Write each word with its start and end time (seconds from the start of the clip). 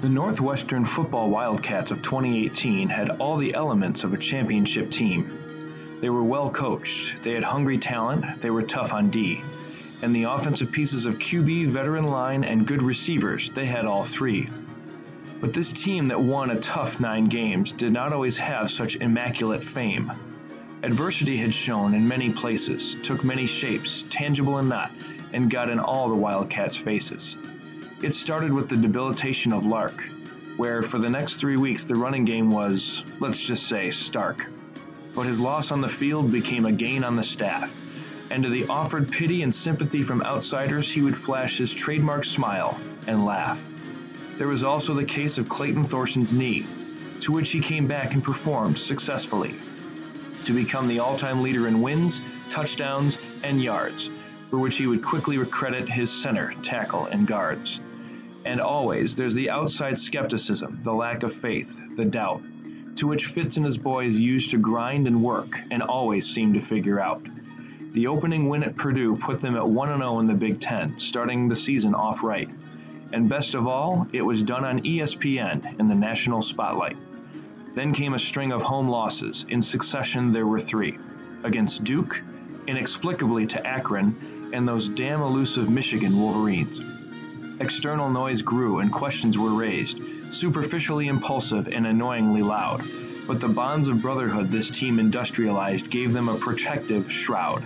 The 0.00 0.08
Northwestern 0.08 0.86
Football 0.86 1.28
Wildcats 1.28 1.90
of 1.90 2.00
2018 2.00 2.88
had 2.88 3.10
all 3.18 3.36
the 3.36 3.52
elements 3.52 4.02
of 4.02 4.14
a 4.14 4.18
championship 4.18 4.90
team. 4.90 5.30
They 6.00 6.08
were 6.08 6.22
well 6.22 6.48
coached, 6.48 7.22
they 7.22 7.32
had 7.34 7.44
hungry 7.44 7.76
talent, 7.76 8.40
they 8.40 8.48
were 8.48 8.62
tough 8.62 8.94
on 8.94 9.10
D. 9.10 9.42
And 10.02 10.16
the 10.16 10.22
offensive 10.22 10.72
pieces 10.72 11.04
of 11.04 11.18
QB, 11.18 11.68
veteran 11.68 12.04
line, 12.04 12.44
and 12.44 12.66
good 12.66 12.82
receivers, 12.82 13.50
they 13.50 13.66
had 13.66 13.84
all 13.84 14.02
three. 14.02 14.48
But 15.38 15.52
this 15.52 15.70
team 15.70 16.08
that 16.08 16.18
won 16.18 16.48
a 16.48 16.60
tough 16.60 16.98
nine 16.98 17.26
games 17.26 17.70
did 17.70 17.92
not 17.92 18.14
always 18.14 18.38
have 18.38 18.70
such 18.70 18.96
immaculate 18.96 19.62
fame. 19.62 20.10
Adversity 20.82 21.36
had 21.36 21.54
shown 21.54 21.92
in 21.92 22.08
many 22.08 22.32
places, 22.32 22.96
took 23.02 23.22
many 23.22 23.46
shapes, 23.46 24.04
tangible 24.04 24.56
and 24.56 24.68
not, 24.70 24.92
and 25.34 25.50
got 25.50 25.68
in 25.68 25.78
all 25.78 26.08
the 26.08 26.14
Wildcats' 26.14 26.74
faces. 26.74 27.36
It 28.02 28.14
started 28.14 28.50
with 28.50 28.70
the 28.70 28.78
debilitation 28.78 29.52
of 29.52 29.66
Lark, 29.66 30.04
where 30.56 30.82
for 30.82 30.98
the 30.98 31.10
next 31.10 31.36
three 31.36 31.58
weeks 31.58 31.84
the 31.84 31.94
running 31.94 32.24
game 32.24 32.50
was, 32.50 33.04
let's 33.20 33.38
just 33.38 33.66
say, 33.66 33.90
stark. 33.90 34.46
But 35.14 35.26
his 35.26 35.38
loss 35.38 35.70
on 35.70 35.82
the 35.82 35.88
field 35.88 36.32
became 36.32 36.64
a 36.64 36.72
gain 36.72 37.04
on 37.04 37.14
the 37.14 37.22
staff, 37.22 37.70
and 38.30 38.42
to 38.42 38.48
the 38.48 38.66
offered 38.68 39.12
pity 39.12 39.42
and 39.42 39.54
sympathy 39.54 40.02
from 40.02 40.22
outsiders, 40.22 40.90
he 40.90 41.02
would 41.02 41.14
flash 41.14 41.58
his 41.58 41.74
trademark 41.74 42.24
smile 42.24 42.80
and 43.06 43.26
laugh. 43.26 43.62
There 44.38 44.48
was 44.48 44.62
also 44.62 44.94
the 44.94 45.04
case 45.04 45.36
of 45.36 45.50
Clayton 45.50 45.84
Thorson's 45.84 46.32
knee, 46.32 46.64
to 47.20 47.32
which 47.32 47.50
he 47.50 47.60
came 47.60 47.86
back 47.86 48.14
and 48.14 48.24
performed 48.24 48.78
successfully 48.78 49.54
to 50.46 50.54
become 50.54 50.88
the 50.88 51.00
all 51.00 51.18
time 51.18 51.42
leader 51.42 51.68
in 51.68 51.82
wins, 51.82 52.22
touchdowns, 52.48 53.42
and 53.44 53.62
yards, 53.62 54.08
for 54.48 54.58
which 54.58 54.78
he 54.78 54.86
would 54.86 55.04
quickly 55.04 55.36
credit 55.44 55.86
his 55.86 56.10
center, 56.10 56.54
tackle, 56.62 57.04
and 57.06 57.26
guards. 57.26 57.80
And 58.44 58.60
always 58.60 59.16
there's 59.16 59.34
the 59.34 59.50
outside 59.50 59.98
skepticism, 59.98 60.80
the 60.82 60.92
lack 60.92 61.22
of 61.22 61.34
faith, 61.34 61.80
the 61.96 62.04
doubt, 62.04 62.42
to 62.96 63.06
which 63.06 63.26
Fitz 63.26 63.56
and 63.56 63.66
his 63.66 63.78
boys 63.78 64.18
used 64.18 64.50
to 64.50 64.58
grind 64.58 65.06
and 65.06 65.22
work 65.22 65.48
and 65.70 65.82
always 65.82 66.28
seem 66.28 66.52
to 66.54 66.60
figure 66.60 67.00
out. 67.00 67.22
The 67.92 68.06
opening 68.06 68.48
win 68.48 68.62
at 68.62 68.76
Purdue 68.76 69.16
put 69.16 69.40
them 69.40 69.56
at 69.56 69.68
1 69.68 69.98
0 69.98 70.20
in 70.20 70.26
the 70.26 70.34
Big 70.34 70.60
Ten, 70.60 70.98
starting 70.98 71.48
the 71.48 71.56
season 71.56 71.94
off 71.94 72.22
right. 72.22 72.48
And 73.12 73.28
best 73.28 73.54
of 73.54 73.66
all, 73.66 74.06
it 74.12 74.22
was 74.22 74.42
done 74.42 74.64
on 74.64 74.80
ESPN 74.80 75.80
in 75.80 75.88
the 75.88 75.94
national 75.94 76.42
spotlight. 76.42 76.96
Then 77.74 77.92
came 77.92 78.14
a 78.14 78.18
string 78.18 78.52
of 78.52 78.62
home 78.62 78.88
losses. 78.88 79.44
In 79.48 79.62
succession, 79.62 80.32
there 80.32 80.46
were 80.46 80.60
three 80.60 80.98
against 81.42 81.84
Duke, 81.84 82.22
inexplicably 82.66 83.46
to 83.48 83.66
Akron, 83.66 84.50
and 84.52 84.66
those 84.66 84.88
damn 84.88 85.22
elusive 85.22 85.68
Michigan 85.68 86.18
Wolverines. 86.18 86.80
External 87.60 88.08
noise 88.08 88.40
grew 88.40 88.78
and 88.78 88.90
questions 88.90 89.36
were 89.36 89.54
raised, 89.54 90.00
superficially 90.32 91.08
impulsive 91.08 91.68
and 91.68 91.86
annoyingly 91.86 92.42
loud. 92.42 92.80
But 93.26 93.40
the 93.40 93.48
bonds 93.48 93.86
of 93.86 94.00
brotherhood 94.00 94.48
this 94.48 94.70
team 94.70 94.98
industrialized 94.98 95.90
gave 95.90 96.14
them 96.14 96.30
a 96.30 96.38
protective 96.38 97.12
shroud. 97.12 97.62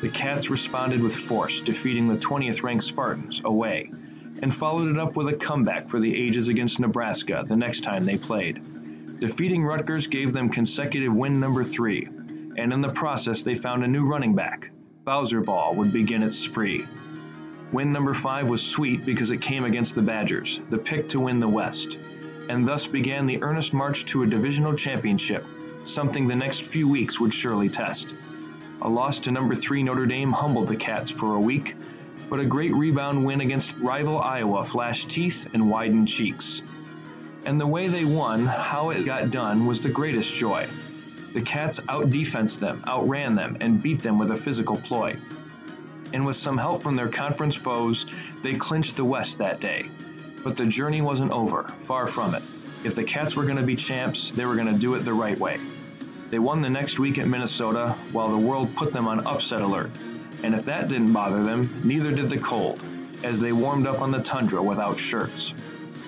The 0.00 0.08
Cats 0.08 0.50
responded 0.50 1.00
with 1.00 1.14
force, 1.14 1.60
defeating 1.60 2.08
the 2.08 2.16
20th 2.16 2.64
ranked 2.64 2.82
Spartans 2.82 3.40
away, 3.44 3.92
and 4.42 4.52
followed 4.52 4.88
it 4.88 4.98
up 4.98 5.14
with 5.14 5.28
a 5.28 5.34
comeback 5.34 5.88
for 5.88 6.00
the 6.00 6.14
ages 6.14 6.48
against 6.48 6.80
Nebraska 6.80 7.44
the 7.46 7.56
next 7.56 7.82
time 7.82 8.04
they 8.04 8.18
played. 8.18 8.60
Defeating 9.20 9.62
Rutgers 9.62 10.08
gave 10.08 10.32
them 10.32 10.48
consecutive 10.48 11.14
win 11.14 11.38
number 11.38 11.62
three, 11.62 12.08
and 12.56 12.72
in 12.72 12.80
the 12.80 12.88
process 12.88 13.44
they 13.44 13.54
found 13.54 13.84
a 13.84 13.88
new 13.88 14.06
running 14.06 14.34
back. 14.34 14.70
Bowser 15.04 15.40
Ball 15.40 15.76
would 15.76 15.92
begin 15.92 16.22
its 16.24 16.36
spree. 16.36 16.84
Win 17.72 17.92
number 17.92 18.14
five 18.14 18.48
was 18.48 18.62
sweet 18.62 19.06
because 19.06 19.30
it 19.30 19.40
came 19.40 19.64
against 19.64 19.94
the 19.94 20.02
Badgers, 20.02 20.58
the 20.70 20.78
pick 20.78 21.08
to 21.10 21.20
win 21.20 21.38
the 21.38 21.48
West, 21.48 21.98
and 22.48 22.66
thus 22.66 22.84
began 22.84 23.26
the 23.26 23.40
earnest 23.44 23.72
march 23.72 24.06
to 24.06 24.24
a 24.24 24.26
divisional 24.26 24.74
championship, 24.74 25.46
something 25.84 26.26
the 26.26 26.34
next 26.34 26.62
few 26.62 26.88
weeks 26.88 27.20
would 27.20 27.32
surely 27.32 27.68
test. 27.68 28.14
A 28.82 28.88
loss 28.88 29.20
to 29.20 29.30
number 29.30 29.54
three 29.54 29.84
Notre 29.84 30.06
Dame 30.06 30.32
humbled 30.32 30.66
the 30.66 30.74
Cats 30.74 31.12
for 31.12 31.36
a 31.36 31.40
week, 31.40 31.76
but 32.28 32.40
a 32.40 32.44
great 32.44 32.74
rebound 32.74 33.24
win 33.24 33.40
against 33.40 33.78
rival 33.78 34.20
Iowa 34.20 34.64
flashed 34.64 35.08
teeth 35.08 35.48
and 35.54 35.70
widened 35.70 36.08
cheeks. 36.08 36.62
And 37.46 37.60
the 37.60 37.68
way 37.68 37.86
they 37.86 38.04
won, 38.04 38.46
how 38.46 38.90
it 38.90 39.04
got 39.04 39.30
done, 39.30 39.64
was 39.64 39.80
the 39.80 39.90
greatest 39.90 40.34
joy. 40.34 40.66
The 41.34 41.42
Cats 41.42 41.78
out 41.88 42.10
defensed 42.10 42.58
them, 42.58 42.82
outran 42.88 43.36
them, 43.36 43.56
and 43.60 43.80
beat 43.80 44.02
them 44.02 44.18
with 44.18 44.32
a 44.32 44.36
physical 44.36 44.76
ploy 44.76 45.16
and 46.12 46.24
with 46.24 46.36
some 46.36 46.58
help 46.58 46.82
from 46.82 46.96
their 46.96 47.08
conference 47.08 47.56
foes, 47.56 48.06
they 48.42 48.54
clinched 48.54 48.96
the 48.96 49.04
West 49.04 49.38
that 49.38 49.60
day. 49.60 49.86
But 50.42 50.56
the 50.56 50.66
journey 50.66 51.02
wasn't 51.02 51.32
over, 51.32 51.64
far 51.86 52.06
from 52.06 52.34
it. 52.34 52.42
If 52.82 52.94
the 52.94 53.04
Cats 53.04 53.36
were 53.36 53.44
going 53.44 53.58
to 53.58 53.62
be 53.62 53.76
champs, 53.76 54.30
they 54.30 54.46
were 54.46 54.54
going 54.54 54.72
to 54.72 54.78
do 54.78 54.94
it 54.94 55.00
the 55.00 55.12
right 55.12 55.38
way. 55.38 55.58
They 56.30 56.38
won 56.38 56.62
the 56.62 56.70
next 56.70 56.98
week 56.98 57.18
at 57.18 57.28
Minnesota, 57.28 57.90
while 58.12 58.30
the 58.30 58.38
world 58.38 58.74
put 58.76 58.92
them 58.92 59.06
on 59.06 59.26
upset 59.26 59.60
alert. 59.60 59.90
And 60.42 60.54
if 60.54 60.64
that 60.64 60.88
didn't 60.88 61.12
bother 61.12 61.42
them, 61.42 61.68
neither 61.84 62.12
did 62.12 62.30
the 62.30 62.38
cold, 62.38 62.80
as 63.24 63.40
they 63.40 63.52
warmed 63.52 63.86
up 63.86 64.00
on 64.00 64.10
the 64.10 64.22
tundra 64.22 64.62
without 64.62 64.98
shirts. 64.98 65.52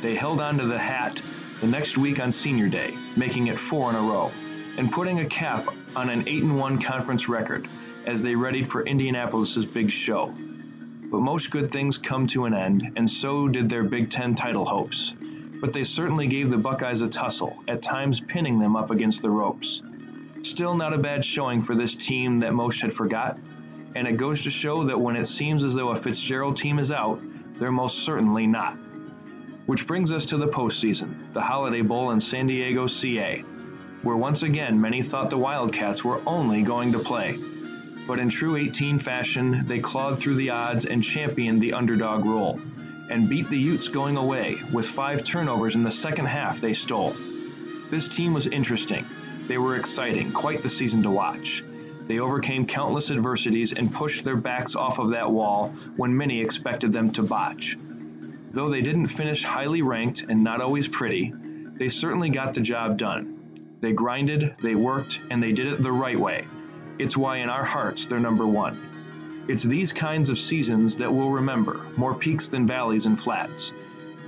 They 0.01 0.15
held 0.15 0.41
on 0.41 0.59
to 0.59 0.67
the 0.67 0.79
hat 0.79 1.21
the 1.61 1.67
next 1.67 1.99
week 1.99 2.21
on 2.21 2.33
Senior 2.33 2.69
Day, 2.69 2.95
making 3.17 3.49
it 3.49 3.59
four 3.59 3.91
in 3.91 3.97
a 3.97 4.01
row, 4.01 4.31
and 4.79 4.91
putting 4.91 5.21
a 5.21 5.27
cap 5.27 5.67
on 5.95 6.09
an 6.09 6.27
8 6.27 6.45
1 6.45 6.81
conference 6.81 7.29
record, 7.29 7.67
as 8.07 8.23
they 8.23 8.35
readied 8.35 8.69
for 8.69 8.85
Indianapolis's 8.85 9.67
big 9.67 9.91
show. 9.91 10.33
But 11.11 11.21
most 11.21 11.51
good 11.51 11.71
things 11.71 11.99
come 11.99 12.27
to 12.29 12.47
an 12.47 12.55
end, 12.55 12.91
and 12.97 13.09
so 13.11 13.47
did 13.47 13.69
their 13.69 13.83
Big 13.83 14.11
Ten 14.11 14.35
title 14.35 14.65
hopes. 14.65 15.15
But 15.61 15.73
they 15.73 15.85
certainly 15.85 16.27
gave 16.27 16.51
the 16.51 16.57
Buckeyes 16.57 17.03
a 17.03 17.09
tussle, 17.09 17.63
at 17.69 17.83
times 17.83 18.21
pinning 18.21 18.59
them 18.59 18.77
up 18.77 18.91
against 18.91 19.21
the 19.21 19.31
ropes. 19.31 19.83
Still 20.43 20.75
not 20.75 20.95
a 20.95 20.99
bad 20.99 21.25
showing 21.25 21.63
for 21.63 21.75
this 21.75 21.95
team 21.95 22.39
that 22.39 22.55
most 22.55 22.81
had 22.81 22.95
forgot, 22.95 23.39
and 23.95 24.09
it 24.09 24.17
goes 24.17 24.43
to 24.43 24.51
show 24.51 24.85
that 24.85 24.99
when 24.99 25.17
it 25.17 25.27
seems 25.27 25.63
as 25.63 25.75
though 25.75 25.91
a 25.91 25.97
Fitzgerald 25.97 26.57
team 26.57 26.79
is 26.79 26.91
out, 26.91 27.21
they're 27.59 27.71
most 27.71 27.99
certainly 27.99 28.47
not. 28.47 28.75
Which 29.67 29.87
brings 29.87 30.11
us 30.11 30.25
to 30.27 30.39
the 30.39 30.49
postseason, 30.49 31.33
the 31.35 31.43
Holiday 31.43 31.83
Bowl 31.83 32.11
in 32.11 32.21
San 32.21 32.47
Diego, 32.47 32.87
CA, 32.87 33.45
where 34.03 34.17
once 34.17 34.43
again 34.43 34.81
many 34.81 35.03
thought 35.03 35.31
the 35.31 35.39
Wildcats 35.39 36.03
were 36.03 36.21
only 36.27 36.63
going 36.63 36.91
to 36.93 36.99
play 36.99 37.39
but 38.07 38.19
in 38.19 38.29
true 38.29 38.57
18 38.57 38.99
fashion, 38.99 39.63
they 39.67 39.79
clawed 39.79 40.19
through 40.19 40.35
the 40.35 40.51
odds 40.51 40.87
and 40.87 41.05
championed 41.05 41.61
the 41.61 41.73
underdog 41.73 42.25
role, 42.25 42.61
and 43.09 43.29
beat 43.29 43.49
the 43.49 43.59
Utes 43.59 43.89
going 43.89 44.17
away 44.17 44.57
with 44.73 44.89
five 44.89 45.25
turnovers 45.25 45.77
in 45.77 45.83
the 45.83 45.91
second 45.91 46.27
half 46.27 46.61
they 46.61 46.73
stole. 46.73 47.15
This 47.91 48.09
team 48.09 48.33
was 48.33 48.47
interesting. 48.47 49.07
They 49.47 49.59
were 49.59 49.77
exciting, 49.77 50.33
quite 50.33 50.63
the 50.63 50.69
season 50.69 51.03
to 51.03 51.11
watch. 51.11 51.63
They 52.09 52.19
overcame 52.19 52.67
countless 52.67 53.11
adversities 53.11 53.73
and 53.73 53.93
pushed 53.93 54.25
their 54.25 54.37
backs 54.37 54.75
off 54.75 54.99
of 54.99 55.11
that 55.11 55.31
wall 55.31 55.69
when 55.97 56.17
many 56.17 56.41
expected 56.41 56.93
them 56.93 57.13
to 57.13 57.23
botch. 57.23 57.77
Though 58.51 58.69
they 58.69 58.83
didn't 58.83 59.09
finish 59.09 59.45
highly 59.45 59.83
ranked 59.83 60.23
and 60.29 60.43
not 60.43 60.61
always 60.61 60.89
pretty, 60.89 61.33
they 61.35 61.89
certainly 61.89 62.31
got 62.31 62.55
the 62.55 62.61
job 62.61 62.99
done. 62.99 63.77
They 63.81 63.93
grinded, 63.93 64.55
they 64.63 64.75
worked, 64.75 65.21
and 65.31 65.43
they 65.43 65.53
did 65.53 65.67
it 65.69 65.83
the 65.83 65.93
right 65.93 66.19
way 66.19 66.47
it's 67.03 67.17
why 67.17 67.39
in 67.39 67.51
our 67.51 67.65
hearts 67.65 68.07
they're 68.07 68.21
number 68.21 68.47
one. 68.47 69.45
It's 69.49 69.65
these 69.65 69.93
kinds 69.93 70.29
of 70.29 70.39
seasons 70.39 70.97
that 70.99 71.13
we'll 71.13 71.31
remember, 71.31 71.85
more 71.97 72.15
peaks 72.15 72.47
than 72.47 72.65
valleys 72.65 73.07
and 73.07 73.21
flats. 73.21 73.73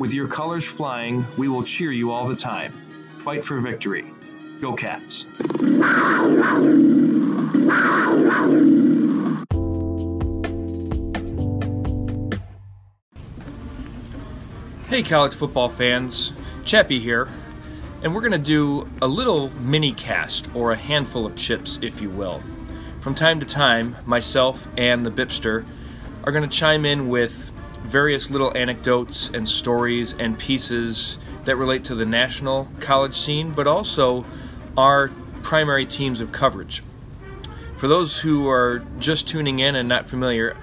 With 0.01 0.13
your 0.13 0.27
colors 0.27 0.65
flying, 0.65 1.25
we 1.39 1.47
will 1.47 1.63
cheer 1.63 1.93
you 1.93 2.11
all 2.11 2.27
the 2.27 2.35
time. 2.35 2.73
Fight 3.23 3.45
for 3.45 3.61
victory. 3.61 4.07
Go 4.61 4.75
Cats. 4.75 5.25
Hey, 14.89 15.03
college 15.05 15.35
football 15.35 15.69
fans, 15.69 16.33
Chappie 16.65 16.99
here, 16.99 17.29
and 18.03 18.13
we're 18.13 18.21
going 18.21 18.33
to 18.33 18.39
do 18.39 18.89
a 19.01 19.07
little 19.07 19.51
mini 19.61 19.93
cast, 19.93 20.49
or 20.55 20.73
a 20.73 20.77
handful 20.77 21.25
of 21.25 21.37
chips, 21.37 21.79
if 21.81 22.03
you 22.03 22.11
will. 22.11 22.43
From 23.05 23.15
time 23.15 23.39
to 23.41 23.45
time, 23.47 23.97
myself 24.07 24.67
and 24.79 25.05
the 25.05 25.11
Bipster 25.11 25.67
are 26.25 26.33
going 26.33 26.49
to 26.49 26.49
chime 26.49 26.87
in 26.87 27.11
with 27.11 27.53
various 27.83 28.31
little 28.31 28.57
anecdotes 28.57 29.29
and 29.29 29.47
stories 29.47 30.15
and 30.15 30.39
pieces 30.39 31.19
that 31.45 31.57
relate 31.57 31.85
to 31.85 31.95
the 31.95 32.07
national 32.07 32.67
college 32.81 33.15
scene, 33.15 33.51
but 33.51 33.67
also 33.67 34.25
our 34.79 35.09
primary 35.43 35.85
teams 35.85 36.23
of 36.23 36.33
coverage. 36.33 36.83
For 37.77 37.89
those 37.89 38.21
who 38.21 38.49
are 38.49 38.83
just 38.99 39.29
tuning 39.29 39.59
in 39.59 39.75
and 39.77 39.87
not 39.87 40.09
familiar, 40.09 40.57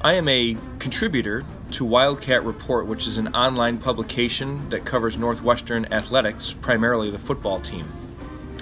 I 0.00 0.14
am 0.14 0.28
a 0.28 0.56
contributor 0.78 1.44
to 1.72 1.84
Wildcat 1.84 2.44
Report, 2.44 2.86
which 2.86 3.08
is 3.08 3.18
an 3.18 3.34
online 3.34 3.78
publication 3.78 4.70
that 4.70 4.84
covers 4.84 5.16
Northwestern 5.16 5.92
athletics, 5.92 6.52
primarily 6.52 7.10
the 7.10 7.18
football 7.18 7.58
team. 7.58 7.90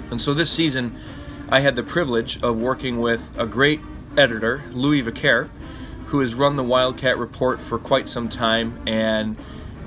And 0.09 0.19
so 0.19 0.33
this 0.33 0.49
season, 0.49 0.97
I 1.51 1.61
had 1.61 1.75
the 1.75 1.81
privilege 1.81 2.43
of 2.43 2.57
working 2.57 3.01
with 3.01 3.27
a 3.35 3.47
great 3.47 3.81
editor, 4.15 4.61
Louis 4.69 5.01
Vicaire, 5.01 5.49
who 6.05 6.19
has 6.19 6.35
run 6.35 6.57
the 6.57 6.63
Wildcat 6.63 7.17
Report 7.17 7.59
for 7.59 7.79
quite 7.79 8.07
some 8.07 8.29
time 8.29 8.79
and 8.87 9.35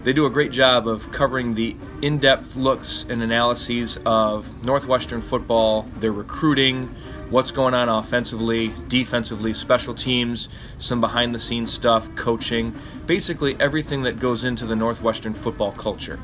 They 0.05 0.12
do 0.12 0.26
a 0.26 0.31
great 0.31 0.50
job 0.50 0.88
of 0.88 1.12
covering 1.12 1.55
the 1.55 1.76
in 2.00 2.19
depth 2.19 2.56
looks 2.56 3.05
and 3.09 3.23
analyses 3.23 3.99
of 4.05 4.64
Northwestern 4.64 5.23
football, 5.23 5.82
their 6.00 6.11
recruiting, 6.11 6.93
what's 7.31 7.53
going 7.53 7.73
on 7.73 7.88
offensively, 7.88 8.75
defensively, 8.88 9.53
special 9.53 9.94
teams, 9.94 10.49
some 10.79 11.00
behind 11.00 11.32
the 11.32 11.38
scenes 11.38 11.73
stuff, 11.73 12.12
coaching, 12.17 12.75
basically 13.06 13.56
everything 13.61 14.03
that 14.03 14.19
goes 14.19 14.43
into 14.43 14.67
the 14.67 14.75
Northwestern 14.75 15.35
football 15.35 15.70
culture. 15.70 16.19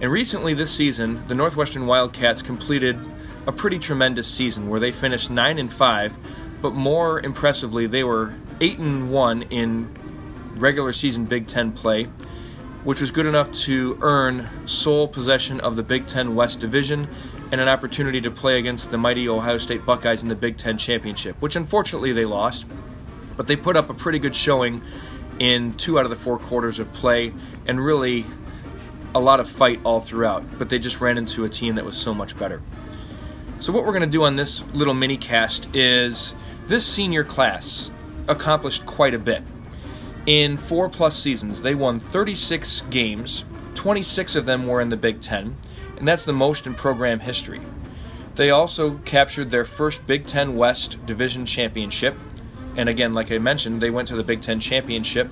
And 0.00 0.10
recently 0.10 0.54
this 0.54 0.70
season, 0.70 1.22
the 1.28 1.34
Northwestern 1.34 1.86
Wildcats 1.86 2.40
completed 2.40 2.98
a 3.46 3.52
pretty 3.52 3.78
tremendous 3.78 4.26
season 4.26 4.68
where 4.68 4.80
they 4.80 4.92
finished 4.92 5.30
9 5.30 5.58
and 5.58 5.72
5, 5.72 6.16
but 6.60 6.74
more 6.74 7.20
impressively, 7.20 7.86
they 7.86 8.04
were 8.04 8.34
8 8.60 8.78
and 8.78 9.10
1 9.10 9.42
in 9.42 9.88
regular 10.56 10.92
season 10.92 11.24
Big 11.24 11.46
10 11.46 11.72
play 11.72 12.08
which 12.84 13.00
was 13.00 13.10
good 13.10 13.26
enough 13.26 13.50
to 13.52 13.96
earn 14.00 14.48
sole 14.66 15.06
possession 15.06 15.60
of 15.60 15.76
the 15.76 15.82
Big 15.82 16.06
Ten 16.06 16.34
West 16.34 16.60
Division 16.60 17.08
and 17.52 17.60
an 17.60 17.68
opportunity 17.68 18.20
to 18.20 18.30
play 18.30 18.58
against 18.58 18.90
the 18.90 18.98
mighty 18.98 19.28
Ohio 19.28 19.58
State 19.58 19.86
Buckeyes 19.86 20.22
in 20.22 20.28
the 20.28 20.34
Big 20.34 20.56
Ten 20.56 20.78
Championship, 20.78 21.40
which 21.40 21.54
unfortunately 21.54 22.12
they 22.12 22.24
lost. 22.24 22.66
But 23.36 23.46
they 23.46 23.56
put 23.56 23.76
up 23.76 23.88
a 23.88 23.94
pretty 23.94 24.18
good 24.18 24.34
showing 24.34 24.82
in 25.38 25.74
two 25.74 25.98
out 25.98 26.04
of 26.04 26.10
the 26.10 26.16
four 26.16 26.38
quarters 26.38 26.78
of 26.78 26.92
play 26.92 27.32
and 27.66 27.82
really 27.82 28.26
a 29.14 29.20
lot 29.20 29.38
of 29.38 29.48
fight 29.48 29.80
all 29.84 30.00
throughout. 30.00 30.58
But 30.58 30.68
they 30.68 30.78
just 30.78 31.00
ran 31.00 31.18
into 31.18 31.44
a 31.44 31.48
team 31.48 31.76
that 31.76 31.84
was 31.84 31.96
so 31.96 32.12
much 32.12 32.36
better. 32.36 32.62
So, 33.62 33.72
what 33.72 33.84
we're 33.84 33.92
going 33.92 34.00
to 34.00 34.08
do 34.08 34.24
on 34.24 34.34
this 34.34 34.60
little 34.74 34.92
mini 34.92 35.16
cast 35.16 35.68
is 35.72 36.34
this 36.66 36.84
senior 36.84 37.22
class 37.22 37.92
accomplished 38.26 38.84
quite 38.84 39.14
a 39.14 39.20
bit. 39.20 39.44
In 40.26 40.56
four 40.56 40.88
plus 40.88 41.16
seasons, 41.16 41.62
they 41.62 41.76
won 41.76 42.00
36 42.00 42.80
games, 42.90 43.44
26 43.76 44.34
of 44.34 44.46
them 44.46 44.66
were 44.66 44.80
in 44.80 44.88
the 44.88 44.96
Big 44.96 45.20
Ten, 45.20 45.56
and 45.96 46.08
that's 46.08 46.24
the 46.24 46.32
most 46.32 46.66
in 46.66 46.74
program 46.74 47.20
history. 47.20 47.60
They 48.34 48.50
also 48.50 48.98
captured 49.04 49.52
their 49.52 49.64
first 49.64 50.04
Big 50.08 50.26
Ten 50.26 50.56
West 50.56 51.06
Division 51.06 51.46
Championship, 51.46 52.16
and 52.76 52.88
again, 52.88 53.14
like 53.14 53.30
I 53.30 53.38
mentioned, 53.38 53.80
they 53.80 53.90
went 53.90 54.08
to 54.08 54.16
the 54.16 54.24
Big 54.24 54.42
Ten 54.42 54.58
Championship. 54.58 55.30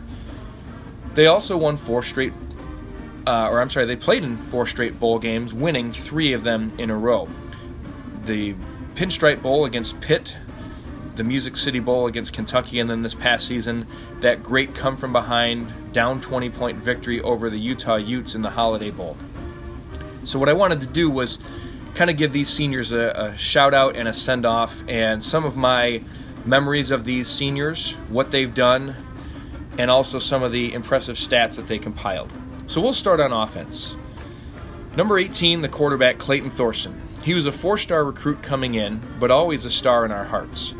They 1.14 1.26
also 1.26 1.56
won 1.56 1.76
four 1.76 2.04
straight, 2.04 2.32
uh, 3.26 3.48
or 3.48 3.60
I'm 3.60 3.70
sorry, 3.70 3.86
they 3.86 3.96
played 3.96 4.22
in 4.22 4.36
four 4.36 4.68
straight 4.68 5.00
bowl 5.00 5.18
games, 5.18 5.52
winning 5.52 5.90
three 5.90 6.32
of 6.34 6.44
them 6.44 6.72
in 6.78 6.90
a 6.90 6.96
row. 6.96 7.28
The 8.24 8.54
Pinstripe 8.94 9.42
Bowl 9.42 9.64
against 9.64 10.00
Pitt, 10.00 10.36
the 11.16 11.24
Music 11.24 11.56
City 11.56 11.80
Bowl 11.80 12.06
against 12.06 12.32
Kentucky, 12.32 12.80
and 12.80 12.88
then 12.88 13.02
this 13.02 13.14
past 13.14 13.46
season, 13.46 13.86
that 14.20 14.42
great 14.42 14.74
come 14.74 14.96
from 14.96 15.12
behind, 15.12 15.92
down 15.92 16.20
20 16.20 16.50
point 16.50 16.78
victory 16.78 17.20
over 17.20 17.50
the 17.50 17.58
Utah 17.58 17.96
Utes 17.96 18.34
in 18.34 18.42
the 18.42 18.50
Holiday 18.50 18.90
Bowl. 18.90 19.16
So, 20.24 20.38
what 20.38 20.48
I 20.48 20.52
wanted 20.52 20.80
to 20.80 20.86
do 20.86 21.10
was 21.10 21.38
kind 21.94 22.10
of 22.10 22.16
give 22.16 22.32
these 22.32 22.48
seniors 22.48 22.92
a, 22.92 23.10
a 23.10 23.36
shout 23.36 23.74
out 23.74 23.96
and 23.96 24.08
a 24.08 24.12
send 24.12 24.46
off, 24.46 24.82
and 24.88 25.22
some 25.22 25.44
of 25.44 25.56
my 25.56 26.02
memories 26.44 26.90
of 26.90 27.04
these 27.04 27.28
seniors, 27.28 27.92
what 28.08 28.30
they've 28.30 28.54
done, 28.54 28.96
and 29.78 29.90
also 29.90 30.18
some 30.18 30.42
of 30.42 30.52
the 30.52 30.72
impressive 30.72 31.16
stats 31.16 31.56
that 31.56 31.68
they 31.68 31.78
compiled. 31.78 32.32
So, 32.66 32.80
we'll 32.80 32.92
start 32.92 33.20
on 33.20 33.32
offense. 33.32 33.94
Number 34.96 35.18
18, 35.18 35.60
the 35.60 35.68
quarterback 35.68 36.18
Clayton 36.18 36.50
Thorson. 36.50 37.00
He 37.22 37.34
was 37.34 37.46
a 37.46 37.52
four 37.52 37.76
star 37.76 38.04
recruit 38.04 38.42
coming 38.42 38.74
in, 38.74 39.00
but 39.18 39.30
always 39.30 39.64
a 39.64 39.70
star 39.70 40.04
in 40.04 40.10
our 40.10 40.24
hearts. 40.24 40.74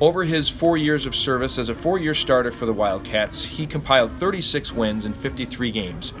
Over 0.00 0.24
his 0.24 0.48
four 0.48 0.76
years 0.76 1.06
of 1.06 1.14
service 1.14 1.58
as 1.58 1.68
a 1.68 1.74
four 1.74 1.98
year 1.98 2.14
starter 2.14 2.50
for 2.50 2.66
the 2.66 2.72
Wildcats, 2.72 3.44
he 3.44 3.66
compiled 3.66 4.10
36 4.10 4.72
wins 4.72 5.04
in 5.04 5.12
53 5.12 5.70
games. 5.70 6.12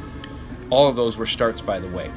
All 0.70 0.88
of 0.88 0.96
those 0.96 1.16
were 1.16 1.26
starts, 1.26 1.60
by 1.60 1.78
the 1.78 1.88
way. 1.88 2.10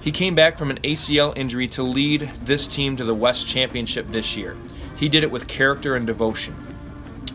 He 0.00 0.12
came 0.12 0.34
back 0.34 0.58
from 0.58 0.70
an 0.70 0.80
ACL 0.80 1.36
injury 1.36 1.68
to 1.68 1.82
lead 1.82 2.30
this 2.44 2.66
team 2.66 2.96
to 2.96 3.04
the 3.04 3.14
West 3.14 3.48
Championship 3.48 4.10
this 4.10 4.36
year. 4.36 4.56
He 4.96 5.08
did 5.08 5.22
it 5.22 5.30
with 5.30 5.46
character 5.46 5.96
and 5.96 6.06
devotion. 6.06 6.54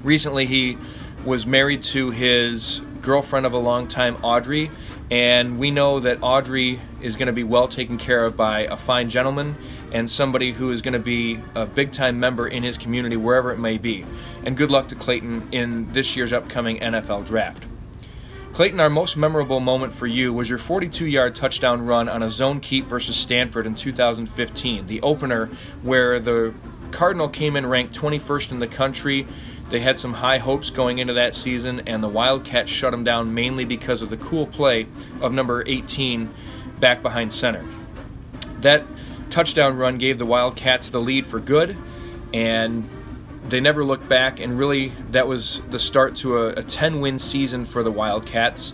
Recently, 0.04 0.46
he 0.46 0.78
was 1.26 1.48
married 1.48 1.84
to 1.84 2.12
his 2.12 2.82
girlfriend 3.02 3.46
of 3.46 3.54
a 3.54 3.58
long 3.58 3.88
time, 3.88 4.18
Audrey, 4.24 4.70
and 5.10 5.58
we 5.58 5.72
know 5.72 6.02
that 6.02 6.20
Audrey 6.22 6.82
is 7.02 7.16
going 7.16 7.28
to 7.28 7.34
be 7.34 7.44
well 7.44 7.68
taken 7.68 7.98
care 7.98 8.26
of 8.26 8.36
by 8.36 8.62
a 8.62 8.76
fine 8.76 9.10
gentleman 9.10 9.56
and 9.94 10.10
somebody 10.10 10.52
who 10.52 10.72
is 10.72 10.82
going 10.82 10.94
to 10.94 11.00
be 11.00 11.40
a 11.56 11.66
big 11.66 11.92
time 11.92 12.20
member 12.20 12.48
in 12.48 12.64
his 12.64 12.78
community, 12.78 13.16
wherever 13.16 13.52
it 13.52 13.58
may 13.58 13.78
be. 13.78 14.06
And 14.44 14.58
good 14.58 14.70
luck 14.70 14.90
to 14.90 14.96
Clayton 14.96 15.50
in 15.54 15.92
this 15.94 16.18
year's 16.18 16.34
upcoming 16.34 16.80
NFL 16.80 17.26
draft. 17.26 17.66
Clayton, 18.52 18.80
our 18.80 18.90
most 18.90 19.16
memorable 19.16 19.60
moment 19.60 19.94
for 19.94 20.08
you 20.08 20.34
was 20.34 20.50
your 20.50 20.58
42 20.58 21.06
yard 21.06 21.36
touchdown 21.36 21.86
run 21.86 22.10
on 22.10 22.24
a 22.24 22.30
zone 22.30 22.60
keep 22.60 22.86
versus 22.86 23.16
Stanford 23.16 23.68
in 23.68 23.76
2015, 23.76 24.88
the 24.88 25.02
opener 25.02 25.46
where 25.84 26.20
the 26.20 26.54
Cardinal 26.92 27.30
came 27.30 27.56
in 27.56 27.66
ranked 27.66 27.96
21st 27.96 28.52
in 28.54 28.60
the 28.60 28.68
country. 28.68 29.28
They 29.70 29.80
had 29.82 30.00
some 30.00 30.14
high 30.14 30.38
hopes 30.38 30.70
going 30.70 31.00
into 31.00 31.14
that 31.14 31.36
season, 31.36 31.84
and 31.88 32.02
the 32.02 32.08
Wildcats 32.08 32.72
shut 32.72 32.92
them 32.92 33.04
down 33.04 33.34
mainly 33.34 33.66
because 33.66 34.02
of 34.02 34.10
the 34.10 34.18
cool 34.18 34.48
play 34.48 34.88
of 35.22 35.34
number 35.34 35.64
18 35.66 36.34
back 36.80 37.02
behind 37.02 37.34
center. 37.34 37.66
That 38.62 38.86
touchdown 39.30 39.76
run 39.78 39.98
gave 39.98 40.18
the 40.18 40.26
Wildcats 40.26 40.90
the 40.90 41.02
lead 41.02 41.26
for 41.26 41.40
good, 41.40 41.76
and 42.34 42.90
they 43.50 43.60
never 43.60 43.84
looked 43.84 44.08
back. 44.08 44.40
And 44.40 44.58
really, 44.58 44.94
that 45.12 45.28
was 45.28 45.62
the 45.70 45.80
start 45.80 46.18
to 46.18 46.38
a, 46.38 46.48
a 46.54 46.64
10 46.64 47.02
win 47.02 47.20
season 47.20 47.66
for 47.66 47.84
the 47.84 47.92
Wildcats. 47.92 48.74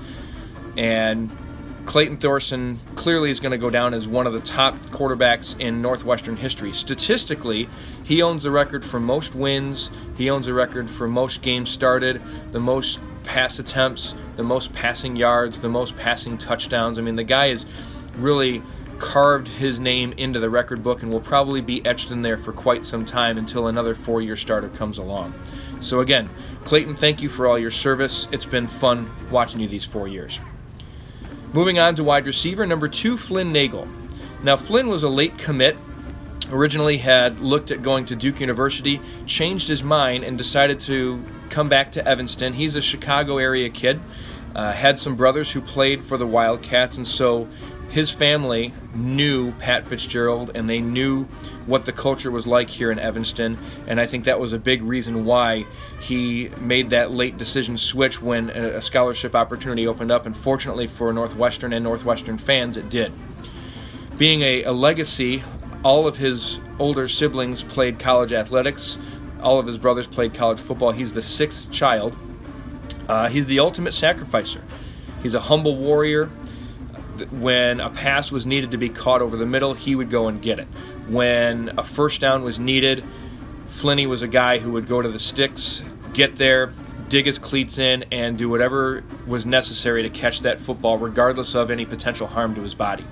And 0.78 1.36
Clayton 1.86 2.18
Thorson 2.18 2.80
clearly 2.96 3.30
is 3.30 3.40
going 3.40 3.52
to 3.52 3.58
go 3.58 3.70
down 3.70 3.94
as 3.94 4.08
one 4.08 4.26
of 4.26 4.34
the 4.34 4.40
top 4.40 4.76
quarterbacks 4.88 5.60
in 5.60 5.82
Northwestern 5.82 6.38
history. 6.38 6.72
Statistically, 6.72 7.68
he 8.04 8.22
owns 8.22 8.44
the 8.44 8.52
record 8.52 8.86
for 8.86 9.00
most 9.00 9.36
wins, 9.36 9.92
he 10.18 10.30
owns 10.30 10.46
the 10.46 10.54
record 10.54 10.90
for 10.90 11.08
most 11.08 11.42
games 11.42 11.70
started, 11.70 12.22
the 12.52 12.60
most 12.60 13.00
pass 13.24 13.60
attempts, 13.60 14.16
the 14.38 14.44
most 14.44 14.74
passing 14.74 15.16
yards, 15.16 15.60
the 15.60 15.70
most 15.70 15.98
passing 15.98 16.38
touchdowns. 16.38 16.98
I 16.98 17.02
mean, 17.02 17.16
the 17.16 17.24
guy 17.24 17.48
is 17.48 17.66
really 18.16 18.62
carved 18.98 19.50
his 19.50 19.80
name 19.80 20.14
into 20.14 20.40
the 20.40 20.50
record 20.50 20.82
book 20.84 21.04
and 21.04 21.12
will 21.12 21.20
probably 21.20 21.62
be 21.62 21.86
etched 21.86 22.12
in 22.12 22.22
there 22.22 22.38
for 22.38 22.54
quite 22.54 22.86
some 22.86 23.06
time 23.06 23.38
until 23.38 23.68
another 23.68 23.94
four 23.94 24.22
year 24.22 24.38
starter 24.38 24.70
comes 24.70 24.98
along. 24.98 25.34
So, 25.82 26.00
again, 26.00 26.30
Clayton, 26.64 26.96
thank 26.96 27.22
you 27.22 27.28
for 27.28 27.46
all 27.46 27.60
your 27.60 27.72
service. 27.72 28.28
It's 28.32 28.46
been 28.46 28.68
fun 28.68 29.12
watching 29.30 29.60
you 29.60 29.68
these 29.68 29.84
four 29.84 30.08
years. 30.08 30.40
Moving 31.54 31.78
on 31.78 31.94
to 31.98 32.04
wide 32.04 32.26
receiver, 32.26 32.66
number 32.66 32.88
two, 32.88 33.16
Flynn 33.16 33.52
Nagel. 33.52 33.88
Now, 34.42 34.58
Flynn 34.58 34.88
was 34.88 35.04
a 35.04 35.10
late 35.10 35.38
commit, 35.38 35.78
originally 36.50 36.98
had 36.98 37.42
looked 37.42 37.70
at 37.70 37.84
going 37.84 38.08
to 38.08 38.16
Duke 38.16 38.40
University, 38.40 39.00
changed 39.28 39.68
his 39.68 39.84
mind, 39.84 40.24
and 40.24 40.36
decided 40.36 40.80
to 40.82 41.24
come 41.52 41.70
back 41.70 41.92
to 41.92 42.08
Evanston. 42.08 42.54
He's 42.54 42.76
a 42.76 42.82
Chicago 42.82 43.38
area 43.38 43.70
kid, 43.70 44.00
uh, 44.56 44.72
had 44.72 44.98
some 44.98 45.16
brothers 45.16 45.52
who 45.52 45.62
played 45.62 46.04
for 46.04 46.18
the 46.18 46.26
Wildcats, 46.26 46.98
and 46.98 47.08
so 47.08 47.48
his 47.94 48.10
family 48.10 48.74
knew 48.96 49.52
Pat 49.52 49.86
Fitzgerald 49.86 50.50
and 50.56 50.68
they 50.68 50.80
knew 50.80 51.26
what 51.68 51.86
the 51.86 51.92
culture 51.92 52.32
was 52.32 52.48
like 52.48 52.68
here 52.68 52.92
in 52.92 52.98
Evanston. 52.98 53.56
And 53.86 54.02
I 54.02 54.08
think 54.08 54.26
that 54.26 54.40
was 54.40 54.52
a 54.52 54.58
big 54.58 54.82
reason 54.82 55.26
why 55.26 55.68
he 56.02 56.50
made 56.60 56.90
that 56.90 57.12
late 57.12 57.38
decision 57.38 57.78
switch 57.78 58.20
when 58.20 58.50
a 58.50 58.82
scholarship 58.82 59.36
opportunity 59.36 59.86
opened 59.86 60.12
up. 60.12 60.26
And 60.26 60.36
fortunately 60.36 60.88
for 60.88 61.14
Northwestern 61.14 61.72
and 61.72 61.84
Northwestern 61.84 62.40
fans, 62.40 62.78
it 62.78 62.90
did. 62.90 63.14
Being 64.18 64.42
a, 64.42 64.64
a 64.64 64.72
legacy, 64.72 65.44
all 65.84 66.08
of 66.08 66.18
his 66.18 66.60
older 66.80 67.08
siblings 67.08 67.62
played 67.62 68.00
college 68.00 68.34
athletics, 68.34 68.98
all 69.40 69.60
of 69.60 69.68
his 69.68 69.78
brothers 69.78 70.08
played 70.08 70.34
college 70.34 70.60
football. 70.60 70.90
He's 70.90 71.14
the 71.14 71.22
sixth 71.22 71.72
child. 71.72 72.18
Uh, 73.08 73.30
he's 73.30 73.46
the 73.46 73.60
ultimate 73.60 73.94
sacrificer. 73.94 74.64
He's 75.22 75.36
a 75.36 75.40
humble 75.40 75.76
warrior 75.76 76.32
when 77.32 77.80
a 77.80 77.90
pass 77.90 78.32
was 78.32 78.46
needed 78.46 78.72
to 78.72 78.78
be 78.78 78.90
caught 78.90 79.22
over 79.22 79.38
the 79.38 79.46
middle, 79.46 79.74
he 79.74 79.96
would 79.96 80.10
go 80.10 80.28
and 80.28 80.42
get 80.42 80.60
it. 80.60 80.68
When 81.08 81.78
a 81.78 81.84
first 81.84 82.22
down 82.22 82.44
was 82.44 82.60
needed, 82.60 83.04
Flinny 83.70 84.08
was 84.08 84.22
a 84.22 84.28
guy 84.28 84.60
who 84.60 84.74
would 84.74 84.88
go 84.88 85.02
to 85.02 85.10
the 85.10 85.20
sticks, 85.20 85.84
get 86.14 86.36
there, 86.36 86.72
dig 87.10 87.26
his 87.26 87.38
cleats 87.38 87.78
in, 87.78 88.06
and 88.12 88.38
do 88.38 88.50
whatever 88.50 89.04
was 89.28 89.46
necessary 89.46 90.04
to 90.04 90.10
catch 90.10 90.42
that 90.42 90.60
football, 90.60 90.98
regardless 90.98 91.56
of 91.56 91.72
any 91.72 91.86
potential 91.86 92.28
harm 92.28 92.56
to 92.56 92.62
his 92.62 92.74
body. 92.74 93.06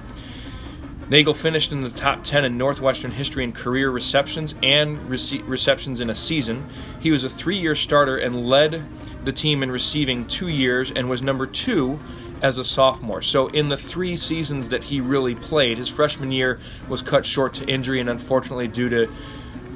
Nagel 1.10 1.34
finished 1.34 1.74
in 1.74 1.81
the 1.81 1.89
top 1.89 2.24
10 2.24 2.46
in 2.46 2.58
Northwestern 2.58 3.12
history 3.12 3.43
in 3.43 3.51
career 3.51 3.89
receptions 3.89 4.55
and 4.63 4.98
rece- 5.10 5.46
receptions 5.46 6.00
in 6.00 6.10
a 6.10 6.15
season. 6.15 6.65
He 7.01 7.12
was 7.12 7.25
a 7.25 7.29
three 7.29 7.58
year 7.58 7.75
starter 7.75 8.15
and 8.15 8.48
led 8.48 8.81
the 9.25 9.34
team 9.34 9.62
in 9.62 9.70
receiving 9.70 10.25
two 10.25 10.48
years 10.48 10.89
and 10.89 11.10
was 11.10 11.22
number 11.22 11.46
two 11.46 12.00
as 12.41 12.57
a 12.57 12.63
sophomore. 12.63 13.21
So, 13.21 13.48
in 13.48 13.69
the 13.69 13.77
three 13.77 14.15
seasons 14.15 14.69
that 14.69 14.83
he 14.83 15.00
really 15.00 15.36
played, 15.36 15.77
his 15.77 15.89
freshman 15.89 16.31
year 16.31 16.60
was 16.89 17.01
cut 17.01 17.25
short 17.25 17.55
to 17.55 17.65
injury, 17.65 18.00
and 18.00 18.10
unfortunately, 18.10 18.67
due 18.67 18.89
to 18.89 19.10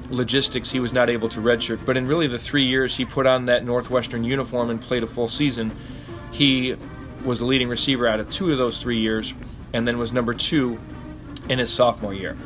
logistics, 0.10 0.70
he 0.70 0.80
was 0.80 0.94
not 0.94 1.10
able 1.10 1.30
to 1.30 1.40
redshirt. 1.40 1.86
But 1.86 1.98
in 1.98 2.08
really 2.08 2.28
the 2.28 2.40
three 2.40 2.66
years 2.66 2.96
he 2.96 3.06
put 3.06 3.26
on 3.26 3.46
that 3.46 3.64
Northwestern 3.64 4.24
uniform 4.24 4.70
and 4.70 4.82
played 4.82 5.04
a 5.04 5.08
full 5.08 5.28
season, 5.28 5.72
he 6.32 6.76
was 7.24 7.40
the 7.40 7.46
leading 7.46 7.70
receiver 7.70 8.08
out 8.08 8.20
of 8.20 8.30
two 8.30 8.52
of 8.52 8.58
those 8.58 8.82
three 8.82 9.00
years, 9.00 9.34
and 9.74 9.88
then 9.88 9.98
was 9.98 10.12
number 10.12 10.34
two 10.34 10.80
in 11.50 11.60
his 11.60 11.72
sophomore 11.72 12.14
year. 12.14 12.38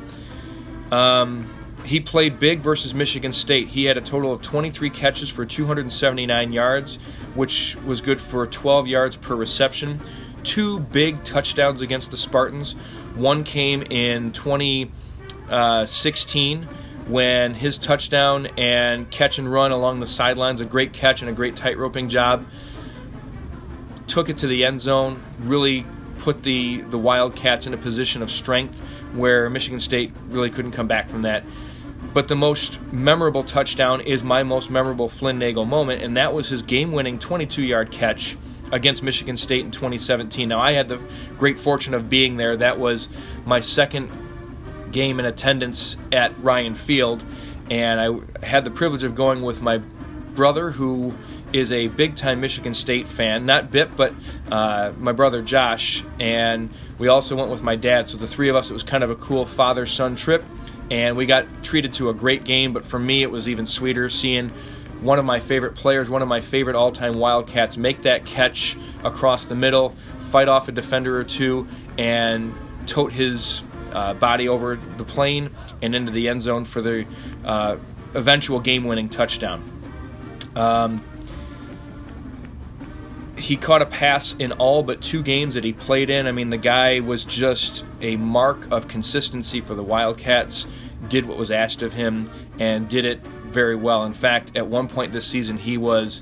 Um, 0.92 1.48
he 1.86 2.00
played 2.00 2.40
big 2.40 2.60
versus 2.60 2.94
Michigan 2.94 3.32
State. 3.32 3.68
He 3.68 3.86
had 3.86 3.98
a 3.98 4.02
total 4.02 4.34
of 4.34 4.42
23 4.42 4.90
catches 4.90 5.30
for 5.30 5.46
279 5.46 6.52
yards, 6.52 7.00
which 7.40 7.78
was 7.86 8.02
good 8.02 8.20
for 8.20 8.46
12 8.46 8.88
yards 8.88 9.16
per 9.16 9.34
reception. 9.34 10.02
Two 10.44 10.78
big 10.78 11.24
touchdowns 11.24 11.80
against 11.80 12.12
the 12.12 12.18
Spartans. 12.18 12.74
One 13.16 13.46
came 13.46 13.82
in 13.82 14.34
2016 14.34 14.92
uh, 15.50 16.66
when 17.08 17.54
his 17.54 17.78
touchdown 17.78 18.48
and 18.58 19.10
catch 19.10 19.40
and 19.40 19.50
run 19.50 19.72
along 19.72 20.02
the 20.02 20.06
sidelines, 20.06 20.60
a 20.60 20.66
great 20.66 20.92
catch 20.92 21.22
and 21.22 21.30
a 21.30 21.34
great 21.34 21.56
tight 21.56 21.78
roping 21.78 22.10
job, 22.10 22.46
took 24.08 24.28
it 24.28 24.40
to 24.40 24.48
the 24.48 24.66
end 24.66 24.82
zone, 24.82 25.24
really 25.40 25.86
put 26.18 26.44
the, 26.44 26.82
the 26.82 26.98
Wildcats 26.98 27.68
in 27.68 27.74
a 27.74 27.78
position 27.78 28.22
of 28.22 28.30
strength 28.30 28.82
where 29.14 29.50
Michigan 29.50 29.80
State 29.80 30.12
really 30.28 30.50
couldn't 30.50 30.74
come 30.74 30.90
back 30.90 31.08
from 31.08 31.22
that. 31.22 31.46
But 32.14 32.28
the 32.28 32.36
most 32.36 32.82
memorable 32.92 33.44
touchdown 33.44 34.02
is 34.02 34.24
my 34.24 34.44
most 34.44 34.72
memorable 34.72 35.10
Flynn 35.10 35.38
Nagel 35.38 35.66
moment, 35.66 36.02
and 36.02 36.18
that 36.18 36.34
was 36.34 36.50
his 36.50 36.64
game 36.64 36.92
winning 36.92 37.20
22 37.20 37.64
yard 37.64 37.92
catch 37.92 38.36
against 38.72 39.04
Michigan 39.04 39.38
State 39.38 39.66
in 39.66 39.72
2017. 39.72 40.48
Now, 40.50 40.60
I 40.60 40.74
had 40.74 40.90
the 40.90 41.00
great 41.38 41.60
fortune 41.60 41.94
of 41.94 42.10
being 42.10 42.38
there. 42.38 42.58
That 42.58 42.80
was 42.80 43.10
my 43.46 43.60
second 43.60 44.12
game 44.92 45.20
in 45.20 45.26
attendance 45.26 45.98
at 46.12 46.38
Ryan 46.40 46.74
Field, 46.74 47.24
and 47.70 48.00
I 48.00 48.46
had 48.46 48.66
the 48.66 48.72
privilege 48.72 49.04
of 49.04 49.14
going 49.16 49.42
with 49.42 49.62
my 49.62 49.78
brother, 49.78 50.72
who 50.72 51.14
is 51.54 51.72
a 51.72 51.88
big 51.88 52.16
time 52.16 52.42
Michigan 52.42 52.74
State 52.74 53.08
fan. 53.08 53.46
Not 53.46 53.72
Bip, 53.72 53.96
but 53.96 54.14
uh, 54.52 54.92
my 54.98 55.12
brother 55.12 55.42
Josh. 55.42 56.04
And 56.20 56.70
we 56.98 57.08
also 57.08 57.36
went 57.36 57.50
with 57.50 57.64
my 57.64 57.76
dad. 57.76 58.10
So 58.10 58.18
the 58.18 58.28
three 58.28 58.50
of 58.50 58.56
us, 58.56 58.70
it 58.70 58.74
was 58.74 58.84
kind 58.84 59.04
of 59.04 59.10
a 59.10 59.16
cool 59.16 59.46
father 59.46 59.86
son 59.86 60.16
trip 60.16 60.44
and 60.92 61.18
we 61.18 61.26
got 61.26 61.46
treated 61.64 61.94
to 61.94 62.10
a 62.10 62.14
great 62.14 62.44
game. 62.44 62.74
But 62.74 62.86
for 62.86 63.00
me, 63.00 63.24
it 63.24 63.32
was 63.32 63.48
even 63.48 63.66
sweeter 63.66 64.10
seeing 64.10 64.50
one 65.02 65.20
of 65.20 65.26
my 65.26 65.40
favorite 65.40 65.76
players, 65.76 66.10
one 66.10 66.22
of 66.22 66.28
my 66.28 66.42
favorite 66.42 66.76
all-time 66.76 67.16
Wildcats, 67.18 67.78
make 67.78 68.04
that 68.04 68.26
catch 68.26 68.78
across 69.04 69.46
the 69.46 69.56
middle, 69.56 69.96
fight 70.32 70.48
off 70.48 70.68
a 70.68 70.72
defender 70.72 71.18
or 71.18 71.24
two, 71.24 71.68
and 71.98 72.54
tote 72.86 73.14
his 73.14 73.64
uh, 73.94 74.14
body 74.16 74.50
over 74.50 74.76
the 74.76 75.04
plane 75.04 75.52
and 75.82 75.96
into 75.96 76.12
the 76.12 76.28
end 76.28 76.42
zone 76.42 76.66
for 76.66 76.82
the 76.82 77.06
uh, 77.46 77.78
eventual 78.14 78.60
game-winning 78.60 79.10
touchdown. 79.10 79.64
Um, 80.56 81.04
he 83.38 83.56
caught 83.56 83.82
a 83.82 83.86
pass 83.86 84.36
in 84.36 84.52
all 84.54 84.84
but 84.84 85.02
two 85.02 85.24
games 85.24 85.54
that 85.54 85.64
he 85.64 85.72
played 85.72 86.10
in. 86.10 86.28
I 86.28 86.34
mean, 86.34 86.50
the 86.50 86.58
guy 86.58 87.00
was 87.00 87.24
just 87.24 87.86
a 88.02 88.18
mark 88.18 88.70
of 88.70 88.90
consistency 88.90 89.62
for 89.62 89.76
the 89.76 89.84
Wildcats, 89.84 90.68
did 91.08 91.26
what 91.26 91.38
was 91.38 91.52
asked 91.52 91.82
of 91.82 91.94
him, 91.94 92.30
and 92.60 92.90
did 92.90 93.06
it 93.06 93.22
very 93.22 93.76
well. 93.76 94.04
In 94.04 94.14
fact, 94.14 94.52
at 94.56 94.68
one 94.68 94.88
point 94.88 95.12
this 95.12 95.26
season, 95.26 95.58
he 95.58 95.78
was 95.78 96.22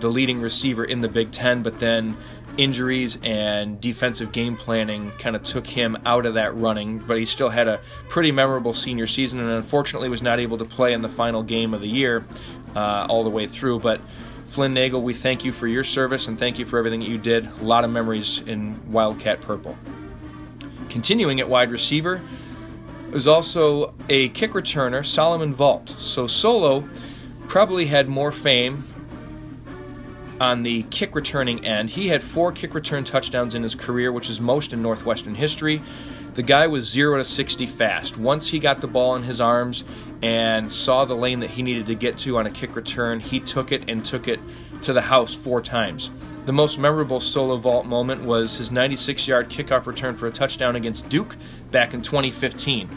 the 0.00 0.08
leading 0.08 0.40
receiver 0.40 0.84
in 0.84 1.00
the 1.00 1.08
Big 1.08 1.32
Ten, 1.32 1.62
but 1.62 1.80
then 1.80 2.16
injuries 2.56 3.18
and 3.22 3.80
defensive 3.80 4.32
game 4.32 4.56
planning 4.56 5.10
kind 5.12 5.36
of 5.36 5.42
took 5.42 5.66
him 5.66 5.96
out 6.04 6.26
of 6.26 6.34
that 6.34 6.54
running. 6.56 6.98
But 6.98 7.18
he 7.18 7.24
still 7.24 7.48
had 7.48 7.68
a 7.68 7.80
pretty 8.08 8.32
memorable 8.32 8.72
senior 8.72 9.06
season, 9.06 9.40
and 9.40 9.50
unfortunately 9.50 10.08
was 10.08 10.22
not 10.22 10.40
able 10.40 10.58
to 10.58 10.64
play 10.64 10.92
in 10.92 11.02
the 11.02 11.08
final 11.08 11.42
game 11.42 11.74
of 11.74 11.80
the 11.80 11.88
year 11.88 12.24
uh, 12.76 13.06
all 13.08 13.24
the 13.24 13.30
way 13.30 13.46
through. 13.46 13.80
But 13.80 14.00
Flynn 14.48 14.74
Nagel, 14.74 15.02
we 15.02 15.14
thank 15.14 15.44
you 15.44 15.52
for 15.52 15.66
your 15.66 15.84
service 15.84 16.26
and 16.26 16.38
thank 16.38 16.58
you 16.58 16.66
for 16.66 16.78
everything 16.78 17.00
that 17.00 17.08
you 17.08 17.18
did. 17.18 17.46
A 17.46 17.64
lot 17.64 17.84
of 17.84 17.90
memories 17.90 18.40
in 18.40 18.92
Wildcat 18.92 19.40
Purple. 19.40 19.76
Continuing 20.88 21.38
at 21.40 21.48
wide 21.48 21.70
receiver 21.70 22.20
was 23.10 23.28
also 23.28 23.94
a 24.08 24.28
kick 24.30 24.52
returner, 24.52 25.04
Solomon 25.04 25.54
Vault. 25.54 25.94
So 25.98 26.26
Solo 26.26 26.88
probably 27.46 27.86
had 27.86 28.08
more 28.08 28.32
fame 28.32 28.84
on 30.40 30.62
the 30.62 30.84
kick 30.84 31.14
returning 31.14 31.66
end. 31.66 31.90
He 31.90 32.08
had 32.08 32.22
four 32.22 32.52
kick 32.52 32.74
return 32.74 33.04
touchdowns 33.04 33.54
in 33.54 33.62
his 33.62 33.74
career, 33.74 34.12
which 34.12 34.30
is 34.30 34.40
most 34.40 34.72
in 34.72 34.82
Northwestern 34.82 35.34
history. 35.34 35.82
The 36.34 36.42
guy 36.42 36.68
was 36.68 36.88
0 36.88 37.18
to 37.18 37.24
60 37.24 37.66
fast. 37.66 38.16
Once 38.16 38.48
he 38.48 38.60
got 38.60 38.80
the 38.80 38.86
ball 38.86 39.16
in 39.16 39.24
his 39.24 39.40
arms 39.40 39.84
and 40.22 40.70
saw 40.70 41.04
the 41.04 41.16
lane 41.16 41.40
that 41.40 41.50
he 41.50 41.62
needed 41.62 41.88
to 41.88 41.94
get 41.94 42.18
to 42.18 42.38
on 42.38 42.46
a 42.46 42.50
kick 42.50 42.76
return, 42.76 43.18
he 43.18 43.40
took 43.40 43.72
it 43.72 43.90
and 43.90 44.04
took 44.04 44.28
it 44.28 44.38
to 44.82 44.92
the 44.92 45.00
house 45.00 45.34
four 45.34 45.60
times. 45.60 46.10
The 46.46 46.52
most 46.52 46.78
memorable 46.78 47.18
solo 47.18 47.56
vault 47.56 47.86
moment 47.86 48.22
was 48.22 48.56
his 48.56 48.70
96 48.70 49.26
yard 49.26 49.50
kickoff 49.50 49.86
return 49.86 50.14
for 50.14 50.28
a 50.28 50.30
touchdown 50.30 50.76
against 50.76 51.08
Duke 51.08 51.36
back 51.72 51.92
in 51.92 52.02
2015. 52.02 52.88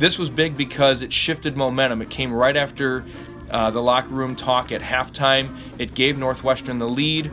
This 0.00 0.18
was 0.18 0.30
big 0.30 0.56
because 0.56 1.02
it 1.02 1.12
shifted 1.12 1.58
momentum. 1.58 2.00
It 2.00 2.08
came 2.08 2.32
right 2.32 2.56
after 2.56 3.04
uh, 3.50 3.70
the 3.70 3.82
locker 3.82 4.08
room 4.08 4.34
talk 4.34 4.72
at 4.72 4.80
halftime. 4.80 5.58
It 5.78 5.92
gave 5.92 6.16
Northwestern 6.16 6.78
the 6.78 6.88
lead, 6.88 7.30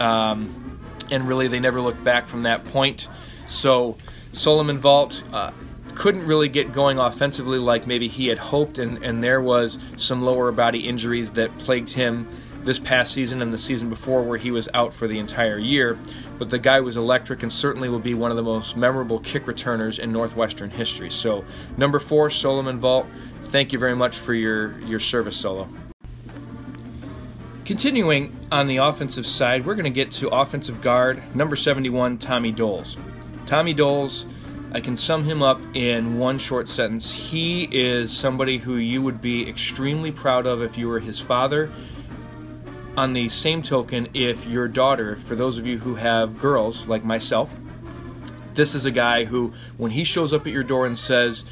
um, 0.00 0.78
and 1.10 1.26
really 1.26 1.48
they 1.48 1.60
never 1.60 1.80
looked 1.80 2.04
back 2.04 2.28
from 2.28 2.42
that 2.42 2.62
point. 2.66 3.08
So 3.48 3.96
Solomon 4.34 4.76
Vault 4.76 5.22
uh, 5.32 5.52
couldn't 5.94 6.26
really 6.26 6.50
get 6.50 6.74
going 6.74 6.98
offensively 6.98 7.58
like 7.58 7.86
maybe 7.86 8.06
he 8.06 8.26
had 8.26 8.36
hoped, 8.36 8.76
and, 8.76 9.02
and 9.02 9.24
there 9.24 9.40
was 9.40 9.78
some 9.96 10.20
lower 10.20 10.52
body 10.52 10.86
injuries 10.86 11.32
that 11.32 11.56
plagued 11.56 11.88
him 11.88 12.28
this 12.70 12.78
past 12.78 13.12
season 13.12 13.42
and 13.42 13.52
the 13.52 13.58
season 13.58 13.88
before 13.88 14.22
where 14.22 14.38
he 14.38 14.52
was 14.52 14.68
out 14.74 14.94
for 14.94 15.08
the 15.08 15.18
entire 15.18 15.58
year. 15.58 15.98
But 16.38 16.50
the 16.50 16.58
guy 16.58 16.78
was 16.78 16.96
electric 16.96 17.42
and 17.42 17.52
certainly 17.52 17.88
will 17.88 17.98
be 17.98 18.14
one 18.14 18.30
of 18.30 18.36
the 18.36 18.44
most 18.44 18.76
memorable 18.76 19.18
kick 19.18 19.48
returners 19.48 19.98
in 19.98 20.12
Northwestern 20.12 20.70
history. 20.70 21.10
So, 21.10 21.44
number 21.76 21.98
four, 21.98 22.30
Solomon 22.30 22.78
Vault, 22.78 23.08
thank 23.46 23.72
you 23.72 23.80
very 23.80 23.96
much 23.96 24.18
for 24.18 24.32
your, 24.32 24.78
your 24.82 25.00
service, 25.00 25.36
Solo. 25.36 25.68
Continuing 27.64 28.38
on 28.52 28.68
the 28.68 28.76
offensive 28.76 29.26
side, 29.26 29.66
we're 29.66 29.74
going 29.74 29.82
to 29.82 29.90
get 29.90 30.12
to 30.12 30.28
offensive 30.28 30.80
guard, 30.80 31.20
number 31.34 31.56
71, 31.56 32.18
Tommy 32.18 32.52
Doles. 32.52 32.96
Tommy 33.46 33.74
Doles, 33.74 34.26
I 34.70 34.80
can 34.80 34.96
sum 34.96 35.24
him 35.24 35.42
up 35.42 35.60
in 35.74 36.20
one 36.20 36.38
short 36.38 36.68
sentence. 36.68 37.10
He 37.10 37.64
is 37.64 38.16
somebody 38.16 38.58
who 38.58 38.76
you 38.76 39.02
would 39.02 39.20
be 39.20 39.48
extremely 39.48 40.12
proud 40.12 40.46
of 40.46 40.62
if 40.62 40.78
you 40.78 40.86
were 40.86 41.00
his 41.00 41.18
father. 41.18 41.72
On 43.00 43.14
the 43.14 43.30
same 43.30 43.62
token, 43.62 44.08
if 44.12 44.46
your 44.46 44.68
daughter, 44.68 45.16
for 45.16 45.34
those 45.34 45.56
of 45.56 45.66
you 45.66 45.78
who 45.78 45.94
have 45.94 46.38
girls 46.38 46.86
like 46.86 47.02
myself, 47.02 47.50
this 48.52 48.74
is 48.74 48.84
a 48.84 48.90
guy 48.90 49.24
who, 49.24 49.54
when 49.78 49.90
he 49.90 50.04
shows 50.04 50.34
up 50.34 50.46
at 50.46 50.52
your 50.52 50.62
door 50.62 50.84
and 50.84 50.98
says, 50.98 51.46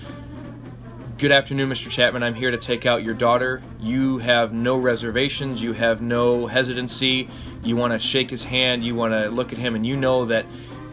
Good 1.17 1.33
afternoon, 1.33 1.71
Mr. 1.71 1.88
Chapman. 1.88 2.23
I'm 2.23 2.35
here 2.35 2.50
to 2.50 2.59
take 2.59 2.85
out 2.85 3.02
your 3.02 3.14
daughter. 3.14 3.62
You 3.81 4.19
have 4.19 4.52
no 4.52 4.76
reservations. 4.76 5.62
You 5.62 5.73
have 5.73 6.02
no 6.02 6.47
hesitancy. 6.47 7.31
You 7.64 7.76
want 7.76 7.95
to 7.95 7.99
shake 7.99 8.28
his 8.28 8.45
hand. 8.45 8.85
You 8.85 8.95
want 8.95 9.14
to 9.14 9.31
look 9.31 9.50
at 9.50 9.59
him, 9.59 9.75
and 9.75 9.87
you 9.87 9.97
know 9.97 10.26
that 10.26 10.45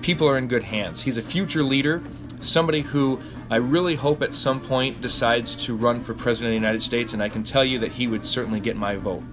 people 0.02 0.26
are 0.26 0.38
in 0.38 0.48
good 0.48 0.64
hands. 0.64 1.02
He's 1.02 1.18
a 1.18 1.22
future 1.22 1.64
leader, 1.64 2.02
somebody 2.40 2.80
who 2.80 3.22
I 3.50 3.58
really 3.58 3.96
hope 3.96 4.22
at 4.22 4.34
some 4.34 4.62
point 4.62 5.02
decides 5.02 5.54
to 5.66 5.76
run 5.76 6.00
for 6.00 6.14
president 6.14 6.56
of 6.56 6.62
the 6.62 6.66
United 6.66 6.82
States, 6.82 7.12
and 7.12 7.22
I 7.22 7.28
can 7.28 7.44
tell 7.44 7.66
you 7.66 7.78
that 7.80 7.92
he 7.92 8.08
would 8.08 8.26
certainly 8.26 8.62
get 8.62 8.78
my 8.78 8.96
vote. 8.96 9.24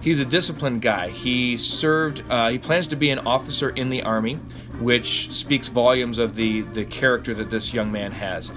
He's 0.00 0.20
a 0.20 0.24
disciplined 0.24 0.80
guy. 0.80 1.10
He 1.10 1.56
served. 1.56 2.24
Uh, 2.28 2.50
he 2.50 2.58
plans 2.58 2.88
to 2.88 2.96
be 2.96 3.10
an 3.10 3.20
officer 3.20 3.68
in 3.68 3.90
the 3.90 4.02
army, 4.02 4.36
which 4.78 5.32
speaks 5.32 5.68
volumes 5.68 6.18
of 6.18 6.34
the 6.34 6.62
the 6.62 6.84
character 6.84 7.34
that 7.34 7.50
this 7.50 7.74
young 7.74 7.92
man 7.92 8.12
has. 8.12 8.50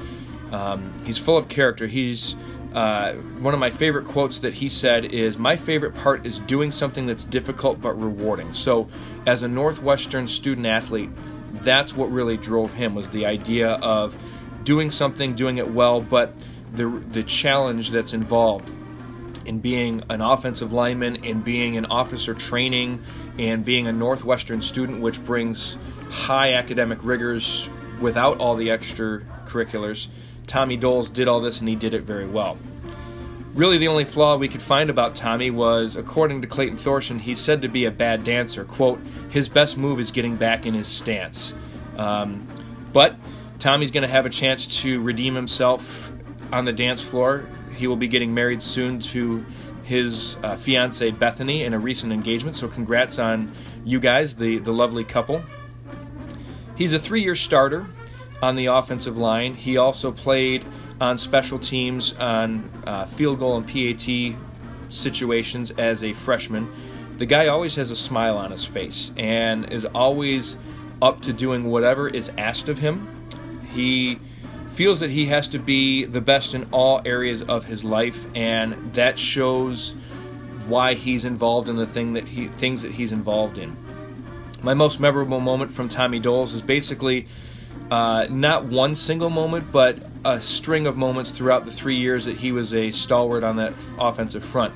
Um, 0.51 0.93
he's 1.03 1.17
full 1.17 1.37
of 1.37 1.49
character. 1.49 1.87
He's 1.87 2.35
uh, 2.73 3.13
one 3.13 3.53
of 3.53 3.59
my 3.59 3.69
favorite 3.69 4.05
quotes 4.07 4.39
that 4.39 4.53
he 4.53 4.69
said 4.69 5.05
is, 5.05 5.37
My 5.37 5.55
favorite 5.55 5.93
part 5.95 6.25
is 6.25 6.39
doing 6.39 6.71
something 6.71 7.05
that's 7.05 7.23
difficult 7.23 7.81
but 7.81 7.93
rewarding. 8.01 8.53
So, 8.53 8.89
as 9.27 9.43
a 9.43 9.47
Northwestern 9.47 10.27
student 10.27 10.65
athlete, 10.65 11.09
that's 11.53 11.95
what 11.95 12.11
really 12.11 12.37
drove 12.37 12.73
him 12.73 12.95
was 12.95 13.09
the 13.09 13.27
idea 13.27 13.69
of 13.69 14.17
doing 14.63 14.89
something, 14.89 15.35
doing 15.35 15.57
it 15.57 15.69
well, 15.69 16.01
but 16.01 16.33
the, 16.73 16.87
the 17.11 17.21
challenge 17.21 17.91
that's 17.91 18.13
involved 18.13 18.71
in 19.45 19.59
being 19.59 20.03
an 20.09 20.21
offensive 20.21 20.73
lineman, 20.73 21.23
in 21.23 21.41
being 21.41 21.77
an 21.77 21.85
officer 21.85 22.33
training, 22.33 23.03
and 23.37 23.63
being 23.63 23.87
a 23.87 23.91
Northwestern 23.91 24.61
student, 24.61 25.01
which 25.01 25.23
brings 25.23 25.77
high 26.09 26.53
academic 26.53 26.99
rigors 27.01 27.69
without 27.99 28.39
all 28.39 28.55
the 28.55 28.69
extracurriculars. 28.69 30.07
Tommy 30.47 30.77
Doles 30.77 31.11
did 31.11 31.27
all 31.27 31.39
this 31.39 31.59
and 31.59 31.69
he 31.69 31.75
did 31.75 31.93
it 31.93 32.03
very 32.03 32.27
well. 32.27 32.57
Really, 33.53 33.77
the 33.77 33.87
only 33.87 34.03
flaw 34.03 34.35
we 34.37 34.47
could 34.47 34.63
find 34.63 34.89
about 34.89 35.13
Tommy 35.13 35.51
was, 35.51 35.95
according 35.95 36.41
to 36.41 36.47
Clayton 36.47 36.77
Thorson, 36.77 37.19
he's 37.19 37.39
said 37.39 37.61
to 37.61 37.67
be 37.67 37.85
a 37.85 37.91
bad 37.91 38.23
dancer. 38.23 38.65
Quote, 38.65 38.99
his 39.29 39.47
best 39.47 39.77
move 39.77 39.99
is 39.99 40.09
getting 40.09 40.37
back 40.37 40.65
in 40.65 40.73
his 40.73 40.87
stance. 40.87 41.53
Um, 41.95 42.47
but 42.91 43.15
Tommy's 43.59 43.91
going 43.91 44.01
to 44.01 44.09
have 44.09 44.25
a 44.25 44.31
chance 44.31 44.81
to 44.81 44.99
redeem 45.01 45.35
himself 45.35 46.11
on 46.51 46.65
the 46.65 46.73
dance 46.73 47.01
floor. 47.01 47.47
He 47.73 47.87
will 47.87 47.95
be 47.95 48.07
getting 48.07 48.33
married 48.33 48.61
soon 48.61 48.99
to 48.99 49.45
his 49.83 50.37
uh, 50.41 50.55
fiancee 50.55 51.11
Bethany 51.11 51.63
in 51.63 51.73
a 51.73 51.79
recent 51.79 52.13
engagement. 52.13 52.55
So 52.55 52.67
congrats 52.67 53.19
on 53.19 53.51
you 53.83 53.99
guys, 53.99 54.35
the 54.35 54.59
the 54.59 54.71
lovely 54.71 55.03
couple. 55.03 55.43
He's 56.75 56.93
a 56.93 56.99
three-year 56.99 57.35
starter 57.35 57.85
on 58.41 58.55
the 58.55 58.67
offensive 58.67 59.17
line. 59.17 59.55
He 59.55 59.77
also 59.77 60.11
played 60.11 60.65
on 60.99 61.17
special 61.17 61.59
teams 61.59 62.13
on 62.13 62.69
uh, 62.85 63.05
field 63.05 63.39
goal 63.39 63.57
and 63.57 63.67
PAT 63.67 64.35
situations 64.89 65.71
as 65.71 66.03
a 66.03 66.13
freshman. 66.13 66.71
The 67.17 67.25
guy 67.25 67.47
always 67.47 67.75
has 67.75 67.91
a 67.91 67.95
smile 67.95 68.37
on 68.37 68.51
his 68.51 68.65
face 68.65 69.11
and 69.17 69.71
is 69.71 69.85
always 69.85 70.57
up 71.01 71.21
to 71.23 71.33
doing 71.33 71.65
whatever 71.65 72.07
is 72.07 72.31
asked 72.37 72.69
of 72.69 72.79
him. 72.79 73.07
He 73.73 74.19
feels 74.75 75.01
that 75.01 75.09
he 75.09 75.27
has 75.27 75.49
to 75.49 75.59
be 75.59 76.05
the 76.05 76.21
best 76.21 76.55
in 76.55 76.69
all 76.71 77.01
areas 77.05 77.41
of 77.41 77.65
his 77.65 77.83
life, 77.83 78.25
and 78.35 78.93
that 78.95 79.17
shows 79.19 79.95
why 80.67 80.93
he's 80.93 81.25
involved 81.25 81.69
in 81.69 81.75
the 81.75 81.87
thing 81.87 82.13
that 82.13 82.27
he 82.27 82.47
things 82.47 82.83
that 82.83 82.91
he's 82.91 83.11
involved 83.11 83.57
in. 83.57 83.75
My 84.61 84.73
most 84.73 84.99
memorable 84.99 85.39
moment 85.39 85.71
from 85.71 85.89
Tommy 85.89 86.19
Doles 86.19 86.53
is 86.53 86.61
basically 86.61 87.27
uh, 87.91 88.27
not 88.29 88.65
one 88.65 88.95
single 88.95 89.29
moment, 89.29 89.71
but 89.71 89.99
a 90.23 90.39
string 90.39 90.87
of 90.87 90.95
moments 90.95 91.31
throughout 91.31 91.65
the 91.65 91.71
three 91.71 91.97
years 91.97 92.25
that 92.25 92.37
he 92.37 92.51
was 92.51 92.73
a 92.73 92.91
stalwart 92.91 93.43
on 93.43 93.57
that 93.57 93.73
offensive 93.99 94.43
front. 94.43 94.73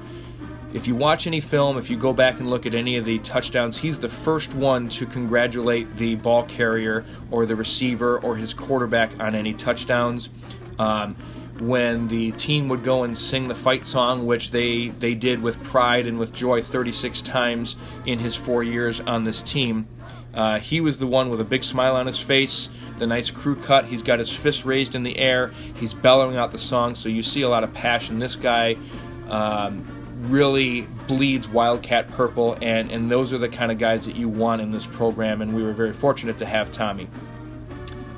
If 0.78 0.86
you 0.86 0.94
watch 0.94 1.26
any 1.26 1.40
film, 1.40 1.80
if 1.80 1.90
you 1.90 1.98
go 1.98 2.14
back 2.14 2.40
and 2.40 2.52
look 2.52 2.68
at 2.68 2.76
any 2.76 2.98
of 2.98 3.04
the 3.04 3.18
touchdowns, 3.18 3.76
he's 3.76 3.98
the 3.98 4.08
first 4.08 4.54
one 4.54 4.90
to 4.90 5.08
congratulate 5.08 5.98
the 5.98 6.14
ball 6.14 6.44
carrier 6.44 7.04
or 7.32 7.48
the 7.48 7.56
receiver 7.56 8.20
or 8.20 8.36
his 8.36 8.54
quarterback 8.54 9.20
on 9.20 9.34
any 9.34 9.56
touchdowns. 9.56 10.30
Um, 10.78 11.16
when 11.58 12.08
the 12.08 12.32
team 12.34 12.70
would 12.70 12.84
go 12.84 13.06
and 13.06 13.18
sing 13.18 13.48
the 13.48 13.56
fight 13.56 13.88
song, 13.88 14.28
which 14.28 14.52
they, 14.52 14.90
they 14.90 15.16
did 15.16 15.42
with 15.42 15.64
pride 15.64 16.06
and 16.06 16.20
with 16.20 16.32
joy 16.32 16.62
36 16.62 17.24
times 17.24 17.76
in 18.06 18.20
his 18.20 18.36
four 18.36 18.64
years 18.64 19.02
on 19.02 19.24
this 19.24 19.42
team, 19.42 19.88
uh, 20.36 20.60
he 20.60 20.80
was 20.80 21.00
the 21.00 21.08
one 21.08 21.32
with 21.32 21.42
a 21.42 21.44
big 21.44 21.64
smile 21.64 21.96
on 21.96 22.06
his 22.06 22.20
face, 22.20 22.70
the 23.00 23.08
nice 23.08 23.32
crew 23.32 23.56
cut. 23.56 23.86
He's 23.86 24.04
got 24.04 24.20
his 24.20 24.32
fist 24.32 24.64
raised 24.64 24.94
in 24.94 25.02
the 25.02 25.18
air. 25.18 25.52
He's 25.80 25.96
bellowing 25.96 26.38
out 26.38 26.52
the 26.52 26.60
song, 26.60 26.94
so 26.94 27.10
you 27.10 27.24
see 27.24 27.42
a 27.42 27.50
lot 27.50 27.64
of 27.64 27.74
passion. 27.74 28.20
This 28.20 28.36
guy 28.36 28.76
um, 29.28 29.97
really 30.30 30.82
bleeds 31.08 31.48
Wildcat 31.48 32.10
purple, 32.10 32.58
and, 32.62 32.92
and 32.92 33.12
those 33.12 33.34
are 33.34 33.38
the 33.38 33.50
kind 33.50 33.72
of 33.72 33.78
guys 33.78 34.06
that 34.06 34.16
you 34.16 34.30
want 34.30 34.62
in 34.62 34.72
this 34.72 34.86
program, 34.86 35.42
and 35.42 35.56
we 35.56 35.64
were 35.64 35.74
very 35.74 35.94
fortunate 35.94 36.40
to 36.40 36.46
have 36.46 36.72
Tommy. 36.72 37.08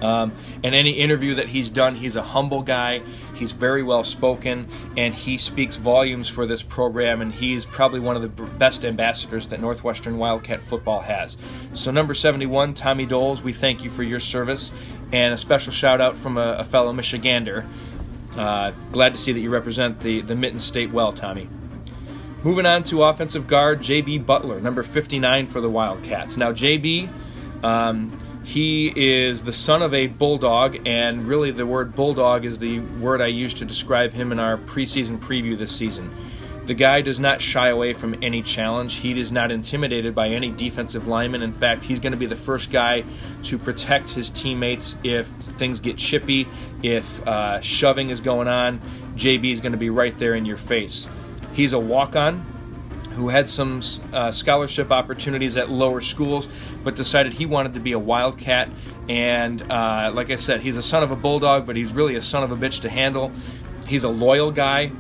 Um, 0.02 0.32
in 0.64 0.74
any 0.74 0.92
interview 0.92 1.36
that 1.36 1.48
he's 1.48 1.70
done, 1.70 1.96
he's 1.96 2.16
a 2.16 2.22
humble 2.22 2.62
guy. 2.62 3.02
He's 3.36 3.52
very 3.52 3.84
well 3.84 4.04
spoken, 4.04 4.68
and 4.98 5.14
he 5.14 5.38
speaks 5.38 5.78
volumes 5.78 6.30
for 6.30 6.46
this 6.46 6.64
program. 6.64 7.22
And 7.22 7.34
he's 7.34 7.66
probably 7.66 8.00
one 8.00 8.16
of 8.16 8.22
the 8.22 8.44
best 8.44 8.86
ambassadors 8.86 9.50
that 9.50 9.60
Northwestern 9.60 10.18
Wildcat 10.18 10.62
football 10.64 11.02
has. 11.02 11.38
So, 11.74 11.92
number 11.92 12.14
71, 12.14 12.74
Tommy 12.74 13.06
Doles, 13.06 13.42
we 13.42 13.54
thank 13.54 13.84
you 13.84 13.90
for 13.90 14.04
your 14.04 14.20
service, 14.20 14.72
and 15.12 15.34
a 15.34 15.38
special 15.38 15.74
shout 15.74 16.02
out 16.02 16.18
from 16.18 16.38
a, 16.38 16.54
a 16.60 16.64
fellow 16.64 16.94
Michigander. 16.94 17.66
Uh, 18.38 18.72
glad 18.92 19.14
to 19.14 19.20
see 19.20 19.34
that 19.34 19.40
you 19.40 19.50
represent 19.50 20.00
the 20.00 20.22
the 20.22 20.36
Mitten 20.36 20.60
State 20.60 20.92
well, 20.92 21.12
Tommy. 21.12 21.50
Moving 22.42 22.66
on 22.66 22.84
to 22.86 23.04
offensive 23.04 23.48
guard 23.48 23.80
JB 23.80 24.26
Butler, 24.26 24.62
number 24.62 24.82
59 24.82 25.48
for 25.48 25.60
the 25.60 25.70
Wildcats. 25.70 26.38
Now, 26.38 26.54
JB. 26.54 27.10
Um, 27.64 28.18
he 28.46 28.92
is 28.96 29.44
the 29.44 29.52
son 29.52 29.82
of 29.82 29.94
a 29.94 30.08
bulldog, 30.08 30.88
and 30.88 31.28
really 31.28 31.52
the 31.52 31.66
word 31.66 31.94
bulldog 31.94 32.46
is 32.46 32.58
the 32.58 32.80
word 32.80 33.22
I 33.22 33.28
used 33.28 33.58
to 33.58 33.66
describe 33.66 34.14
him 34.14 34.32
in 34.32 34.40
our 34.40 34.58
preseason 34.58 35.20
preview 35.20 35.58
this 35.58 35.76
season. 35.76 36.10
The 36.66 36.74
guy 36.74 37.02
does 37.02 37.20
not 37.20 37.42
shy 37.42 37.70
away 37.70 37.94
from 37.94 38.16
any 38.24 38.42
challenge. 38.42 38.96
He 38.96 39.20
is 39.20 39.32
not 39.32 39.52
intimidated 39.52 40.16
by 40.16 40.30
any 40.30 40.52
defensive 40.52 41.08
lineman. 41.08 41.42
In 41.42 41.52
fact, 41.52 41.84
he's 41.84 42.00
going 42.00 42.14
to 42.14 42.18
be 42.18 42.28
the 42.28 42.36
first 42.36 42.72
guy 42.72 43.04
to 43.44 43.58
protect 43.58 44.12
his 44.12 44.30
teammates 44.30 44.96
if 45.04 45.28
things 45.28 45.80
get 45.80 45.98
chippy, 45.98 46.48
if 46.82 47.28
uh, 47.28 47.60
shoving 47.60 48.10
is 48.10 48.20
going 48.20 48.48
on. 48.48 48.80
JB 49.16 49.52
is 49.52 49.60
going 49.60 49.74
to 49.74 49.78
be 49.78 49.90
right 49.90 50.18
there 50.18 50.36
in 50.36 50.46
your 50.46 50.58
face. 50.58 51.08
He's 51.54 51.74
a 51.74 51.80
walk 51.80 52.16
on 52.16 52.46
who 53.20 53.28
had 53.28 53.50
some 53.50 53.82
uh, 54.14 54.32
scholarship 54.32 54.92
opportunities 54.92 55.58
at 55.58 55.70
lower 55.70 56.00
schools, 56.00 56.48
but 56.84 56.96
decided 56.96 57.34
he 57.34 57.46
wanted 57.46 57.74
to 57.74 57.80
be 57.82 57.92
a 57.92 58.00
Wildcat. 58.00 58.70
And 59.10 59.62
uh, 59.70 60.12
like 60.14 60.32
I 60.32 60.36
said, 60.36 60.62
he's 60.62 60.78
a 60.78 60.84
son 60.84 61.04
of 61.04 61.12
a 61.12 61.18
bulldog, 61.18 61.66
but 61.66 61.76
he's 61.76 61.92
really 61.92 62.16
a 62.16 62.22
son 62.22 62.44
of 62.44 62.52
a 62.52 62.56
bitch 62.56 62.82
to 62.82 62.90
handle. 62.90 63.32
He's 63.88 64.06
a 64.06 64.10
loyal 64.10 64.52
guy. 64.52 64.92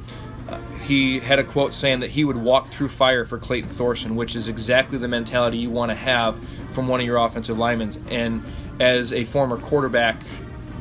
Uh, 0.49 0.59
he 0.85 1.19
had 1.19 1.39
a 1.39 1.45
quote 1.45 1.73
saying 1.73 2.01
that 2.01 2.09
he 2.09 2.25
would 2.25 2.35
walk 2.35 2.67
through 2.67 2.89
fire 2.89 3.23
for 3.23 3.37
Clayton 3.37 3.69
Thorson, 3.69 4.17
which 4.17 4.35
is 4.35 4.49
exactly 4.49 4.97
the 4.97 5.07
mentality 5.07 5.57
you 5.57 5.69
want 5.69 5.89
to 5.91 5.95
have 5.95 6.37
from 6.73 6.87
one 6.87 6.99
of 6.99 7.05
your 7.05 7.17
offensive 7.17 7.57
linemen. 7.57 7.93
And 8.09 8.43
as 8.81 9.13
a 9.13 9.23
former 9.23 9.57
quarterback, 9.57 10.21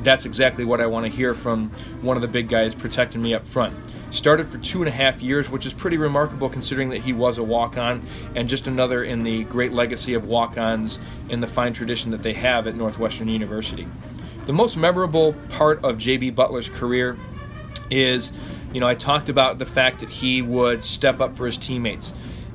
that's 0.02 0.26
exactly 0.26 0.64
what 0.64 0.81
I 0.81 0.87
want 0.87 1.07
to 1.07 1.12
hear 1.12 1.35
from 1.35 1.70
one 2.00 2.16
of 2.16 2.22
the 2.22 2.28
big 2.28 2.48
guys 2.48 2.74
protecting 2.74 3.22
me 3.22 3.35
up 3.35 3.46
front. 3.46 3.76
Started 4.11 4.49
for 4.49 4.59
two 4.59 4.81
and 4.81 4.88
a 4.88 4.92
half 4.92 5.23
years, 5.23 5.51
which 5.51 5.66
is 5.66 5.75
pretty 5.75 5.99
remarkable 5.99 6.49
considering 6.49 6.90
that 6.90 7.03
he 7.03 7.12
was 7.12 7.38
a 7.38 7.42
walk 7.42 7.77
on, 7.77 8.07
and 8.35 8.49
just 8.49 8.66
another 8.66 9.05
in 9.05 9.23
the 9.23 9.44
great 9.44 9.73
legacy 9.73 10.14
of 10.14 10.27
walk 10.27 10.57
ons 10.57 10.99
in 11.29 11.40
the 11.40 11.47
fine 11.47 11.73
tradition 11.75 12.12
that 12.12 12.23
they 12.23 12.33
have 12.33 12.66
at 12.66 12.75
Northwestern 12.75 13.29
University. 13.29 13.87
The 14.47 14.55
most 14.55 14.79
memorable 14.79 15.35
part 15.51 15.85
of 15.85 15.99
J.B. 15.99 16.31
Butler's 16.31 16.71
career 16.71 17.18
is, 17.90 18.33
you 18.73 18.81
know, 18.81 18.88
I 18.88 18.94
talked 18.94 19.29
about 19.29 19.59
the 19.59 19.66
fact 19.66 20.01
that 20.01 20.09
he 20.09 20.40
would 20.40 20.83
step 20.83 21.21
up 21.21 21.37
for 21.37 21.44
his 21.44 21.59
teammates. 21.59 22.14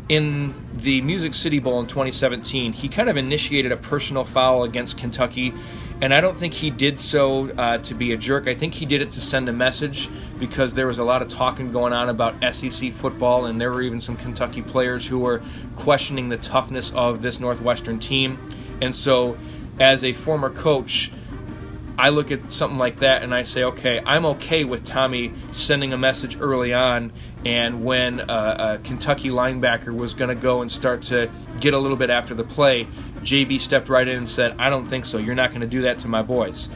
In 0.09 0.53
the 0.75 1.01
Music 1.01 1.33
City 1.33 1.59
Bowl 1.59 1.79
in 1.79 1.87
2017, 1.87 2.73
he 2.73 2.89
kind 2.89 3.09
of 3.09 3.17
initiated 3.17 3.71
a 3.71 3.77
personal 3.77 4.23
foul 4.23 4.63
against 4.63 4.97
Kentucky 4.97 5.53
and 6.01 6.13
I 6.13 6.21
don't 6.21 6.37
think 6.37 6.53
he 6.53 6.69
did 6.69 6.99
so 6.99 7.49
uh, 7.49 7.77
to 7.79 7.93
be 7.93 8.13
a 8.13 8.17
jerk. 8.17 8.47
I 8.47 8.55
think 8.55 8.73
he 8.73 8.85
did 8.85 9.01
it 9.01 9.11
to 9.11 9.21
send 9.21 9.47
a 9.49 9.53
message 9.53 10.09
because 10.37 10.73
there 10.73 10.87
was 10.87 10.99
a 10.99 11.03
lot 11.03 11.21
of 11.21 11.27
talking 11.27 11.71
going 11.71 11.93
on 11.93 12.09
about 12.09 12.35
SEC 12.53 12.91
football, 12.91 13.45
and 13.45 13.59
there 13.59 13.71
were 13.71 13.81
even 13.81 14.01
some 14.01 14.17
Kentucky 14.17 14.61
players 14.61 15.07
who 15.07 15.19
were 15.19 15.41
questioning 15.75 16.29
the 16.29 16.37
toughness 16.37 16.91
of 16.91 17.21
this 17.21 17.39
Northwestern 17.39 17.99
team. 17.99 18.37
And 18.81 18.93
so, 18.93 19.37
as 19.79 20.03
a 20.03 20.11
former 20.13 20.49
coach, 20.49 21.11
I 21.97 22.09
look 22.09 22.31
at 22.31 22.51
something 22.51 22.79
like 22.79 22.99
that 22.99 23.21
and 23.21 23.33
I 23.33 23.43
say, 23.43 23.63
okay, 23.65 24.01
I'm 24.03 24.25
okay 24.25 24.63
with 24.63 24.83
Tommy 24.83 25.31
sending 25.51 25.93
a 25.93 25.97
message 25.97 26.37
early 26.39 26.73
on. 26.73 27.11
And 27.45 27.83
when 27.83 28.19
a, 28.19 28.23
a 28.23 28.79
Kentucky 28.83 29.29
linebacker 29.29 29.95
was 29.95 30.15
going 30.15 30.29
to 30.29 30.41
go 30.41 30.61
and 30.61 30.71
start 30.71 31.03
to 31.03 31.29
get 31.59 31.73
a 31.73 31.77
little 31.77 31.97
bit 31.97 32.09
after 32.09 32.33
the 32.33 32.43
play, 32.43 32.87
JB 33.23 33.59
stepped 33.59 33.89
right 33.89 34.07
in 34.07 34.17
and 34.17 34.29
said, 34.29 34.55
I 34.59 34.69
don't 34.69 34.87
think 34.87 35.05
so. 35.05 35.17
You're 35.17 35.35
not 35.35 35.49
going 35.49 35.61
to 35.61 35.67
do 35.67 35.83
that 35.83 35.99
to 35.99 36.07
my 36.07 36.21
boys. 36.21 36.69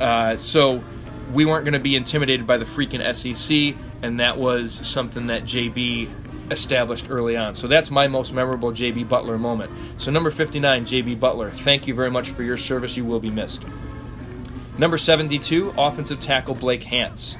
Uh, 0.00 0.36
so 0.36 0.82
we 1.32 1.44
weren't 1.44 1.64
going 1.64 1.74
to 1.74 1.80
be 1.80 1.96
intimidated 1.96 2.46
by 2.46 2.56
the 2.56 2.64
freaking 2.64 3.14
SEC, 3.14 3.76
and 4.02 4.20
that 4.20 4.38
was 4.38 4.72
something 4.72 5.28
that 5.28 5.44
JB 5.44 6.08
established 6.50 7.10
early 7.10 7.36
on. 7.36 7.54
So 7.54 7.66
that's 7.66 7.90
my 7.90 8.08
most 8.08 8.32
memorable 8.32 8.72
JB 8.72 9.08
Butler 9.08 9.38
moment. 9.38 9.70
So, 9.96 10.10
number 10.10 10.30
59, 10.30 10.84
JB 10.84 11.18
Butler, 11.18 11.50
thank 11.50 11.86
you 11.86 11.94
very 11.94 12.10
much 12.10 12.30
for 12.30 12.42
your 12.42 12.56
service. 12.56 12.96
You 12.96 13.04
will 13.04 13.20
be 13.20 13.30
missed. 13.30 13.64
Number 14.76 14.98
72, 14.98 15.74
offensive 15.78 16.20
tackle 16.20 16.54
Blake 16.54 16.82
Hance. 16.82 17.38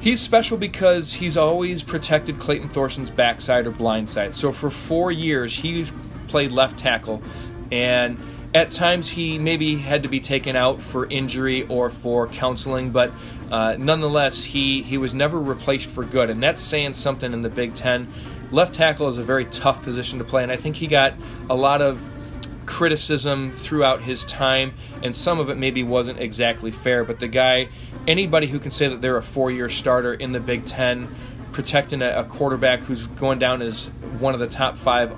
He's 0.00 0.20
special 0.20 0.58
because 0.58 1.12
he's 1.12 1.36
always 1.36 1.82
protected 1.82 2.38
Clayton 2.38 2.68
Thorson's 2.68 3.10
backside 3.10 3.66
or 3.66 3.70
blind 3.70 4.10
side. 4.10 4.34
So 4.34 4.52
for 4.52 4.68
four 4.68 5.12
years, 5.12 5.56
he's 5.56 5.92
played 6.32 6.50
left 6.50 6.78
tackle, 6.78 7.22
and 7.70 8.18
at 8.54 8.70
times 8.70 9.08
he 9.08 9.38
maybe 9.38 9.76
had 9.76 10.02
to 10.02 10.08
be 10.08 10.20
taken 10.20 10.56
out 10.56 10.82
for 10.82 11.06
injury 11.06 11.62
or 11.62 11.90
for 11.90 12.26
counseling, 12.28 12.90
but 12.90 13.12
uh, 13.50 13.76
nonetheless, 13.78 14.42
he, 14.42 14.82
he 14.82 14.98
was 14.98 15.14
never 15.14 15.38
replaced 15.38 15.90
for 15.90 16.04
good, 16.04 16.30
and 16.30 16.42
that's 16.42 16.60
saying 16.60 16.94
something 16.94 17.32
in 17.32 17.42
the 17.42 17.48
Big 17.48 17.74
Ten. 17.74 18.12
Left 18.50 18.74
tackle 18.74 19.08
is 19.08 19.18
a 19.18 19.22
very 19.22 19.44
tough 19.44 19.82
position 19.82 20.18
to 20.18 20.24
play, 20.24 20.42
and 20.42 20.52
I 20.52 20.56
think 20.56 20.76
he 20.76 20.86
got 20.86 21.14
a 21.48 21.54
lot 21.54 21.80
of 21.80 22.02
criticism 22.66 23.52
throughout 23.52 24.02
his 24.02 24.24
time, 24.24 24.72
and 25.02 25.14
some 25.14 25.40
of 25.40 25.50
it 25.50 25.56
maybe 25.56 25.82
wasn't 25.82 26.18
exactly 26.18 26.70
fair. 26.70 27.04
But 27.04 27.20
the 27.20 27.28
guy, 27.28 27.68
anybody 28.06 28.46
who 28.46 28.58
can 28.58 28.70
say 28.70 28.88
that 28.88 29.00
they're 29.00 29.16
a 29.18 29.22
four-year 29.22 29.68
starter 29.68 30.12
in 30.12 30.32
the 30.32 30.40
Big 30.40 30.64
Ten, 30.64 31.08
protecting 31.52 32.02
a, 32.02 32.20
a 32.20 32.24
quarterback 32.24 32.80
who's 32.80 33.06
going 33.06 33.38
down 33.38 33.62
as 33.62 33.88
one 34.18 34.34
of 34.34 34.40
the 34.40 34.46
top 34.46 34.76
five 34.78 35.14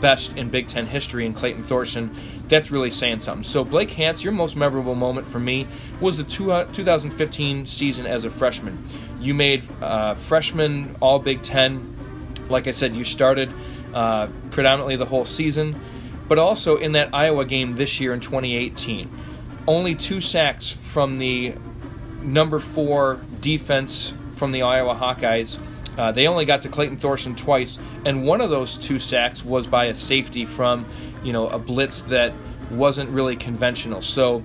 best 0.00 0.36
in 0.36 0.50
Big 0.50 0.68
Ten 0.68 0.86
history 0.86 1.26
in 1.26 1.34
Clayton 1.34 1.64
Thorson, 1.64 2.14
that's 2.48 2.70
really 2.70 2.90
saying 2.90 3.20
something. 3.20 3.44
So, 3.44 3.64
Blake 3.64 3.90
Hance, 3.90 4.22
your 4.22 4.32
most 4.32 4.56
memorable 4.56 4.94
moment 4.94 5.26
for 5.26 5.38
me 5.38 5.66
was 6.00 6.16
the 6.16 6.24
two, 6.24 6.52
uh, 6.52 6.64
2015 6.64 7.66
season 7.66 8.06
as 8.06 8.24
a 8.24 8.30
freshman. 8.30 8.82
You 9.20 9.34
made 9.34 9.68
uh, 9.82 10.14
freshman 10.14 10.96
All 11.00 11.18
Big 11.18 11.42
Ten. 11.42 11.96
Like 12.48 12.66
I 12.66 12.72
said, 12.72 12.94
you 12.94 13.04
started 13.04 13.50
uh, 13.92 14.28
predominantly 14.50 14.96
the 14.96 15.06
whole 15.06 15.24
season 15.24 15.80
but 16.28 16.38
also 16.38 16.76
in 16.76 16.92
that 16.92 17.10
Iowa 17.12 17.44
game 17.44 17.76
this 17.76 18.00
year 18.00 18.14
in 18.14 18.20
2018. 18.20 19.10
Only 19.66 19.94
two 19.94 20.20
sacks 20.20 20.72
from 20.72 21.18
the 21.18 21.54
number 22.22 22.58
four 22.58 23.20
defense 23.40 24.14
from 24.36 24.52
the 24.52 24.62
Iowa 24.62 24.94
Hawkeyes 24.94 25.58
Uh, 25.96 26.12
they 26.12 26.26
only 26.26 26.44
got 26.44 26.62
to 26.62 26.68
Clayton 26.68 26.98
Thorson 26.98 27.36
twice, 27.36 27.78
and 28.04 28.24
one 28.24 28.40
of 28.40 28.50
those 28.50 28.76
two 28.76 28.98
sacks 28.98 29.44
was 29.44 29.66
by 29.66 29.86
a 29.86 29.94
safety 29.94 30.44
from, 30.44 30.86
you 31.22 31.32
know, 31.32 31.46
a 31.46 31.58
blitz 31.58 32.02
that 32.02 32.32
wasn't 32.70 33.10
really 33.10 33.36
conventional. 33.36 34.00
So, 34.00 34.44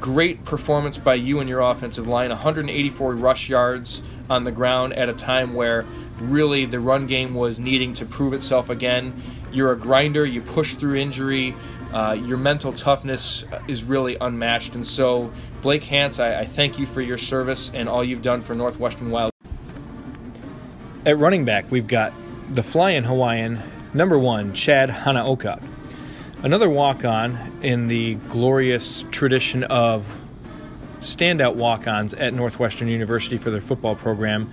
great 0.00 0.44
performance 0.44 0.98
by 0.98 1.14
you 1.14 1.40
and 1.40 1.48
your 1.48 1.60
offensive 1.60 2.08
line. 2.08 2.30
184 2.30 3.14
rush 3.14 3.48
yards 3.48 4.02
on 4.28 4.44
the 4.44 4.50
ground 4.50 4.92
at 4.94 5.08
a 5.08 5.12
time 5.12 5.54
where 5.54 5.86
really 6.18 6.66
the 6.66 6.80
run 6.80 7.06
game 7.06 7.34
was 7.34 7.58
needing 7.58 7.94
to 7.94 8.04
prove 8.04 8.32
itself 8.32 8.68
again. 8.70 9.14
You're 9.52 9.72
a 9.72 9.78
grinder. 9.78 10.24
You 10.24 10.40
push 10.40 10.74
through 10.74 10.96
injury. 10.96 11.54
Uh, 11.92 12.12
your 12.12 12.38
mental 12.38 12.72
toughness 12.72 13.44
is 13.68 13.84
really 13.84 14.16
unmatched. 14.20 14.74
And 14.74 14.86
so, 14.86 15.32
Blake 15.60 15.84
Hance, 15.84 16.18
I, 16.18 16.40
I 16.40 16.44
thank 16.46 16.78
you 16.78 16.86
for 16.86 17.00
your 17.00 17.18
service 17.18 17.70
and 17.72 17.88
all 17.88 18.02
you've 18.02 18.22
done 18.22 18.40
for 18.40 18.54
Northwestern 18.54 19.10
Wild. 19.10 19.31
At 21.04 21.18
running 21.18 21.44
back, 21.44 21.68
we've 21.68 21.88
got 21.88 22.12
the 22.48 22.62
flying 22.62 23.02
Hawaiian, 23.02 23.60
number 23.92 24.16
one, 24.16 24.54
Chad 24.54 24.88
Hanaoka. 24.88 25.60
Another 26.44 26.70
walk 26.70 27.04
on 27.04 27.58
in 27.60 27.88
the 27.88 28.14
glorious 28.28 29.04
tradition 29.10 29.64
of 29.64 30.06
standout 31.00 31.56
walk 31.56 31.88
ons 31.88 32.14
at 32.14 32.34
Northwestern 32.34 32.86
University 32.86 33.36
for 33.36 33.50
their 33.50 33.60
football 33.60 33.96
program. 33.96 34.52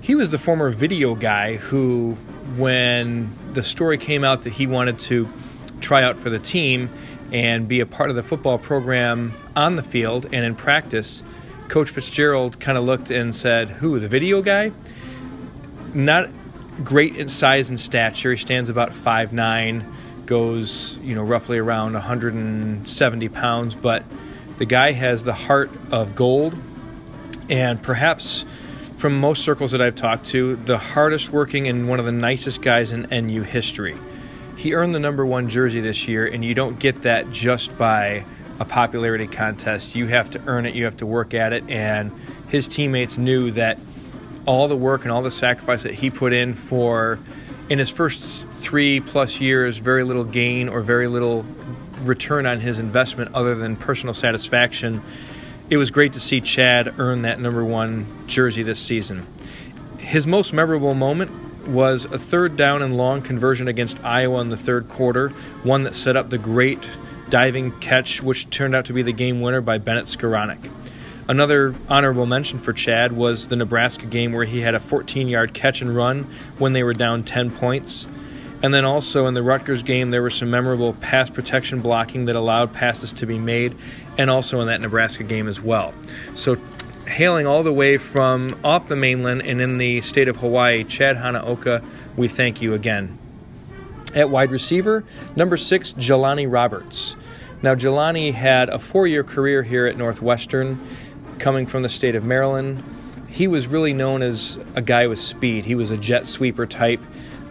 He 0.00 0.14
was 0.14 0.30
the 0.30 0.38
former 0.38 0.70
video 0.70 1.16
guy 1.16 1.56
who, 1.56 2.12
when 2.56 3.36
the 3.54 3.64
story 3.64 3.98
came 3.98 4.22
out 4.22 4.42
that 4.42 4.52
he 4.52 4.68
wanted 4.68 5.00
to 5.00 5.28
try 5.80 6.04
out 6.04 6.16
for 6.16 6.30
the 6.30 6.38
team 6.38 6.88
and 7.32 7.66
be 7.66 7.80
a 7.80 7.86
part 7.86 8.10
of 8.10 8.16
the 8.16 8.22
football 8.22 8.58
program 8.58 9.34
on 9.56 9.74
the 9.74 9.82
field 9.82 10.26
and 10.26 10.44
in 10.44 10.54
practice, 10.54 11.24
Coach 11.66 11.90
Fitzgerald 11.90 12.60
kind 12.60 12.78
of 12.78 12.84
looked 12.84 13.10
and 13.10 13.34
said, 13.34 13.68
Who, 13.70 13.98
the 13.98 14.06
video 14.06 14.40
guy? 14.40 14.70
Not 15.94 16.28
great 16.82 17.16
in 17.16 17.28
size 17.28 17.68
and 17.70 17.78
stature. 17.78 18.32
He 18.32 18.36
stands 18.36 18.70
about 18.70 18.92
five 18.92 19.32
nine, 19.32 19.90
goes 20.26 20.98
you 21.02 21.14
know 21.14 21.22
roughly 21.22 21.58
around 21.58 21.92
170 21.92 23.28
pounds, 23.28 23.74
but 23.74 24.04
the 24.58 24.66
guy 24.66 24.92
has 24.92 25.24
the 25.24 25.34
heart 25.34 25.70
of 25.90 26.14
gold, 26.14 26.56
and 27.48 27.82
perhaps 27.82 28.44
from 28.96 29.18
most 29.18 29.44
circles 29.44 29.72
that 29.72 29.82
I've 29.82 29.96
talked 29.96 30.26
to, 30.28 30.56
the 30.56 30.78
hardest 30.78 31.30
working 31.30 31.66
and 31.68 31.88
one 31.88 31.98
of 31.98 32.06
the 32.06 32.12
nicest 32.12 32.62
guys 32.62 32.92
in 32.92 33.02
NU 33.10 33.42
history. 33.42 33.96
He 34.56 34.74
earned 34.74 34.94
the 34.94 35.00
number 35.00 35.26
one 35.26 35.48
jersey 35.48 35.80
this 35.80 36.08
year, 36.08 36.26
and 36.26 36.44
you 36.44 36.54
don't 36.54 36.78
get 36.78 37.02
that 37.02 37.30
just 37.30 37.76
by 37.76 38.24
a 38.60 38.64
popularity 38.64 39.26
contest. 39.26 39.96
You 39.96 40.06
have 40.06 40.30
to 40.30 40.42
earn 40.46 40.64
it, 40.64 40.74
you 40.74 40.84
have 40.84 40.96
to 40.98 41.06
work 41.06 41.34
at 41.34 41.52
it, 41.52 41.68
and 41.68 42.12
his 42.48 42.68
teammates 42.68 43.18
knew 43.18 43.50
that 43.50 43.78
all 44.46 44.68
the 44.68 44.76
work 44.76 45.02
and 45.02 45.12
all 45.12 45.22
the 45.22 45.30
sacrifice 45.30 45.82
that 45.84 45.94
he 45.94 46.10
put 46.10 46.32
in 46.32 46.52
for 46.52 47.18
in 47.68 47.78
his 47.78 47.90
first 47.90 48.46
three 48.46 49.00
plus 49.00 49.40
years, 49.40 49.78
very 49.78 50.04
little 50.04 50.24
gain 50.24 50.68
or 50.68 50.80
very 50.80 51.08
little 51.08 51.46
return 52.02 52.46
on 52.46 52.60
his 52.60 52.78
investment 52.78 53.34
other 53.34 53.54
than 53.54 53.76
personal 53.76 54.12
satisfaction. 54.12 55.02
It 55.70 55.78
was 55.78 55.90
great 55.90 56.12
to 56.12 56.20
see 56.20 56.40
Chad 56.40 56.94
earn 56.98 57.22
that 57.22 57.40
number 57.40 57.64
one 57.64 58.06
jersey 58.26 58.62
this 58.62 58.80
season. 58.80 59.26
His 59.98 60.26
most 60.26 60.52
memorable 60.52 60.94
moment 60.94 61.30
was 61.66 62.04
a 62.04 62.18
third 62.18 62.56
down 62.56 62.82
and 62.82 62.94
long 62.94 63.22
conversion 63.22 63.68
against 63.68 64.02
Iowa 64.04 64.40
in 64.40 64.50
the 64.50 64.56
third 64.56 64.88
quarter, 64.88 65.30
one 65.62 65.84
that 65.84 65.94
set 65.94 66.16
up 66.16 66.28
the 66.28 66.36
great 66.36 66.86
diving 67.30 67.72
catch, 67.80 68.22
which 68.22 68.50
turned 68.50 68.74
out 68.74 68.84
to 68.86 68.92
be 68.92 69.00
the 69.00 69.12
game 69.12 69.40
winner 69.40 69.62
by 69.62 69.78
Bennett 69.78 70.04
Skowronek. 70.04 70.70
Another 71.26 71.74
honorable 71.88 72.26
mention 72.26 72.58
for 72.58 72.72
Chad 72.74 73.12
was 73.12 73.48
the 73.48 73.56
Nebraska 73.56 74.04
game 74.04 74.32
where 74.32 74.44
he 74.44 74.60
had 74.60 74.74
a 74.74 74.80
14 74.80 75.26
yard 75.26 75.54
catch 75.54 75.80
and 75.80 75.94
run 75.94 76.24
when 76.58 76.74
they 76.74 76.82
were 76.82 76.92
down 76.92 77.22
10 77.24 77.50
points. 77.50 78.06
And 78.62 78.72
then 78.72 78.84
also 78.84 79.26
in 79.26 79.34
the 79.34 79.42
Rutgers 79.42 79.82
game, 79.82 80.10
there 80.10 80.22
was 80.22 80.34
some 80.34 80.50
memorable 80.50 80.94
pass 80.94 81.28
protection 81.30 81.80
blocking 81.80 82.26
that 82.26 82.36
allowed 82.36 82.72
passes 82.72 83.12
to 83.14 83.26
be 83.26 83.38
made, 83.38 83.76
and 84.16 84.30
also 84.30 84.60
in 84.60 84.68
that 84.68 84.80
Nebraska 84.80 85.22
game 85.22 85.48
as 85.48 85.60
well. 85.60 85.92
So, 86.34 86.56
hailing 87.06 87.46
all 87.46 87.62
the 87.62 87.72
way 87.72 87.98
from 87.98 88.58
off 88.64 88.88
the 88.88 88.96
mainland 88.96 89.42
and 89.42 89.60
in 89.60 89.76
the 89.76 90.00
state 90.00 90.28
of 90.28 90.36
Hawaii, 90.36 90.84
Chad 90.84 91.16
Hanaoka, 91.16 91.84
we 92.16 92.26
thank 92.26 92.62
you 92.62 92.72
again. 92.72 93.18
At 94.14 94.30
wide 94.30 94.50
receiver, 94.50 95.04
number 95.36 95.58
six, 95.58 95.92
Jelani 95.94 96.50
Roberts. 96.50 97.16
Now, 97.60 97.74
Jelani 97.74 98.32
had 98.32 98.70
a 98.70 98.78
four 98.78 99.06
year 99.06 99.24
career 99.24 99.62
here 99.62 99.86
at 99.86 99.98
Northwestern 99.98 100.80
coming 101.38 101.66
from 101.66 101.82
the 101.82 101.88
state 101.88 102.14
of 102.14 102.24
Maryland. 102.24 102.82
He 103.28 103.48
was 103.48 103.66
really 103.66 103.92
known 103.92 104.22
as 104.22 104.58
a 104.74 104.82
guy 104.82 105.06
with 105.06 105.18
speed. 105.18 105.64
He 105.64 105.74
was 105.74 105.90
a 105.90 105.96
jet 105.96 106.26
sweeper 106.26 106.66
type. 106.66 107.00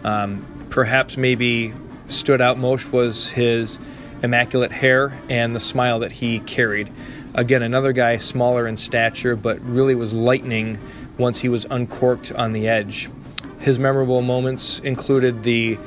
Um, 0.02 0.66
perhaps 0.70 1.16
maybe 1.16 1.72
stood 2.06 2.40
out 2.40 2.58
most 2.58 2.92
was 2.92 3.28
his 3.28 3.78
immaculate 4.22 4.72
hair 4.72 5.18
and 5.28 5.54
the 5.54 5.60
smile 5.60 6.00
that 6.00 6.12
he 6.12 6.40
carried. 6.40 6.90
Again, 7.34 7.62
another 7.62 7.92
guy 7.92 8.16
smaller 8.16 8.66
in 8.66 8.76
stature, 8.76 9.36
but 9.36 9.60
really 9.60 9.94
was 9.94 10.12
lightning 10.14 10.78
once 11.18 11.38
he 11.40 11.48
was 11.48 11.66
uncorked 11.70 12.32
on 12.32 12.52
the 12.52 12.68
edge. 12.68 13.10
His 13.60 13.78
memorable 13.78 14.22
moments 14.22 14.78
included 14.80 15.42
the 15.42 15.78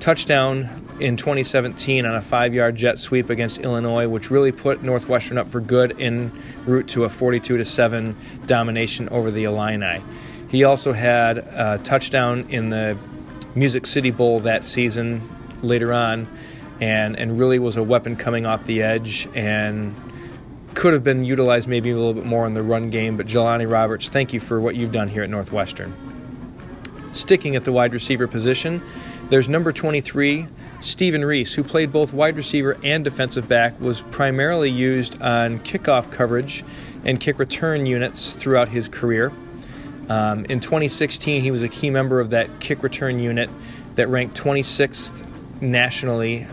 touchdown 0.00 0.83
in 1.00 1.16
2017 1.16 2.06
on 2.06 2.14
a 2.14 2.22
five 2.22 2.54
yard 2.54 2.76
jet 2.76 2.98
sweep 2.98 3.30
against 3.30 3.58
Illinois, 3.58 4.08
which 4.08 4.30
really 4.30 4.52
put 4.52 4.82
Northwestern 4.82 5.38
up 5.38 5.48
for 5.48 5.60
good 5.60 6.00
en 6.00 6.30
route 6.66 6.88
to 6.88 7.04
a 7.04 7.08
42 7.08 7.64
7 7.64 8.16
domination 8.46 9.08
over 9.08 9.30
the 9.30 9.44
Illini. 9.44 10.02
He 10.48 10.64
also 10.64 10.92
had 10.92 11.38
a 11.38 11.80
touchdown 11.82 12.46
in 12.50 12.70
the 12.70 12.96
Music 13.54 13.86
City 13.86 14.10
Bowl 14.10 14.40
that 14.40 14.64
season 14.64 15.28
later 15.62 15.92
on, 15.92 16.28
and, 16.80 17.18
and 17.18 17.38
really 17.38 17.58
was 17.58 17.76
a 17.76 17.82
weapon 17.82 18.16
coming 18.16 18.46
off 18.46 18.64
the 18.64 18.82
edge 18.82 19.28
and 19.34 19.94
could 20.74 20.92
have 20.92 21.04
been 21.04 21.24
utilized 21.24 21.68
maybe 21.68 21.90
a 21.90 21.96
little 21.96 22.14
bit 22.14 22.24
more 22.24 22.46
in 22.46 22.54
the 22.54 22.62
run 22.62 22.90
game. 22.90 23.16
But 23.16 23.26
Jelani 23.26 23.70
Roberts, 23.70 24.08
thank 24.08 24.32
you 24.32 24.40
for 24.40 24.60
what 24.60 24.74
you've 24.74 24.92
done 24.92 25.08
here 25.08 25.22
at 25.22 25.30
Northwestern. 25.30 25.94
Sticking 27.12 27.54
at 27.54 27.64
the 27.64 27.72
wide 27.72 27.94
receiver 27.94 28.26
position, 28.26 28.82
there's 29.34 29.48
number 29.48 29.72
23, 29.72 30.46
Stephen 30.80 31.24
Reese, 31.24 31.52
who 31.52 31.64
played 31.64 31.90
both 31.90 32.12
wide 32.12 32.36
receiver 32.36 32.78
and 32.84 33.02
defensive 33.02 33.48
back, 33.48 33.80
was 33.80 34.00
primarily 34.00 34.70
used 34.70 35.20
on 35.20 35.58
kickoff 35.58 36.12
coverage 36.12 36.62
and 37.04 37.18
kick 37.18 37.40
return 37.40 37.84
units 37.84 38.34
throughout 38.34 38.68
his 38.68 38.88
career. 38.88 39.32
Um, 40.08 40.44
in 40.44 40.60
2016, 40.60 41.42
he 41.42 41.50
was 41.50 41.62
a 41.62 41.68
key 41.68 41.90
member 41.90 42.20
of 42.20 42.30
that 42.30 42.60
kick 42.60 42.84
return 42.84 43.18
unit 43.18 43.50
that 43.96 44.06
ranked 44.06 44.40
26th 44.40 45.26
nationally 45.60 46.46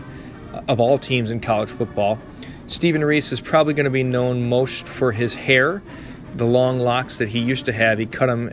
of 0.66 0.80
all 0.80 0.98
teams 0.98 1.30
in 1.30 1.38
college 1.38 1.70
football. 1.70 2.18
Stephen 2.66 3.04
Reese 3.04 3.30
is 3.30 3.40
probably 3.40 3.74
going 3.74 3.84
to 3.84 3.90
be 3.90 4.02
known 4.02 4.48
most 4.48 4.88
for 4.88 5.12
his 5.12 5.34
hair, 5.34 5.84
the 6.34 6.46
long 6.46 6.80
locks 6.80 7.18
that 7.18 7.28
he 7.28 7.38
used 7.38 7.66
to 7.66 7.72
have. 7.72 8.00
He 8.00 8.06
cut 8.06 8.26
them 8.26 8.52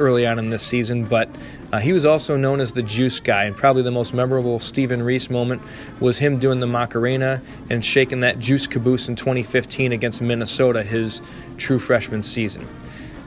early 0.00 0.26
on 0.26 0.38
in 0.38 0.50
this 0.50 0.62
season, 0.62 1.04
but 1.04 1.28
uh, 1.72 1.78
he 1.78 1.92
was 1.92 2.04
also 2.04 2.36
known 2.36 2.58
as 2.58 2.72
the 2.72 2.82
juice 2.82 3.20
guy, 3.20 3.44
and 3.44 3.56
probably 3.56 3.82
the 3.82 3.90
most 3.92 4.12
memorable 4.12 4.58
Stephen 4.58 5.02
Reese 5.02 5.30
moment 5.30 5.62
was 6.00 6.18
him 6.18 6.38
doing 6.38 6.58
the 6.58 6.66
Macarena 6.66 7.40
and 7.68 7.84
shaking 7.84 8.20
that 8.20 8.38
juice 8.40 8.66
caboose 8.66 9.08
in 9.08 9.14
2015 9.14 9.92
against 9.92 10.20
Minnesota, 10.20 10.82
his 10.82 11.22
true 11.58 11.78
freshman 11.78 12.22
season. 12.22 12.66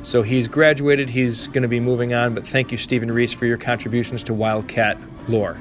So 0.02 0.22
he's 0.22 0.50
graduated, 0.50 1.10
he's 1.10 1.48
going 1.48 1.62
to 1.62 1.70
be 1.70 1.80
moving 1.80 2.14
on, 2.14 2.34
but 2.34 2.46
thank 2.46 2.74
you, 2.74 2.78
Stephen 2.78 3.10
Reese, 3.10 3.34
for 3.34 3.46
your 3.46 3.58
contributions 3.58 4.24
to 4.24 4.34
Wildcat 4.34 4.98
lore. 5.30 5.58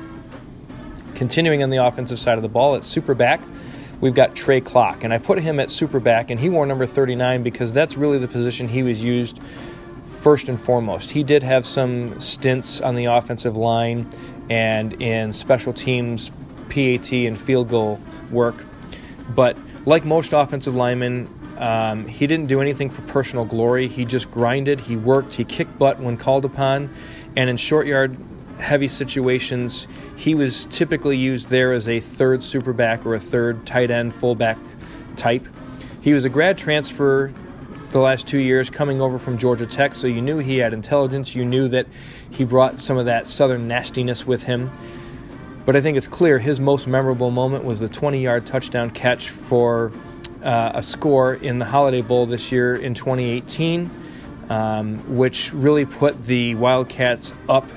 Continuing 1.15 1.63
on 1.63 1.71
the 1.71 1.77
offensive 1.77 2.19
side 2.19 2.39
of 2.39 2.43
the 2.43 2.49
ball, 2.49 2.75
at 2.75 2.83
superback, 2.83 3.41
we've 4.01 4.15
got 4.15 4.35
Trey 4.35 4.61
Klock, 4.61 5.05
and 5.05 5.15
I 5.15 5.19
put 5.19 5.39
him 5.39 5.61
at 5.61 5.69
superback, 5.69 6.31
and 6.31 6.41
he 6.41 6.51
wore 6.51 6.67
number 6.67 6.87
39 6.87 7.45
because 7.45 7.73
that's 7.73 7.97
really 7.97 8.19
the 8.19 8.27
position 8.27 8.67
he 8.67 8.83
was 8.83 9.05
used 9.05 9.39
first 10.23 10.49
and 10.49 10.61
foremost. 10.61 11.11
He 11.11 11.25
did 11.25 11.43
have 11.43 11.67
some 11.67 12.19
stints 12.21 12.81
on 12.81 12.95
the 12.95 13.07
offensive 13.07 13.57
line 13.57 14.09
and 14.49 14.93
in 15.03 15.33
special 15.33 15.73
teams, 15.73 16.31
PAT, 16.69 17.13
and 17.13 17.37
field 17.37 17.69
goal 17.69 18.01
work. 18.31 18.65
But 19.35 19.57
like 19.85 20.05
most 20.05 20.33
offensive 20.33 20.77
linemen, 20.77 21.29
um, 21.59 22.07
he 22.07 22.29
didn't 22.29 22.47
do 22.47 22.61
anything 22.61 22.89
for 22.89 23.03
personal 23.03 23.45
glory. 23.45 23.89
He 23.89 24.05
just 24.05 24.31
grinded, 24.31 24.81
he 24.81 24.97
worked, 24.97 25.35
he 25.35 25.45
kicked 25.45 25.77
butt 25.77 25.99
when 25.99 26.17
called 26.17 26.45
upon, 26.45 26.95
and 27.37 27.51
in 27.51 27.57
short 27.57 27.89
yard 27.89 28.17
heavy 28.59 28.89
situations, 28.89 29.89
he 30.17 30.37
was 30.37 30.67
typically 30.67 31.17
used 31.17 31.49
there 31.49 31.73
as 31.73 31.89
a 31.89 31.99
third 31.99 32.41
superback 32.41 33.05
or 33.05 33.15
a 33.15 33.21
third 33.21 33.67
tight 33.67 33.91
end 33.91 34.15
fullback 34.15 34.59
type. 35.17 35.47
He 36.01 36.13
was 36.13 36.25
a 36.25 36.29
grad 36.29 36.59
transfer 36.59 37.33
the 37.93 38.01
last 38.01 38.27
two 38.27 38.39
years 38.39 38.71
coming 38.71 39.01
over 39.01 39.19
from 39.19 39.39
Georgia 39.39 39.67
Tech, 39.67 39.95
so 39.95 40.07
you 40.07 40.21
knew 40.21 40.39
he 40.39 40.59
had 40.59 40.73
intelligence. 40.73 41.35
You 41.37 41.45
knew 41.45 41.69
that 41.69 41.87
he 42.31 42.45
brought 42.45 42.81
some 42.81 42.97
of 42.97 43.05
that 43.05 43.27
southern 43.27 43.69
nastiness 43.69 44.27
with 44.27 44.45
him. 44.45 44.71
But 45.65 45.77
I 45.77 45.81
think 45.81 45.97
it's 45.97 46.09
clear 46.09 46.39
his 46.39 46.59
most 46.59 46.87
memorable 46.89 47.31
moment 47.31 47.65
was 47.65 47.79
the 47.79 47.89
20 47.89 48.21
yard 48.21 48.47
touchdown 48.47 48.91
catch 48.91 49.31
for 49.31 49.93
uh, 50.43 50.73
a 50.75 50.83
score 50.83 51.35
in 51.35 51.59
the 51.61 51.65
Holiday 51.65 52.01
Bowl 52.01 52.27
this 52.27 52.51
year 52.51 52.75
in 52.75 52.95
2018. 52.95 53.91
um, 54.49 55.17
which 55.17 55.53
really 55.55 55.87
put 55.87 56.25
the 56.25 56.55
Wildcats 56.57 57.33
up 57.49 57.69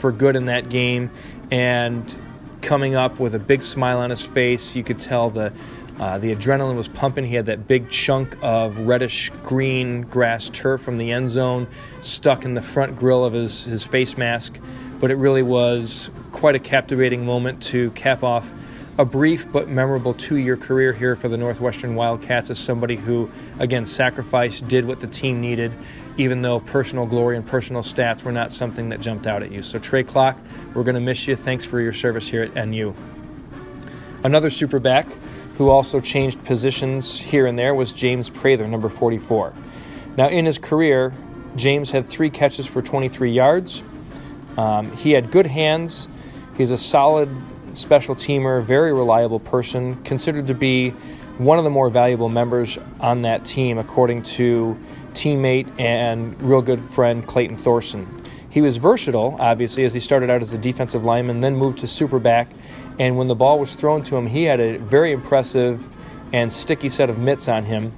for 0.00 0.12
good 0.12 0.36
in 0.36 0.46
that 0.46 0.68
game. 0.68 1.10
And 1.50 2.14
coming 2.62 2.94
up 2.94 3.18
with 3.18 3.34
a 3.34 3.38
big 3.38 3.62
smile 3.62 3.98
on 3.98 4.10
his 4.10 4.20
face, 4.20 4.76
you 4.76 4.84
could 4.84 4.98
tell 4.98 5.30
the 5.30 5.52
uh, 6.00 6.16
the 6.16 6.34
adrenaline 6.34 6.76
was 6.76 6.88
pumping. 6.88 7.26
He 7.26 7.34
had 7.34 7.46
that 7.46 7.66
big 7.66 7.90
chunk 7.90 8.34
of 8.40 8.78
reddish 8.78 9.30
green 9.42 10.02
grass 10.02 10.48
turf 10.48 10.80
from 10.80 10.96
the 10.96 11.12
end 11.12 11.30
zone 11.30 11.68
stuck 12.00 12.46
in 12.46 12.54
the 12.54 12.62
front 12.62 12.96
grill 12.96 13.22
of 13.22 13.34
his, 13.34 13.64
his 13.64 13.84
face 13.84 14.16
mask. 14.16 14.58
But 14.98 15.10
it 15.10 15.16
really 15.16 15.42
was 15.42 16.10
quite 16.32 16.54
a 16.54 16.58
captivating 16.58 17.26
moment 17.26 17.62
to 17.64 17.90
cap 17.90 18.24
off 18.24 18.50
a 18.96 19.04
brief 19.04 19.50
but 19.52 19.68
memorable 19.68 20.14
two 20.14 20.36
year 20.36 20.56
career 20.56 20.94
here 20.94 21.16
for 21.16 21.28
the 21.28 21.36
Northwestern 21.36 21.94
Wildcats 21.94 22.48
as 22.48 22.58
somebody 22.58 22.96
who, 22.96 23.30
again, 23.58 23.84
sacrificed, 23.84 24.66
did 24.68 24.86
what 24.86 25.00
the 25.00 25.06
team 25.06 25.42
needed, 25.42 25.70
even 26.16 26.40
though 26.40 26.60
personal 26.60 27.04
glory 27.04 27.36
and 27.36 27.46
personal 27.46 27.82
stats 27.82 28.22
were 28.22 28.32
not 28.32 28.52
something 28.52 28.88
that 28.88 29.00
jumped 29.00 29.26
out 29.26 29.42
at 29.42 29.52
you. 29.52 29.60
So, 29.60 29.78
Trey 29.78 30.02
Klock, 30.02 30.38
we're 30.72 30.82
going 30.82 30.94
to 30.94 31.00
miss 31.00 31.28
you. 31.28 31.36
Thanks 31.36 31.66
for 31.66 31.78
your 31.78 31.92
service 31.92 32.26
here 32.28 32.42
at 32.42 32.66
NU. 32.66 32.94
Another 34.22 34.48
superback 34.48 35.10
who 35.60 35.68
also 35.68 36.00
changed 36.00 36.42
positions 36.44 37.20
here 37.20 37.44
and 37.44 37.58
there 37.58 37.74
was 37.74 37.92
James 37.92 38.30
Prather, 38.30 38.66
number 38.66 38.88
44. 38.88 39.52
Now, 40.16 40.26
in 40.28 40.46
his 40.46 40.56
career, 40.56 41.12
James 41.54 41.90
had 41.90 42.06
three 42.06 42.30
catches 42.30 42.66
for 42.66 42.80
23 42.80 43.30
yards. 43.30 43.84
Um, 44.56 44.90
he 44.96 45.10
had 45.10 45.30
good 45.30 45.44
hands. 45.44 46.08
He's 46.56 46.70
a 46.70 46.78
solid 46.78 47.28
special 47.74 48.14
teamer, 48.14 48.64
very 48.64 48.94
reliable 48.94 49.38
person, 49.38 50.02
considered 50.02 50.46
to 50.46 50.54
be 50.54 50.92
one 51.36 51.58
of 51.58 51.64
the 51.64 51.70
more 51.70 51.90
valuable 51.90 52.30
members 52.30 52.78
on 52.98 53.20
that 53.22 53.44
team, 53.44 53.76
according 53.76 54.22
to 54.22 54.78
teammate 55.12 55.78
and 55.78 56.40
real 56.40 56.62
good 56.62 56.80
friend 56.80 57.26
Clayton 57.26 57.58
Thorson. 57.58 58.08
He 58.48 58.62
was 58.62 58.78
versatile, 58.78 59.36
obviously, 59.38 59.84
as 59.84 59.92
he 59.92 60.00
started 60.00 60.30
out 60.30 60.40
as 60.40 60.54
a 60.54 60.58
defensive 60.58 61.04
lineman, 61.04 61.40
then 61.40 61.54
moved 61.54 61.78
to 61.80 61.86
superback. 61.86 62.46
And 62.98 63.16
when 63.16 63.28
the 63.28 63.34
ball 63.34 63.58
was 63.58 63.74
thrown 63.74 64.02
to 64.04 64.16
him, 64.16 64.26
he 64.26 64.44
had 64.44 64.60
a 64.60 64.78
very 64.78 65.12
impressive 65.12 65.84
and 66.32 66.52
sticky 66.52 66.88
set 66.88 67.10
of 67.10 67.18
mitts 67.18 67.48
on 67.48 67.64
him. 67.64 67.92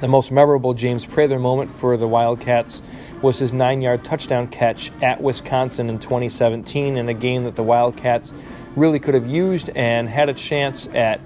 The 0.00 0.08
most 0.08 0.30
memorable 0.30 0.74
James 0.74 1.04
Prather 1.04 1.40
moment 1.40 1.70
for 1.70 1.96
the 1.96 2.06
Wildcats 2.06 2.82
was 3.20 3.38
his 3.38 3.52
nine 3.52 3.80
yard 3.80 4.04
touchdown 4.04 4.46
catch 4.46 4.92
at 5.02 5.20
Wisconsin 5.20 5.88
in 5.88 5.98
2017 5.98 6.96
in 6.96 7.08
a 7.08 7.14
game 7.14 7.44
that 7.44 7.56
the 7.56 7.64
Wildcats 7.64 8.32
really 8.76 9.00
could 9.00 9.14
have 9.14 9.26
used 9.26 9.70
and 9.70 10.08
had 10.08 10.28
a 10.28 10.34
chance 10.34 10.88
at 10.88 11.20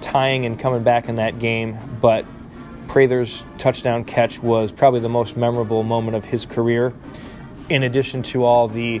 tying 0.00 0.44
and 0.44 0.58
coming 0.58 0.82
back 0.82 1.08
in 1.08 1.16
that 1.16 1.38
game. 1.38 1.78
But 2.00 2.26
Prather's 2.88 3.44
touchdown 3.58 4.04
catch 4.04 4.42
was 4.42 4.72
probably 4.72 5.00
the 5.00 5.08
most 5.08 5.36
memorable 5.36 5.82
moment 5.82 6.16
of 6.16 6.24
his 6.24 6.46
career, 6.46 6.92
in 7.68 7.82
addition 7.82 8.22
to 8.22 8.44
all 8.44 8.68
the 8.68 9.00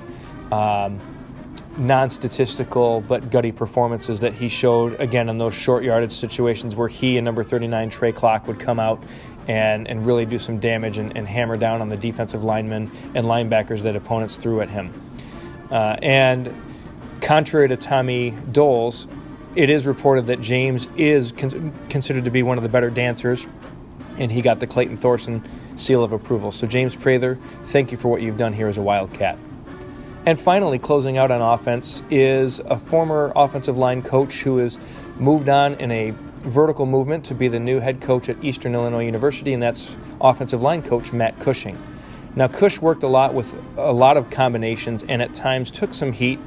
um, 0.52 1.00
non 1.78 2.08
statistical 2.10 3.00
but 3.02 3.30
gutty 3.30 3.52
performances 3.52 4.20
that 4.20 4.34
he 4.34 4.48
showed 4.48 4.98
again 5.00 5.28
in 5.28 5.38
those 5.38 5.54
short 5.54 5.84
yardage 5.84 6.12
situations 6.12 6.74
where 6.74 6.88
he 6.88 7.18
and 7.18 7.24
number 7.24 7.44
39 7.44 7.90
Trey 7.90 8.12
Klock 8.12 8.46
would 8.46 8.58
come 8.58 8.80
out 8.80 9.02
and, 9.48 9.88
and 9.88 10.04
really 10.04 10.26
do 10.26 10.38
some 10.38 10.58
damage 10.58 10.98
and, 10.98 11.16
and 11.16 11.26
hammer 11.28 11.56
down 11.56 11.80
on 11.80 11.88
the 11.88 11.96
defensive 11.96 12.42
linemen 12.42 12.90
and 13.14 13.26
linebackers 13.26 13.82
that 13.82 13.94
opponents 13.94 14.36
threw 14.36 14.60
at 14.60 14.70
him. 14.70 14.92
Uh, 15.70 15.96
and 16.02 16.52
contrary 17.20 17.68
to 17.68 17.76
Tommy 17.76 18.32
Doles, 18.32 19.06
it 19.54 19.70
is 19.70 19.86
reported 19.86 20.26
that 20.26 20.40
James 20.40 20.88
is 20.96 21.32
con- 21.32 21.72
considered 21.88 22.24
to 22.24 22.30
be 22.30 22.42
one 22.42 22.56
of 22.58 22.62
the 22.62 22.68
better 22.68 22.90
dancers, 22.90 23.46
and 24.18 24.30
he 24.30 24.42
got 24.42 24.60
the 24.60 24.66
Clayton 24.66 24.96
Thorson 24.96 25.44
seal 25.76 26.04
of 26.04 26.12
approval. 26.12 26.50
So, 26.52 26.66
James 26.66 26.94
Prather, 26.94 27.38
thank 27.64 27.92
you 27.92 27.98
for 27.98 28.08
what 28.08 28.22
you've 28.22 28.38
done 28.38 28.52
here 28.52 28.68
as 28.68 28.78
a 28.78 28.82
Wildcat. 28.82 29.38
And 30.26 30.38
finally, 30.38 30.78
closing 30.78 31.16
out 31.16 31.30
on 31.30 31.40
offense 31.40 32.02
is 32.10 32.58
a 32.58 32.76
former 32.76 33.32
offensive 33.34 33.78
line 33.78 34.02
coach 34.02 34.42
who 34.42 34.58
has 34.58 34.78
moved 35.18 35.48
on 35.48 35.74
in 35.74 35.90
a 35.90 36.10
vertical 36.10 36.84
movement 36.84 37.24
to 37.26 37.34
be 37.34 37.48
the 37.48 37.60
new 37.60 37.78
head 37.78 38.00
coach 38.00 38.28
at 38.28 38.44
Eastern 38.44 38.74
Illinois 38.74 39.06
University, 39.06 39.52
and 39.52 39.62
that's 39.62 39.96
offensive 40.20 40.60
line 40.60 40.82
coach 40.82 41.12
Matt 41.12 41.38
Cushing. 41.38 41.78
Now, 42.34 42.48
Cush 42.48 42.82
worked 42.82 43.02
a 43.02 43.08
lot 43.08 43.32
with 43.32 43.56
a 43.78 43.92
lot 43.92 44.18
of 44.18 44.28
combinations 44.28 45.02
and 45.04 45.22
at 45.22 45.32
times 45.32 45.70
took 45.70 45.94
some 45.94 46.12
heat 46.12 46.38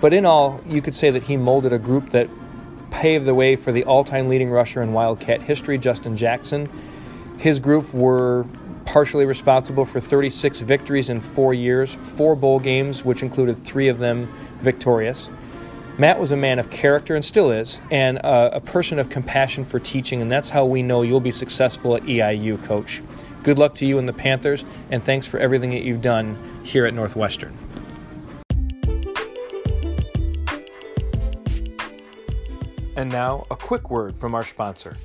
but 0.00 0.12
in 0.12 0.26
all, 0.26 0.60
you 0.66 0.80
could 0.80 0.94
say 0.94 1.10
that 1.10 1.24
he 1.24 1.36
molded 1.36 1.72
a 1.72 1.78
group 1.78 2.10
that 2.10 2.28
paved 2.90 3.24
the 3.24 3.34
way 3.34 3.56
for 3.56 3.72
the 3.72 3.84
all 3.84 4.04
time 4.04 4.28
leading 4.28 4.50
rusher 4.50 4.80
in 4.82 4.92
Wildcat 4.92 5.42
history, 5.42 5.78
Justin 5.78 6.16
Jackson. 6.16 6.68
His 7.38 7.58
group 7.58 7.92
were 7.92 8.46
partially 8.88 9.26
responsible 9.26 9.84
for 9.84 10.00
36 10.00 10.60
victories 10.60 11.10
in 11.10 11.20
four 11.20 11.52
years, 11.52 11.96
four 11.96 12.34
bowl 12.34 12.58
games, 12.58 13.04
which 13.04 13.22
included 13.22 13.58
three 13.58 13.88
of 13.88 13.98
them 13.98 14.26
victorious. 14.60 15.28
Matt 15.98 16.18
was 16.18 16.32
a 16.32 16.38
man 16.38 16.58
of 16.58 16.70
character 16.70 17.14
and 17.14 17.22
still 17.22 17.50
is, 17.50 17.82
and 17.90 18.16
a, 18.16 18.56
a 18.56 18.60
person 18.60 18.98
of 18.98 19.10
compassion 19.10 19.66
for 19.66 19.78
teaching, 19.78 20.22
and 20.22 20.32
that's 20.32 20.48
how 20.48 20.64
we 20.64 20.82
know 20.82 21.02
you'll 21.02 21.20
be 21.20 21.30
successful 21.30 21.96
at 21.96 22.02
EIU, 22.04 22.64
coach. 22.64 23.02
Good 23.42 23.58
luck 23.58 23.74
to 23.74 23.84
you 23.84 23.98
and 23.98 24.08
the 24.08 24.14
Panthers, 24.14 24.64
and 24.90 25.04
thanks 25.04 25.26
for 25.26 25.38
everything 25.38 25.68
that 25.70 25.82
you've 25.82 26.00
done 26.00 26.38
here 26.64 26.86
at 26.86 26.94
Northwestern. 26.94 27.58
And 32.96 33.12
now, 33.12 33.46
a 33.50 33.56
quick 33.56 33.90
word 33.90 34.16
from 34.16 34.34
our 34.34 34.44
sponsor. 34.44 34.96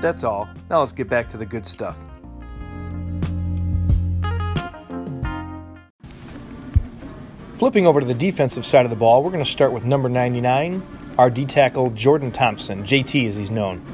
That's 0.00 0.24
all. 0.24 0.48
Now 0.70 0.80
let's 0.80 0.92
get 0.92 1.08
back 1.08 1.28
to 1.30 1.36
the 1.36 1.46
good 1.46 1.66
stuff. 1.66 1.98
Flipping 7.58 7.86
over 7.86 8.00
to 8.00 8.06
the 8.06 8.14
defensive 8.14 8.66
side 8.66 8.84
of 8.84 8.90
the 8.90 8.96
ball, 8.96 9.22
we're 9.22 9.30
going 9.30 9.44
to 9.44 9.50
start 9.50 9.72
with 9.72 9.84
number 9.84 10.08
99, 10.08 10.82
our 11.16 11.30
D 11.30 11.46
tackle 11.46 11.90
Jordan 11.90 12.30
Thompson, 12.30 12.84
JT 12.84 13.28
as 13.28 13.34
he's 13.34 13.50
known. 13.50 13.84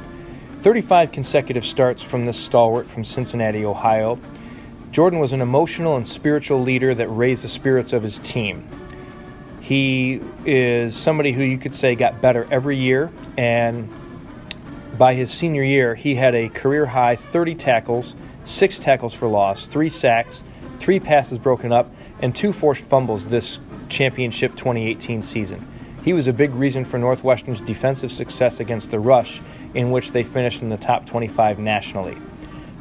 35 0.63 1.13
consecutive 1.13 1.65
starts 1.65 2.03
from 2.03 2.27
this 2.27 2.37
stalwart 2.37 2.89
from 2.89 3.05
Cincinnati, 3.05 3.65
Ohio, 3.65 4.19
Jordan 4.93 5.21
was 5.21 5.33
an 5.33 5.41
emotional 5.41 5.97
and 5.97 6.07
spiritual 6.07 6.61
leader 6.61 6.95
that 6.95 7.09
raised 7.09 7.43
the 7.43 7.49
spirits 7.49 7.95
of 7.95 8.03
his 8.03 8.19
team. 8.19 8.69
He 9.63 10.21
is 10.45 10.95
somebody 10.95 11.33
who 11.33 11.43
you 11.43 11.57
could 11.57 11.75
say 11.75 11.95
got 11.95 12.21
better 12.21 12.47
every 12.51 12.77
year, 12.77 13.11
and 13.39 13.89
by 14.99 15.15
his 15.15 15.31
senior 15.31 15.63
year, 15.65 15.95
he 15.95 16.15
had 16.15 16.35
a 16.35 16.49
career 16.49 16.87
high 16.87 17.17
30 17.17 17.55
tackles, 17.55 18.15
six 18.45 18.79
tackles 18.79 19.15
for 19.15 19.27
loss, 19.27 19.67
three 19.67 19.89
sacks, 19.89 20.43
three 20.79 21.01
passes 21.01 21.39
broken 21.39 21.73
up, 21.73 21.91
and 22.21 22.35
two 22.35 22.53
forced 22.53 22.85
fumbles 22.85 23.27
this 23.27 23.59
championship 23.89 24.53
2018 24.53 25.23
season. 25.23 25.67
He 26.05 26.13
was 26.13 26.27
a 26.27 26.33
big 26.33 26.55
reason 26.55 26.85
for 26.85 26.99
Northwestern's 26.99 27.61
defensive 27.61 28.11
success 28.11 28.61
against 28.61 28.91
the 28.91 28.99
rush, 28.99 29.41
in 29.75 29.91
which 29.93 30.11
they 30.11 30.25
finished 30.25 30.61
in 30.61 30.69
the 30.69 30.77
top 30.77 31.07
25 31.07 31.59
nationally. 31.59 32.17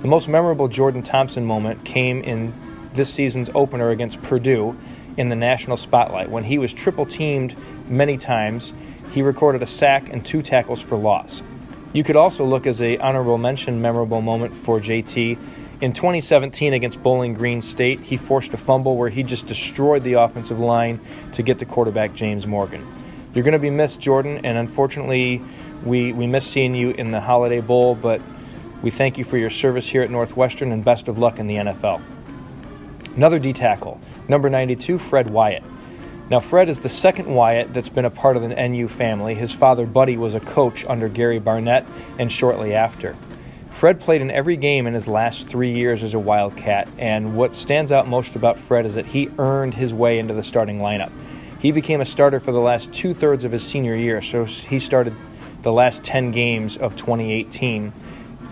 The 0.02 0.08
most 0.08 0.28
memorable 0.28 0.68
Jordan 0.68 1.04
Thompson 1.04 1.46
moment 1.46 1.86
came 1.86 2.24
in 2.24 2.54
this 2.94 3.14
season's 3.14 3.50
opener 3.54 3.92
against 3.92 4.22
Purdue 4.24 4.78
in 5.18 5.30
the 5.30 5.36
national 5.36 5.78
spotlight. 5.78 6.30
When 6.30 6.44
he 6.44 6.58
was 6.58 6.74
triple 6.74 7.06
teamed 7.06 7.56
many 7.88 8.18
times, 8.18 8.74
he 9.14 9.22
recorded 9.22 9.62
a 9.62 9.68
sack 9.68 10.10
and 10.12 10.26
two 10.26 10.42
tackles 10.42 10.82
for 10.82 10.98
loss. 10.98 11.44
You 11.94 12.06
could 12.06 12.16
also 12.16 12.46
look 12.46 12.68
as 12.68 12.82
a 12.82 12.98
honorable 12.98 13.38
mention 13.38 13.82
memorable 13.82 14.22
moment 14.22 14.54
for 14.64 14.80
JT. 14.80 15.38
In 15.82 15.92
2017 15.92 16.74
against 16.74 17.04
Bowling 17.04 17.34
Green 17.34 17.62
State, 17.62 18.00
he 18.00 18.16
forced 18.16 18.54
a 18.54 18.58
fumble 18.58 18.96
where 18.96 19.10
he 19.10 19.24
just 19.24 19.46
destroyed 19.46 20.04
the 20.04 20.14
offensive 20.14 20.58
line 20.58 21.02
to 21.34 21.42
get 21.42 21.60
to 21.60 21.66
quarterback 21.66 22.14
James 22.14 22.48
Morgan. 22.48 22.88
You're 23.34 23.44
going 23.44 23.54
to 23.54 23.60
be 23.60 23.70
missed, 23.70 24.00
Jordan, 24.00 24.46
and 24.46 24.58
unfortunately, 24.58 25.42
we, 25.84 26.14
we 26.14 26.28
miss 26.28 26.46
seeing 26.46 26.76
you 26.76 26.92
in 26.92 27.12
the 27.12 27.20
Holiday 27.20 27.60
Bowl, 27.60 27.96
but 27.96 28.22
we 28.82 28.90
thank 28.90 29.18
you 29.18 29.26
for 29.26 29.38
your 29.38 29.50
service 29.50 29.88
here 29.88 30.02
at 30.02 30.10
Northwestern 30.10 30.72
and 30.72 30.86
best 30.86 31.10
of 31.10 31.18
luck 31.18 31.40
in 31.40 31.48
the 31.48 31.56
NFL. 31.56 32.02
Another 33.18 33.40
D 33.40 33.52
tackle, 33.52 34.00
number 34.30 34.50
92, 34.50 34.98
Fred 34.98 35.30
Wyatt. 35.30 35.64
Now, 36.32 36.40
Fred 36.40 36.70
is 36.70 36.80
the 36.80 36.88
second 36.88 37.28
Wyatt 37.28 37.74
that's 37.74 37.90
been 37.90 38.06
a 38.06 38.10
part 38.10 38.38
of 38.38 38.42
the 38.42 38.56
NU 38.56 38.88
family. 38.88 39.36
His 39.36 39.52
father, 39.52 39.86
Buddy, 39.86 40.16
was 40.16 40.34
a 40.34 40.40
coach 40.40 40.86
under 40.86 41.10
Gary 41.10 41.40
Barnett 41.40 41.86
and 42.18 42.32
shortly 42.32 42.74
after. 42.74 43.18
Fred 43.74 44.00
played 44.00 44.22
in 44.22 44.32
every 44.32 44.56
game 44.56 44.88
in 44.88 44.94
his 44.94 45.10
last 45.10 45.50
three 45.50 45.74
years 45.74 46.04
as 46.04 46.14
a 46.14 46.20
Wildcat, 46.20 46.88
and 46.98 47.36
what 47.36 47.54
stands 47.54 47.92
out 47.92 48.08
most 48.08 48.38
about 48.38 48.58
Fred 48.58 48.86
is 48.86 48.96
that 48.96 49.08
he 49.08 49.30
earned 49.40 49.74
his 49.74 49.94
way 49.94 50.20
into 50.20 50.34
the 50.34 50.42
starting 50.42 50.80
lineup. 50.80 51.12
He 51.60 51.74
became 51.74 52.00
a 52.00 52.06
starter 52.06 52.40
for 52.40 52.54
the 52.54 52.62
last 52.62 52.94
two 52.94 53.14
thirds 53.14 53.44
of 53.44 53.52
his 53.52 53.68
senior 53.68 53.98
year, 53.98 54.22
so 54.22 54.46
he 54.46 54.80
started 54.80 55.14
the 55.64 55.74
last 55.74 56.02
10 56.06 56.32
games 56.32 56.78
of 56.78 56.96
2018 56.96 57.92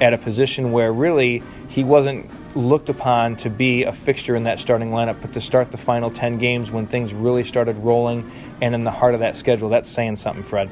at 0.02 0.14
a 0.14 0.18
position 0.18 0.74
where 0.74 0.92
really 0.92 1.42
he 1.70 1.86
wasn't 1.86 2.30
looked 2.56 2.90
upon 2.90 3.36
to 3.38 3.50
be 3.50 3.84
a 3.84 3.94
fixture 3.94 4.36
in 4.36 4.44
that 4.44 4.60
starting 4.60 4.92
lineup, 4.92 5.22
but 5.22 5.34
to 5.34 5.42
start 5.42 5.72
the 5.72 5.78
final 5.78 6.10
10 6.10 6.38
games 6.38 6.72
when 6.72 6.88
things 6.88 7.14
really 7.14 7.44
started 7.44 7.78
rolling 7.78 8.30
and 8.62 8.74
in 8.74 8.84
the 8.84 8.92
heart 8.92 9.14
of 9.14 9.20
that 9.20 9.36
schedule, 9.36 9.70
that's 9.70 9.90
saying 9.90 10.16
something, 10.16 10.44
Fred. 10.44 10.70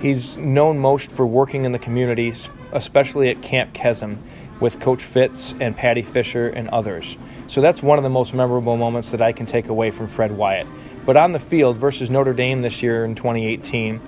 He's 0.00 0.36
known 0.36 0.78
most 0.78 1.10
for 1.10 1.26
working 1.26 1.64
in 1.64 1.72
the 1.72 1.78
community, 1.78 2.32
especially 2.72 3.30
at 3.30 3.42
Camp 3.42 3.72
Kesem 3.72 4.18
with 4.60 4.80
Coach 4.80 5.04
Fitz 5.04 5.54
and 5.60 5.76
Patty 5.76 6.02
Fisher 6.02 6.48
and 6.48 6.68
others. 6.68 7.16
So 7.48 7.60
that's 7.60 7.82
one 7.82 7.98
of 7.98 8.04
the 8.04 8.10
most 8.10 8.34
memorable 8.34 8.76
moments 8.76 9.10
that 9.10 9.22
I 9.22 9.32
can 9.32 9.46
take 9.46 9.68
away 9.68 9.90
from 9.90 10.08
Fred 10.08 10.36
Wyatt. 10.36 10.66
But 11.06 11.16
on 11.16 11.32
the 11.32 11.38
field 11.38 11.78
versus 11.78 12.10
Notre 12.10 12.34
Dame 12.34 12.60
this 12.60 12.82
year 12.82 13.04
in 13.04 13.14
2018, 13.14 14.00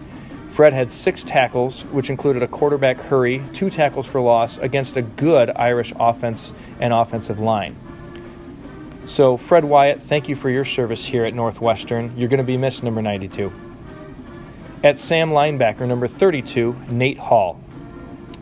Fred 0.52 0.72
had 0.72 0.90
six 0.90 1.22
tackles, 1.22 1.82
which 1.84 2.10
included 2.10 2.42
a 2.42 2.48
quarterback 2.48 2.98
hurry, 2.98 3.42
two 3.54 3.70
tackles 3.70 4.06
for 4.06 4.20
loss 4.20 4.58
against 4.58 4.96
a 4.96 5.02
good 5.02 5.50
Irish 5.50 5.92
offense 5.98 6.52
and 6.80 6.92
offensive 6.92 7.38
line. 7.38 7.76
So, 9.06 9.36
Fred 9.36 9.64
Wyatt, 9.64 10.02
thank 10.02 10.28
you 10.28 10.36
for 10.36 10.50
your 10.50 10.64
service 10.64 11.04
here 11.04 11.24
at 11.24 11.34
Northwestern. 11.34 12.16
You're 12.16 12.28
going 12.28 12.38
to 12.38 12.44
be 12.44 12.56
missed, 12.56 12.82
number 12.82 13.00
92. 13.00 13.52
At 14.82 14.98
Sam 14.98 15.30
linebacker, 15.30 15.86
number 15.86 16.08
32, 16.08 16.76
Nate 16.88 17.18
Hall. 17.18 17.60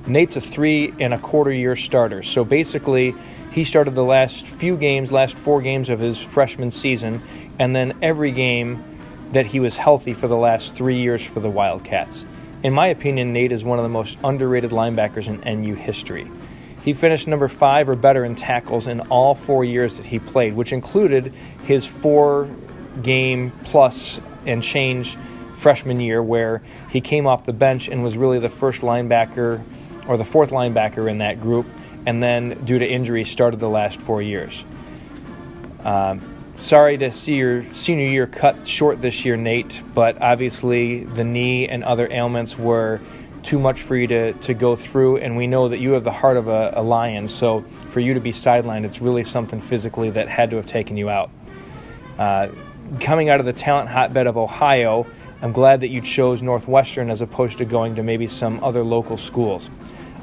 Nate's 0.07 0.37
a 0.37 0.41
three 0.41 0.95
and 1.01 1.13
a 1.13 1.19
quarter 1.19 1.53
year 1.53 1.77
starter. 1.77 2.23
So 2.23 2.45
basically, 2.45 3.15
he 3.53 3.65
started 3.65 3.95
the 3.95 4.05
last 4.05 4.47
few 4.47 4.77
games, 4.77 5.13
last 5.13 5.37
four 5.37 5.61
games 5.61 5.91
of 5.91 6.01
his 6.01 6.19
freshman 6.19 6.71
season, 6.71 7.23
and 7.59 7.75
then 7.75 7.99
every 8.03 8.31
game 8.31 8.83
that 9.33 9.47
he 9.47 9.61
was 9.61 9.77
healthy 9.77 10.13
for 10.13 10.29
the 10.29 10.37
last 10.37 10.75
three 10.75 10.99
years 10.99 11.25
for 11.25 11.41
the 11.41 11.51
Wildcats. 11.51 12.25
In 12.63 12.75
my 12.75 12.89
opinion, 12.89 13.33
Nate 13.33 13.53
is 13.53 13.63
one 13.63 13.79
of 13.79 13.83
the 13.83 13.89
most 13.89 14.19
underrated 14.25 14.71
linebackers 14.71 15.29
in 15.29 15.63
NU 15.63 15.75
history. 15.75 16.29
He 16.85 16.93
finished 16.93 17.29
number 17.29 17.49
five 17.49 17.89
or 17.89 17.97
better 17.97 18.25
in 18.25 18.35
tackles 18.35 18.87
in 18.87 19.01
all 19.03 19.35
four 19.35 19.65
years 19.65 19.97
that 19.97 20.07
he 20.07 20.19
played, 20.19 20.55
which 20.55 20.73
included 20.73 21.33
his 21.65 21.87
four 21.87 22.49
game 23.03 23.53
plus 23.65 24.21
and 24.47 24.63
change 24.63 25.17
freshman 25.59 26.01
year, 26.01 26.23
where 26.23 26.63
he 26.91 27.01
came 27.01 27.27
off 27.27 27.45
the 27.45 27.53
bench 27.53 27.89
and 27.89 28.03
was 28.03 28.17
really 28.17 28.39
the 28.39 28.49
first 28.49 28.81
linebacker 28.81 29.63
or 30.07 30.17
the 30.17 30.25
fourth 30.25 30.51
linebacker 30.51 31.11
in 31.11 31.19
that 31.19 31.41
group, 31.41 31.67
and 32.07 32.23
then 32.23 32.65
due 32.65 32.79
to 32.79 32.87
injury 32.87 33.25
started 33.25 33.61
the 33.61 33.69
last 33.69 34.01
four 34.01 34.23
years. 34.23 34.65
Um, 35.85 36.38
sorry 36.59 36.99
to 36.99 37.13
see 37.13 37.35
your 37.37 37.73
senior 37.75 38.07
year 38.07 38.27
cut 38.27 38.67
short 38.67 39.01
this 39.01 39.25
year, 39.25 39.37
Nate, 39.37 39.83
but 39.95 40.21
obviously 40.21 41.05
the 41.05 41.25
knee 41.25 41.69
and 41.69 41.85
other 41.85 42.11
ailments 42.11 42.59
were 42.59 43.01
too 43.43 43.59
much 43.59 43.83
for 43.83 43.97
you 43.97 44.07
to, 44.09 44.33
to 44.35 44.55
go 44.55 44.77
through, 44.77 45.19
and 45.19 45.37
we 45.37 45.47
know 45.47 45.69
that 45.69 45.79
you 45.79 45.93
have 45.93 46.05
the 46.05 46.13
heart 46.13 46.37
of 46.37 46.49
a, 46.49 46.73
a 46.77 46.83
lion, 46.83 47.29
so 47.29 47.65
for 47.93 48.01
you 48.01 48.15
to 48.15 48.21
be 48.21 48.33
sidelined, 48.33 48.85
it's 48.85 49.01
really 49.01 49.25
something 49.25 49.61
physically 49.61 50.11
that 50.11 50.29
had 50.29 50.51
to 50.51 50.57
have 50.57 50.67
taken 50.67 50.97
you 50.97 51.09
out. 51.09 51.31
Uh, 52.19 52.49
coming 53.01 53.31
out 53.31 53.41
of 53.41 53.47
the 53.47 53.53
talent 53.53 53.89
hotbed 53.89 54.27
of 54.27 54.37
Ohio, 54.37 55.07
I'm 55.41 55.53
glad 55.53 55.81
that 55.83 55.89
you 55.89 56.01
chose 56.01 56.43
Northwestern 56.43 57.11
as 57.11 57.21
opposed 57.21 57.59
to 57.59 57.65
going 57.65 57.95
to 57.95 58.03
maybe 58.03 58.27
some 58.27 58.63
other 58.63 58.83
local 58.83 59.17
schools. 59.17 59.71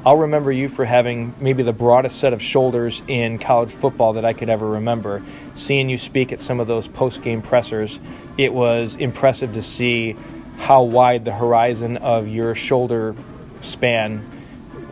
I'll 0.06 0.18
remember 0.18 0.52
you 0.52 0.68
for 0.68 0.84
having 0.84 1.34
maybe 1.40 1.64
the 1.64 1.72
broadest 1.72 2.20
set 2.20 2.32
of 2.32 2.40
shoulders 2.40 3.02
in 3.08 3.40
college 3.40 3.72
football 3.72 4.12
that 4.12 4.24
I 4.24 4.34
could 4.34 4.48
ever 4.48 4.64
remember. 4.64 5.20
Seeing 5.56 5.88
you 5.88 5.98
speak 5.98 6.30
at 6.30 6.40
some 6.40 6.60
of 6.60 6.68
those 6.68 6.86
post 6.86 7.22
game 7.22 7.42
pressers, 7.42 7.98
it 8.38 8.54
was 8.54 8.94
impressive 8.94 9.54
to 9.54 9.62
see 9.62 10.14
how 10.58 10.84
wide 10.84 11.24
the 11.24 11.32
horizon 11.32 11.96
of 11.96 12.28
your 12.28 12.54
shoulder 12.54 13.16
span 13.62 14.24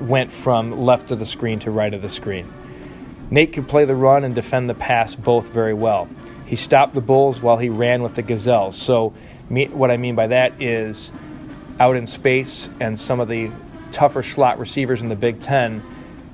went 0.01 0.33
from 0.33 0.81
left 0.85 1.13
of 1.13 1.21
the 1.21 1.27
screen 1.27 1.61
to 1.61 1.71
right 1.71 1.95
of 1.95 2.03
the 2.03 2.09
screen. 2.09 2.53
Nate 3.31 3.53
could 3.53 3.69
play 3.69 3.85
the 3.85 3.95
run 3.95 4.25
and 4.25 4.35
defend 4.35 4.69
the 4.69 4.75
pass 4.75 5.15
both 5.15 5.47
very 5.47 5.75
well. 5.75 6.09
He 6.45 6.57
stopped 6.57 6.93
the 6.93 7.01
Bulls 7.01 7.41
while 7.41 7.59
he 7.59 7.69
ran 7.69 8.03
with 8.03 8.17
the 8.17 8.23
Gazelles. 8.23 8.77
So, 8.77 9.15
me, 9.49 9.69
what 9.69 9.93
I 9.93 9.97
mean 9.97 10.17
by 10.17 10.27
that 10.27 10.61
is 10.61 11.13
out 11.79 11.95
in 11.95 12.09
space 12.09 12.69
and 12.81 12.99
some 12.99 13.21
of 13.21 13.29
the 13.29 13.53
tougher 13.95 14.25
slot 14.25 14.59
receivers 14.59 15.01
in 15.01 15.09
the 15.09 15.17
Big 15.17 15.41
Ten, 15.41 15.83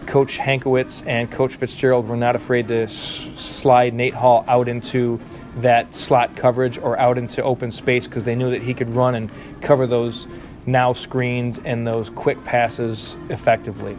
Coach 0.06 0.38
Hankwitz 0.38 1.06
and 1.06 1.30
Coach 1.30 1.54
Fitzgerald 1.54 2.08
were 2.08 2.16
not 2.16 2.34
afraid 2.34 2.66
to 2.68 2.84
s- 2.84 3.26
slide 3.36 3.92
Nate 3.92 4.14
Hall 4.14 4.44
out 4.48 4.66
into 4.66 5.20
that 5.58 5.94
slot 5.94 6.34
coverage 6.34 6.78
or 6.78 6.98
out 6.98 7.18
into 7.18 7.42
open 7.42 7.70
space 7.70 8.06
because 8.06 8.24
they 8.24 8.34
knew 8.34 8.50
that 8.50 8.62
he 8.62 8.72
could 8.72 8.88
run 8.96 9.14
and 9.14 9.30
cover 9.60 9.86
those 9.86 10.26
now 10.64 10.94
screens 10.94 11.60
and 11.64 11.86
those 11.86 12.08
quick 12.10 12.42
passes 12.44 13.14
effectively. 13.28 13.96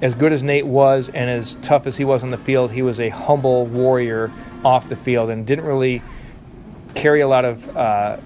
As 0.00 0.14
good 0.14 0.32
as 0.32 0.42
Nate 0.42 0.66
was 0.66 1.08
and 1.08 1.30
as 1.30 1.54
tough 1.62 1.86
as 1.86 1.96
he 1.96 2.04
was 2.04 2.24
on 2.24 2.30
the 2.30 2.36
field, 2.36 2.72
he 2.72 2.82
was 2.82 2.98
a 2.98 3.10
humble 3.10 3.66
warrior 3.66 4.32
off 4.64 4.88
the 4.88 4.96
field 4.96 5.30
and 5.30 5.46
didn't 5.46 5.64
really 5.64 6.02
carry 6.96 7.20
a 7.20 7.28
lot 7.28 7.44
of 7.44 7.76
uh, 7.76 8.16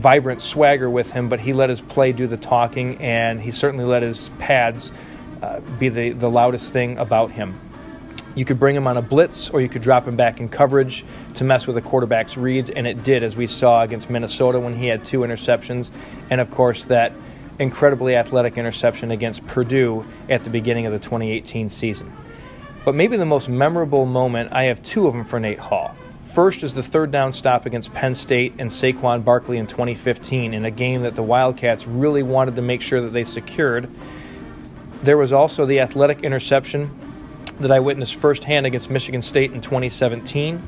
vibrant 0.00 0.42
swagger 0.42 0.90
with 0.90 1.10
him, 1.12 1.28
but 1.28 1.40
he 1.40 1.52
let 1.52 1.70
his 1.70 1.80
play 1.80 2.12
do 2.12 2.26
the 2.26 2.36
talking, 2.36 2.96
and 2.98 3.40
he 3.40 3.50
certainly 3.50 3.84
let 3.84 4.02
his 4.02 4.30
pads 4.38 4.90
uh, 5.42 5.60
be 5.78 5.88
the, 5.88 6.10
the 6.10 6.30
loudest 6.30 6.72
thing 6.72 6.98
about 6.98 7.30
him. 7.30 7.58
You 8.34 8.44
could 8.44 8.58
bring 8.58 8.76
him 8.76 8.86
on 8.86 8.96
a 8.96 9.02
blitz, 9.02 9.50
or 9.50 9.60
you 9.60 9.68
could 9.68 9.82
drop 9.82 10.06
him 10.06 10.16
back 10.16 10.40
in 10.40 10.48
coverage 10.48 11.04
to 11.34 11.44
mess 11.44 11.66
with 11.66 11.76
the 11.76 11.82
quarterback's 11.82 12.36
reads, 12.36 12.70
and 12.70 12.86
it 12.86 13.02
did, 13.02 13.22
as 13.22 13.36
we 13.36 13.46
saw 13.46 13.82
against 13.82 14.08
Minnesota 14.08 14.58
when 14.60 14.76
he 14.76 14.86
had 14.86 15.04
two 15.04 15.20
interceptions, 15.20 15.90
and 16.30 16.40
of 16.40 16.50
course 16.50 16.84
that 16.84 17.12
incredibly 17.58 18.16
athletic 18.16 18.56
interception 18.56 19.10
against 19.10 19.46
Purdue 19.46 20.06
at 20.28 20.44
the 20.44 20.50
beginning 20.50 20.86
of 20.86 20.92
the 20.92 20.98
2018 20.98 21.68
season. 21.70 22.10
But 22.84 22.94
maybe 22.94 23.16
the 23.16 23.26
most 23.26 23.48
memorable 23.48 24.06
moment, 24.06 24.52
I 24.52 24.64
have 24.64 24.82
two 24.82 25.06
of 25.06 25.12
them 25.12 25.24
for 25.24 25.38
Nate 25.38 25.58
Hall. 25.58 25.94
First 26.34 26.62
is 26.62 26.74
the 26.74 26.82
third 26.84 27.10
down 27.10 27.32
stop 27.32 27.66
against 27.66 27.92
Penn 27.92 28.14
State 28.14 28.54
and 28.58 28.70
Saquon 28.70 29.24
Barkley 29.24 29.58
in 29.58 29.66
2015 29.66 30.54
in 30.54 30.64
a 30.64 30.70
game 30.70 31.02
that 31.02 31.16
the 31.16 31.24
Wildcats 31.24 31.88
really 31.88 32.22
wanted 32.22 32.54
to 32.54 32.62
make 32.62 32.82
sure 32.82 33.00
that 33.00 33.12
they 33.12 33.24
secured. 33.24 33.90
There 35.02 35.16
was 35.16 35.32
also 35.32 35.66
the 35.66 35.80
athletic 35.80 36.22
interception 36.22 36.88
that 37.58 37.72
I 37.72 37.80
witnessed 37.80 38.14
firsthand 38.14 38.64
against 38.64 38.90
Michigan 38.90 39.22
State 39.22 39.50
in 39.50 39.60
2017 39.60 40.58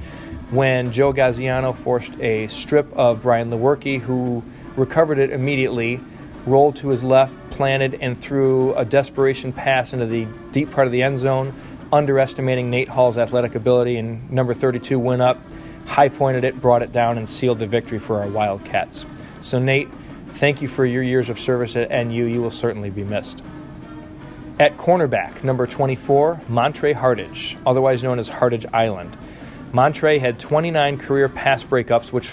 when 0.51 0.91
Joe 0.91 1.13
Gaziano 1.13 1.77
forced 1.77 2.13
a 2.19 2.49
strip 2.49 2.93
of 2.95 3.23
Brian 3.23 3.49
Lewerke, 3.49 4.01
who 4.01 4.43
recovered 4.75 5.21
it 5.21 5.31
immediately, 5.31 6.01
rolled 6.45 6.75
to 6.77 6.89
his 6.89 7.05
left, 7.05 7.33
planted, 7.51 7.95
and 8.01 8.21
threw 8.21 8.75
a 8.75 8.85
desperation 8.85 9.53
pass 9.53 9.93
into 9.93 10.07
the 10.07 10.27
deep 10.51 10.73
part 10.73 10.89
of 10.89 10.93
the 10.93 11.03
end 11.03 11.21
zone, 11.21 11.55
underestimating 11.93 12.69
Nate 12.69 12.89
Hall's 12.89 13.17
athletic 13.17 13.55
ability, 13.55 13.97
and 13.97 14.29
number 14.29 14.55
32 14.55 14.99
went 14.99 15.23
up 15.23 15.39
high 15.87 16.09
pointed 16.09 16.45
it, 16.45 16.61
brought 16.61 16.83
it 16.83 16.93
down, 16.93 17.19
and 17.19 17.29
sealed 17.29 17.59
the 17.59 17.67
victory 17.67 17.99
for 17.99 18.21
our 18.21 18.29
Wildcats. 18.29 19.05
So, 19.41 19.59
Nate, 19.59 19.89
thank 20.35 20.63
you 20.63 20.69
for 20.69 20.85
your 20.87 21.03
years 21.03 21.29
of 21.29 21.39
service 21.39 21.77
at 21.77 21.91
NU. 21.91 22.25
You 22.25 22.41
will 22.41 22.51
certainly 22.51 22.91
be 22.91 23.05
missed. 23.05 23.43
At 24.59 24.77
cornerback, 24.77 25.43
number 25.43 25.67
24, 25.67 26.43
Montre 26.49 26.93
Hardage, 26.93 27.57
otherwise 27.67 28.03
known 28.03 28.19
as 28.19 28.29
Hardage 28.29 28.67
Island. 28.73 29.17
Montre 29.73 30.19
had 30.19 30.39
29 30.39 30.99
career 30.99 31.29
pass 31.29 31.65
breakups, 31.65 32.13
which 32.13 32.31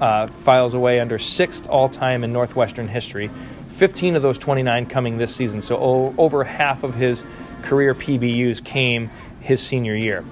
uh, 0.00 0.28
files 0.44 0.74
away 0.74 1.00
under 1.00 1.18
sixth 1.18 1.66
all 1.68 1.88
time 1.88 2.24
in 2.24 2.32
Northwestern 2.32 2.88
history. 2.88 3.30
15 3.76 4.16
of 4.16 4.22
those 4.22 4.38
29 4.38 4.86
coming 4.86 5.18
this 5.18 5.34
season, 5.34 5.62
so 5.62 5.76
o- 5.76 6.14
over 6.16 6.44
half 6.44 6.82
of 6.82 6.94
his 6.94 7.22
career 7.62 7.94
PBUs 7.94 8.64
came 8.64 9.10
his 9.40 9.60
senior 9.60 9.94
year. 9.94 10.24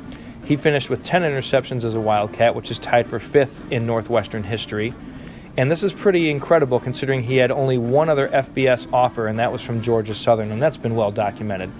He 0.45 0.57
finished 0.57 0.91
with 0.91 1.03
10 1.03 1.23
interceptions 1.23 1.85
as 1.85 1.95
a 1.95 2.01
Wildcat, 2.01 2.55
which 2.55 2.71
is 2.71 2.79
tied 2.79 3.07
for 3.07 3.19
fifth 3.19 3.73
in 3.73 3.87
Northwestern 3.87 4.45
history. 4.45 4.93
And 5.57 5.71
this 5.71 5.83
is 5.83 5.93
pretty 5.93 6.31
incredible 6.31 6.81
considering 6.81 7.23
he 7.23 7.37
had 7.37 7.51
only 7.51 7.79
one 7.79 8.09
other 8.09 8.29
FBS 8.29 8.93
offer, 8.93 9.27
and 9.27 9.39
that 9.39 9.53
was 9.53 9.63
from 9.63 9.81
Georgia 9.81 10.15
Southern, 10.15 10.51
and 10.51 10.61
that's 10.61 10.77
been 10.77 10.97
well 10.97 11.13
documented. 11.13 11.71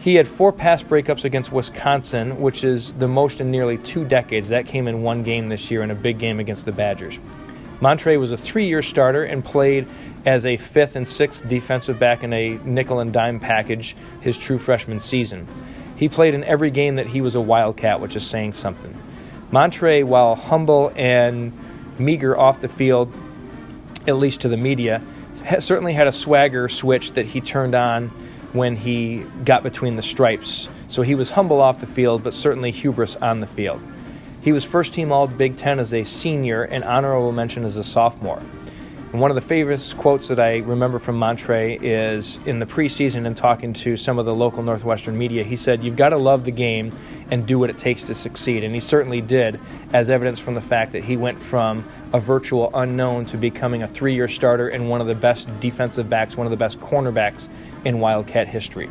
He 0.00 0.16
had 0.16 0.26
four 0.26 0.52
pass 0.52 0.82
breakups 0.82 1.24
against 1.24 1.52
Wisconsin, 1.52 2.40
which 2.40 2.64
is 2.64 2.92
the 2.94 3.08
most 3.08 3.40
in 3.40 3.50
nearly 3.50 3.78
two 3.78 4.04
decades. 4.04 4.48
That 4.48 4.66
came 4.66 4.88
in 4.88 5.02
one 5.02 5.22
game 5.22 5.48
this 5.48 5.70
year 5.70 5.82
in 5.82 5.90
a 5.90 5.94
big 5.94 6.18
game 6.18 6.40
against 6.40 6.64
the 6.64 6.72
Badgers. 6.72 7.18
Montre 7.80 8.18
was 8.18 8.32
a 8.32 8.36
three 8.36 8.66
year 8.66 8.82
starter 8.82 9.24
and 9.24 9.44
played 9.44 9.86
as 10.26 10.46
a 10.46 10.56
fifth 10.56 10.96
and 10.96 11.06
sixth 11.06 11.48
defensive 11.48 11.98
back 11.98 12.22
in 12.22 12.32
a 12.32 12.58
nickel 12.64 13.00
and 13.00 13.12
dime 13.12 13.40
package 13.40 13.96
his 14.20 14.36
true 14.36 14.58
freshman 14.58 15.00
season. 15.00 15.46
He 15.96 16.08
played 16.08 16.34
in 16.34 16.44
every 16.44 16.70
game 16.70 16.96
that 16.96 17.06
he 17.06 17.20
was 17.20 17.34
a 17.34 17.40
Wildcat, 17.40 18.00
which 18.00 18.16
is 18.16 18.26
saying 18.26 18.54
something. 18.54 18.96
Montre, 19.50 20.02
while 20.02 20.34
humble 20.34 20.92
and 20.96 21.52
meager 21.98 22.36
off 22.36 22.60
the 22.60 22.68
field, 22.68 23.12
at 24.06 24.16
least 24.16 24.40
to 24.42 24.48
the 24.48 24.56
media, 24.56 25.00
certainly 25.60 25.92
had 25.92 26.06
a 26.06 26.12
swagger 26.12 26.68
switch 26.68 27.12
that 27.12 27.26
he 27.26 27.40
turned 27.40 27.74
on 27.74 28.08
when 28.52 28.76
he 28.76 29.24
got 29.44 29.62
between 29.62 29.96
the 29.96 30.02
stripes. 30.02 30.68
So 30.88 31.02
he 31.02 31.14
was 31.14 31.30
humble 31.30 31.60
off 31.60 31.80
the 31.80 31.86
field, 31.86 32.22
but 32.22 32.34
certainly 32.34 32.70
hubris 32.70 33.16
on 33.16 33.40
the 33.40 33.46
field. 33.46 33.80
He 34.42 34.52
was 34.52 34.64
first 34.64 34.92
team 34.92 35.10
All 35.10 35.26
Big 35.26 35.56
Ten 35.56 35.78
as 35.78 35.94
a 35.94 36.04
senior 36.04 36.62
and 36.62 36.84
honorable 36.84 37.32
mention 37.32 37.64
as 37.64 37.76
a 37.76 37.84
sophomore. 37.84 38.42
And 39.14 39.20
one 39.20 39.30
of 39.30 39.36
the 39.36 39.42
famous 39.42 39.92
quotes 39.92 40.26
that 40.26 40.40
I 40.40 40.56
remember 40.56 40.98
from 40.98 41.16
Montre 41.20 41.78
is 41.80 42.40
in 42.46 42.58
the 42.58 42.66
preseason 42.66 43.28
and 43.28 43.36
talking 43.36 43.72
to 43.74 43.96
some 43.96 44.18
of 44.18 44.26
the 44.26 44.34
local 44.34 44.60
Northwestern 44.64 45.16
media, 45.16 45.44
he 45.44 45.54
said, 45.54 45.84
You've 45.84 45.94
got 45.94 46.08
to 46.08 46.16
love 46.16 46.44
the 46.44 46.50
game 46.50 46.92
and 47.30 47.46
do 47.46 47.56
what 47.56 47.70
it 47.70 47.78
takes 47.78 48.02
to 48.02 48.14
succeed. 48.16 48.64
And 48.64 48.74
he 48.74 48.80
certainly 48.80 49.20
did, 49.20 49.60
as 49.92 50.10
evidence 50.10 50.40
from 50.40 50.54
the 50.54 50.60
fact 50.60 50.90
that 50.94 51.04
he 51.04 51.16
went 51.16 51.40
from 51.40 51.88
a 52.12 52.18
virtual 52.18 52.72
unknown 52.74 53.26
to 53.26 53.36
becoming 53.36 53.84
a 53.84 53.86
three 53.86 54.16
year 54.16 54.26
starter 54.26 54.66
and 54.66 54.90
one 54.90 55.00
of 55.00 55.06
the 55.06 55.14
best 55.14 55.46
defensive 55.60 56.10
backs, 56.10 56.36
one 56.36 56.48
of 56.48 56.50
the 56.50 56.56
best 56.56 56.80
cornerbacks 56.80 57.48
in 57.84 58.00
Wildcat 58.00 58.48
history. 58.48 58.90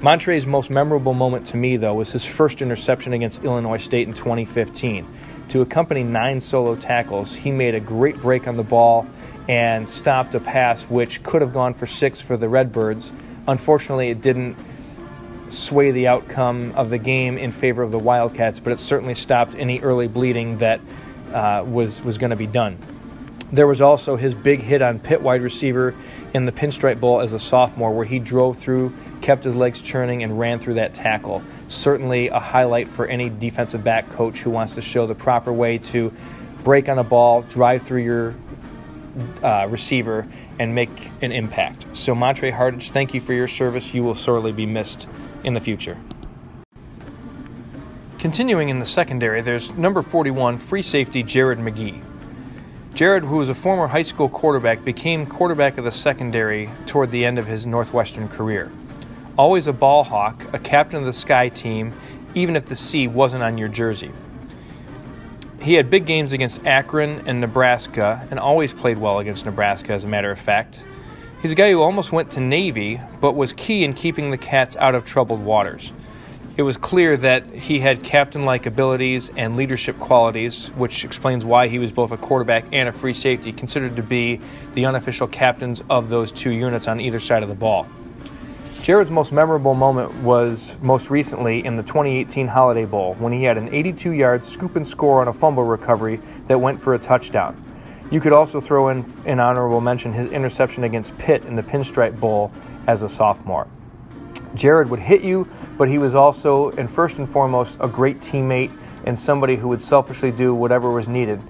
Montre's 0.00 0.46
most 0.46 0.70
memorable 0.70 1.12
moment 1.12 1.46
to 1.48 1.58
me, 1.58 1.76
though, 1.76 1.92
was 1.92 2.10
his 2.10 2.24
first 2.24 2.62
interception 2.62 3.12
against 3.12 3.44
Illinois 3.44 3.76
State 3.76 4.08
in 4.08 4.14
2015. 4.14 5.06
To 5.50 5.62
accompany 5.62 6.04
nine 6.04 6.40
solo 6.40 6.76
tackles, 6.76 7.34
he 7.34 7.50
made 7.50 7.74
a 7.74 7.80
great 7.80 8.16
break 8.18 8.46
on 8.46 8.56
the 8.56 8.62
ball 8.62 9.04
and 9.48 9.90
stopped 9.90 10.32
a 10.36 10.40
pass 10.40 10.84
which 10.84 11.24
could 11.24 11.42
have 11.42 11.52
gone 11.52 11.74
for 11.74 11.88
six 11.88 12.20
for 12.20 12.36
the 12.36 12.48
Redbirds. 12.48 13.10
Unfortunately, 13.48 14.10
it 14.10 14.20
didn't 14.20 14.56
sway 15.48 15.90
the 15.90 16.06
outcome 16.06 16.72
of 16.76 16.88
the 16.90 16.98
game 16.98 17.36
in 17.36 17.50
favor 17.50 17.82
of 17.82 17.90
the 17.90 17.98
Wildcats, 17.98 18.60
but 18.60 18.72
it 18.72 18.78
certainly 18.78 19.16
stopped 19.16 19.56
any 19.56 19.80
early 19.80 20.06
bleeding 20.06 20.58
that 20.58 20.80
uh, 21.34 21.64
was 21.66 22.00
was 22.00 22.16
going 22.16 22.30
to 22.30 22.36
be 22.36 22.46
done. 22.46 22.78
There 23.50 23.66
was 23.66 23.80
also 23.80 24.14
his 24.14 24.36
big 24.36 24.60
hit 24.60 24.82
on 24.82 25.00
Pitt 25.00 25.20
wide 25.20 25.42
receiver 25.42 25.96
in 26.32 26.46
the 26.46 26.52
Pinstripe 26.52 27.00
Bowl 27.00 27.20
as 27.20 27.32
a 27.32 27.40
sophomore, 27.40 27.92
where 27.92 28.06
he 28.06 28.20
drove 28.20 28.58
through 28.58 28.94
kept 29.20 29.44
his 29.44 29.54
legs 29.54 29.80
churning, 29.80 30.22
and 30.22 30.38
ran 30.38 30.58
through 30.58 30.74
that 30.74 30.94
tackle. 30.94 31.42
Certainly 31.70 32.28
a 32.28 32.40
highlight 32.40 32.88
for 32.88 33.06
any 33.06 33.30
defensive 33.30 33.84
back 33.84 34.10
coach 34.10 34.40
who 34.40 34.50
wants 34.50 34.74
to 34.74 34.82
show 34.82 35.06
the 35.06 35.14
proper 35.14 35.52
way 35.52 35.78
to 35.78 36.12
break 36.64 36.88
on 36.88 36.98
a 36.98 37.04
ball, 37.04 37.42
drive 37.42 37.82
through 37.82 38.02
your 38.02 38.34
uh, 39.40 39.68
receiver, 39.70 40.26
and 40.58 40.74
make 40.74 40.90
an 41.22 41.30
impact. 41.30 41.86
So, 41.92 42.12
Montre 42.12 42.50
Hardage, 42.50 42.90
thank 42.90 43.14
you 43.14 43.20
for 43.20 43.32
your 43.32 43.46
service. 43.46 43.94
You 43.94 44.02
will 44.02 44.16
sorely 44.16 44.50
be 44.50 44.66
missed 44.66 45.06
in 45.44 45.54
the 45.54 45.60
future. 45.60 45.96
Continuing 48.18 48.68
in 48.68 48.80
the 48.80 48.84
secondary, 48.84 49.40
there's 49.40 49.70
number 49.70 50.02
41, 50.02 50.58
free 50.58 50.82
safety 50.82 51.22
Jared 51.22 51.60
McGee. 51.60 52.02
Jared, 52.94 53.22
who 53.22 53.36
was 53.36 53.48
a 53.48 53.54
former 53.54 53.86
high 53.86 54.02
school 54.02 54.28
quarterback, 54.28 54.84
became 54.84 55.24
quarterback 55.24 55.78
of 55.78 55.84
the 55.84 55.92
secondary 55.92 56.68
toward 56.86 57.12
the 57.12 57.24
end 57.24 57.38
of 57.38 57.46
his 57.46 57.64
Northwestern 57.64 58.26
career 58.28 58.72
always 59.40 59.66
a 59.66 59.72
ball 59.72 60.04
hawk, 60.04 60.44
a 60.52 60.58
captain 60.58 61.00
of 61.00 61.06
the 61.06 61.14
Sky 61.14 61.48
team, 61.48 61.94
even 62.34 62.56
if 62.56 62.66
the 62.66 62.76
C 62.76 63.08
wasn't 63.08 63.42
on 63.42 63.56
your 63.56 63.68
jersey. 63.68 64.10
He 65.62 65.72
had 65.72 65.88
big 65.88 66.04
games 66.04 66.32
against 66.32 66.66
Akron 66.66 67.26
and 67.26 67.40
Nebraska, 67.40 68.28
and 68.30 68.38
always 68.38 68.74
played 68.74 68.98
well 68.98 69.18
against 69.18 69.46
Nebraska, 69.46 69.94
as 69.94 70.04
a 70.04 70.06
matter 70.06 70.30
of 70.30 70.38
fact. 70.38 70.84
He's 71.40 71.52
a 71.52 71.54
guy 71.54 71.70
who 71.70 71.80
almost 71.80 72.12
went 72.12 72.32
to 72.32 72.40
Navy, 72.40 73.00
but 73.22 73.34
was 73.34 73.54
key 73.54 73.82
in 73.82 73.94
keeping 73.94 74.30
the 74.30 74.36
Cats 74.36 74.76
out 74.76 74.94
of 74.94 75.06
troubled 75.06 75.42
waters. 75.42 75.90
It 76.58 76.62
was 76.62 76.76
clear 76.76 77.16
that 77.16 77.46
he 77.46 77.80
had 77.80 78.02
captain 78.02 78.44
like 78.44 78.66
abilities 78.66 79.30
and 79.38 79.56
leadership 79.56 79.98
qualities, 79.98 80.66
which 80.76 81.02
explains 81.02 81.46
why 81.46 81.68
he 81.68 81.78
was 81.78 81.92
both 81.92 82.12
a 82.12 82.18
quarterback 82.18 82.66
and 82.74 82.90
a 82.90 82.92
free 82.92 83.14
safety, 83.14 83.54
considered 83.54 83.96
to 83.96 84.02
be 84.02 84.38
the 84.74 84.84
unofficial 84.84 85.28
captains 85.28 85.82
of 85.88 86.10
those 86.10 86.30
two 86.30 86.50
units 86.50 86.88
on 86.88 87.00
either 87.00 87.20
side 87.20 87.42
of 87.42 87.48
the 87.48 87.54
ball. 87.54 87.86
Jared's 88.82 89.10
most 89.10 89.30
memorable 89.30 89.74
moment 89.74 90.10
was 90.22 90.74
most 90.80 91.10
recently 91.10 91.62
in 91.66 91.76
the 91.76 91.82
2018 91.82 92.48
Holiday 92.48 92.86
Bowl 92.86 93.12
when 93.18 93.30
he 93.30 93.44
had 93.44 93.58
an 93.58 93.72
82 93.74 94.12
yard 94.12 94.42
scoop 94.42 94.74
and 94.74 94.88
score 94.88 95.20
on 95.20 95.28
a 95.28 95.34
fumble 95.34 95.64
recovery 95.64 96.18
that 96.46 96.58
went 96.58 96.80
for 96.80 96.94
a 96.94 96.98
touchdown. 96.98 97.62
You 98.10 98.20
could 98.20 98.32
also 98.32 98.58
throw 98.58 98.88
in 98.88 99.04
an 99.26 99.38
honorable 99.38 99.82
mention 99.82 100.14
his 100.14 100.28
interception 100.28 100.84
against 100.84 101.16
Pitt 101.18 101.44
in 101.44 101.56
the 101.56 101.62
Pinstripe 101.62 102.18
Bowl 102.18 102.50
as 102.86 103.02
a 103.02 103.08
sophomore. 103.08 103.68
Jared 104.54 104.88
would 104.88 105.00
hit 105.00 105.20
you, 105.20 105.46
but 105.76 105.88
he 105.88 105.98
was 105.98 106.14
also, 106.14 106.70
and 106.70 106.90
first 106.90 107.18
and 107.18 107.28
foremost, 107.28 107.76
a 107.80 107.86
great 107.86 108.20
teammate 108.20 108.74
and 109.04 109.18
somebody 109.18 109.56
who 109.56 109.68
would 109.68 109.82
selfishly 109.82 110.30
do 110.30 110.54
whatever 110.54 110.90
was 110.90 111.06
needed. 111.06 111.42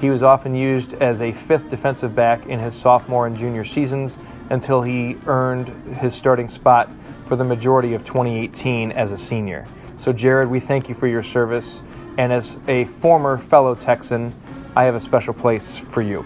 He 0.00 0.08
was 0.08 0.22
often 0.22 0.54
used 0.54 0.92
as 0.94 1.20
a 1.20 1.32
fifth 1.32 1.68
defensive 1.68 2.14
back 2.14 2.46
in 2.46 2.60
his 2.60 2.74
sophomore 2.74 3.26
and 3.26 3.36
junior 3.36 3.64
seasons 3.64 4.16
until 4.50 4.82
he 4.82 5.16
earned 5.26 5.68
his 5.96 6.14
starting 6.14 6.48
spot 6.48 6.90
for 7.26 7.36
the 7.36 7.44
majority 7.44 7.94
of 7.94 8.04
2018 8.04 8.92
as 8.92 9.12
a 9.12 9.18
senior. 9.18 9.66
So, 9.96 10.12
Jared, 10.12 10.48
we 10.48 10.60
thank 10.60 10.88
you 10.88 10.94
for 10.94 11.06
your 11.06 11.22
service. 11.22 11.82
And 12.18 12.32
as 12.32 12.58
a 12.68 12.84
former 12.84 13.38
fellow 13.38 13.74
Texan, 13.74 14.34
I 14.74 14.84
have 14.84 14.94
a 14.94 15.00
special 15.00 15.34
place 15.34 15.78
for 15.78 16.02
you. 16.02 16.24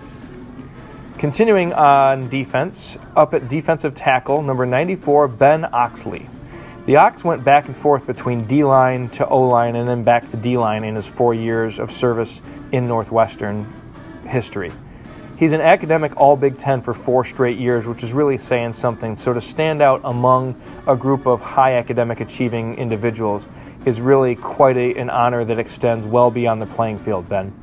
Continuing 1.19 1.73
on 1.73 2.29
defense, 2.29 2.97
up 3.15 3.35
at 3.35 3.49
defensive 3.49 3.95
tackle, 3.95 4.43
number 4.43 4.65
94, 4.65 5.29
Ben 5.29 5.69
Oxley. 5.73 6.27
The 6.87 6.97
Ox 6.97 7.23
went 7.23 7.45
back 7.45 7.67
and 7.67 7.77
forth 7.77 8.07
between 8.07 8.47
D 8.47 8.65
line 8.65 9.11
to 9.11 9.29
O 9.29 9.43
line 9.43 9.77
and 9.77 9.89
then 9.89 10.03
back 10.03 10.29
to 10.31 10.37
D 10.37 10.57
line 10.57 10.83
in 10.83 10.97
his 10.97 11.07
four 11.07 11.35
years 11.35 11.79
of 11.79 11.93
service 11.93 12.41
in 12.73 12.89
Northwestern 12.89 13.71
history. 14.27 14.73
He's 15.41 15.53
an 15.53 15.63
academic 15.63 16.19
All 16.19 16.37
Big 16.37 16.59
Ten 16.59 16.83
for 16.83 16.93
four 16.93 17.25
straight 17.25 17.59
years, 17.59 17.87
which 17.87 18.03
is 18.03 18.13
really 18.13 18.37
saying 18.37 18.75
something. 18.75 19.17
So 19.17 19.33
to 19.33 19.41
stand 19.41 19.81
out 19.81 20.03
among 20.05 20.55
a 20.87 20.95
group 20.95 21.25
of 21.25 21.41
high 21.41 21.79
academic 21.79 22.21
achieving 22.21 22.75
individuals 22.75 23.49
is 23.87 24.03
really 24.03 24.35
quite 24.35 24.77
a, 24.77 24.95
an 24.97 25.09
honor 25.09 25.43
that 25.47 25.59
extends 25.59 26.05
well 26.05 26.31
beyond 26.31 26.61
the 26.61 26.67
playing 26.67 26.99
field, 26.99 27.27
Ben. 27.27 27.55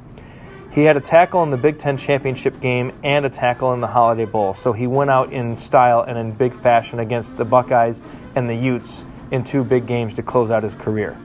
He 0.71 0.86
had 0.86 0.97
a 0.97 0.99
tackle 0.99 1.43
in 1.43 1.51
the 1.51 1.57
Big 1.57 1.78
Ten 1.78 1.97
championship 1.97 2.59
game 2.61 2.93
and 3.03 3.28
a 3.28 3.30
tackle 3.30 3.71
in 3.73 3.80
the 3.80 3.86
Holiday 3.86 4.25
Bowl, 4.25 4.55
so 4.55 4.73
he 4.73 4.88
went 4.88 5.11
out 5.11 5.32
in 5.32 5.55
style 5.55 6.01
and 6.01 6.17
in 6.17 6.32
big 6.32 6.55
fashion 6.55 6.97
against 6.97 7.38
the 7.38 7.45
Buckeyes 7.45 8.01
and 8.34 8.49
the 8.49 8.55
Utes 8.55 9.05
in 9.30 9.43
two 9.43 9.63
big 9.63 9.86
games 9.86 10.15
to 10.15 10.23
close 10.23 10.49
out 10.49 10.63
his 10.63 10.73
career. 10.73 11.15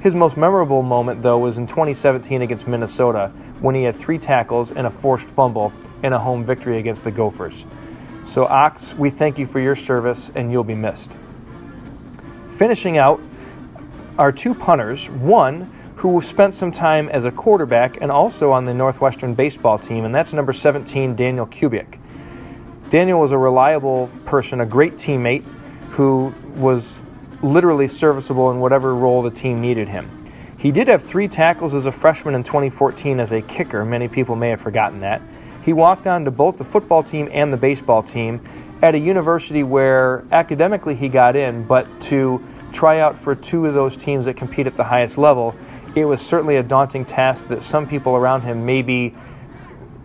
His 0.00 0.16
most 0.16 0.36
memorable 0.36 0.82
moment, 0.82 1.22
though, 1.22 1.38
was 1.38 1.56
in 1.56 1.68
2017 1.68 2.42
against 2.42 2.66
Minnesota 2.66 3.28
when 3.60 3.76
he 3.76 3.84
had 3.84 3.96
three 3.96 4.18
tackles 4.18 4.72
and 4.72 4.88
a 4.88 4.90
forced 4.90 5.28
fumble 5.28 5.72
in 6.02 6.12
a 6.12 6.18
home 6.18 6.44
victory 6.44 6.78
against 6.78 7.04
the 7.04 7.10
Gophers. 7.10 7.64
So, 8.24 8.44
Ox, 8.44 8.94
we 8.94 9.10
thank 9.10 9.38
you 9.38 9.46
for 9.46 9.60
your 9.60 9.76
service 9.76 10.30
and 10.34 10.52
you'll 10.52 10.64
be 10.64 10.74
missed. 10.74 11.16
Finishing 12.56 12.98
out 12.98 13.20
our 14.18 14.30
two 14.30 14.54
punters, 14.54 15.08
one 15.08 15.70
who 15.96 16.20
spent 16.22 16.54
some 16.54 16.72
time 16.72 17.08
as 17.08 17.24
a 17.24 17.30
quarterback 17.30 18.00
and 18.00 18.10
also 18.10 18.52
on 18.52 18.64
the 18.64 18.72
Northwestern 18.72 19.34
baseball 19.34 19.78
team, 19.78 20.04
and 20.04 20.14
that's 20.14 20.32
number 20.32 20.52
17, 20.52 21.14
Daniel 21.14 21.46
Kubiak. 21.46 21.98
Daniel 22.90 23.20
was 23.20 23.32
a 23.32 23.38
reliable 23.38 24.10
person, 24.24 24.60
a 24.60 24.66
great 24.66 24.94
teammate 24.94 25.44
who 25.90 26.34
was 26.56 26.96
literally 27.42 27.88
serviceable 27.88 28.50
in 28.50 28.60
whatever 28.60 28.94
role 28.94 29.22
the 29.22 29.30
team 29.30 29.60
needed 29.60 29.88
him. 29.88 30.08
He 30.58 30.70
did 30.70 30.88
have 30.88 31.02
three 31.02 31.28
tackles 31.28 31.74
as 31.74 31.86
a 31.86 31.92
freshman 31.92 32.34
in 32.34 32.44
2014 32.44 33.20
as 33.20 33.32
a 33.32 33.40
kicker. 33.40 33.84
Many 33.84 34.08
people 34.08 34.36
may 34.36 34.50
have 34.50 34.60
forgotten 34.60 35.00
that. 35.00 35.22
He 35.62 35.72
walked 35.72 36.06
on 36.06 36.24
to 36.24 36.30
both 36.30 36.58
the 36.58 36.64
football 36.64 37.02
team 37.02 37.28
and 37.32 37.52
the 37.52 37.56
baseball 37.56 38.02
team 38.02 38.40
at 38.82 38.94
a 38.94 38.98
university 38.98 39.62
where 39.62 40.24
academically 40.32 40.94
he 40.94 41.08
got 41.08 41.36
in, 41.36 41.64
but 41.64 42.00
to 42.02 42.42
try 42.72 43.00
out 43.00 43.18
for 43.18 43.34
two 43.34 43.66
of 43.66 43.74
those 43.74 43.96
teams 43.96 44.24
that 44.24 44.36
compete 44.36 44.66
at 44.66 44.76
the 44.76 44.84
highest 44.84 45.18
level, 45.18 45.54
it 45.94 46.04
was 46.04 46.20
certainly 46.20 46.56
a 46.56 46.62
daunting 46.62 47.04
task 47.04 47.48
that 47.48 47.62
some 47.62 47.86
people 47.86 48.14
around 48.14 48.42
him 48.42 48.64
maybe 48.64 49.14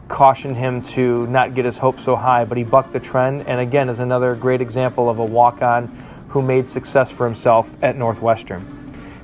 cautioned 0.08 0.56
him 0.56 0.82
to 0.82 1.26
not 1.28 1.56
get 1.56 1.66
his 1.66 1.78
hopes 1.78 2.03
so 2.03 2.16
high, 2.16 2.45
but 2.45 2.58
he 2.58 2.64
bucked 2.64 2.93
the 2.93 2.99
trend 2.99 3.47
and 3.47 3.60
again 3.60 3.89
is 3.89 3.99
another 3.99 4.36
great 4.36 4.62
example 4.62 5.10
of 5.10 5.20
a 5.20 5.26
walk 5.26 5.62
on 5.62 5.88
who 6.30 6.41
made 6.41 6.68
success 6.68 7.12
for 7.12 7.26
himself 7.26 7.70
at 7.82 7.95
Northwestern. 7.95 8.76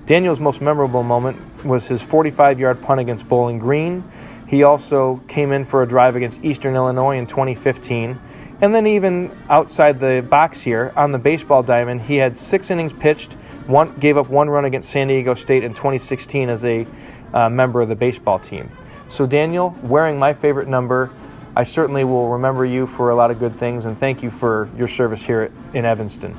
Daniel's 0.06 0.40
most 0.40 0.62
memorable 0.62 1.04
moment 1.04 1.66
was 1.66 1.88
his 1.88 2.02
45 2.02 2.60
yard 2.60 2.82
punt 2.82 3.00
against 3.00 3.28
Bowling 3.28 3.60
Green 3.60 4.04
he 4.52 4.64
also 4.64 5.22
came 5.30 5.54
in 5.54 5.64
for 5.64 5.82
a 5.82 5.88
drive 5.88 6.18
against 6.18 6.44
Eastern 6.44 6.76
Illinois 6.76 7.18
in 7.18 7.26
2015. 7.26 8.20
And 8.60 8.76
then, 8.76 8.86
even 8.86 9.32
outside 9.50 9.98
the 10.02 10.28
box 10.30 10.62
here 10.62 10.92
on 10.98 11.14
the 11.14 11.18
baseball 11.18 11.64
diamond, 11.64 12.02
he 12.02 12.18
had 12.18 12.36
six 12.36 12.70
innings 12.70 12.92
pitched, 12.92 13.32
one, 13.66 13.98
gave 13.98 14.18
up 14.18 14.30
one 14.30 14.50
run 14.50 14.66
against 14.66 14.90
San 14.90 15.08
Diego 15.08 15.36
State 15.36 15.64
in 15.64 15.74
2016 15.74 16.50
as 16.50 16.66
a 16.66 16.86
uh, 17.34 17.50
member 17.50 17.82
of 17.82 17.88
the 17.88 17.96
baseball 17.96 18.40
team. 18.40 18.70
So, 19.08 19.26
Daniel, 19.26 19.74
wearing 19.84 20.20
my 20.20 20.34
favorite 20.34 20.68
number, 20.68 21.10
I 21.56 21.64
certainly 21.64 22.04
will 22.04 22.28
remember 22.28 22.66
you 22.66 22.88
for 22.88 23.10
a 23.10 23.16
lot 23.16 23.32
of 23.32 23.40
good 23.40 23.56
things 23.56 23.86
and 23.86 23.98
thank 23.98 24.22
you 24.22 24.30
for 24.30 24.70
your 24.78 24.90
service 24.90 25.26
here 25.26 25.50
in 25.74 25.86
Evanston. 25.86 26.36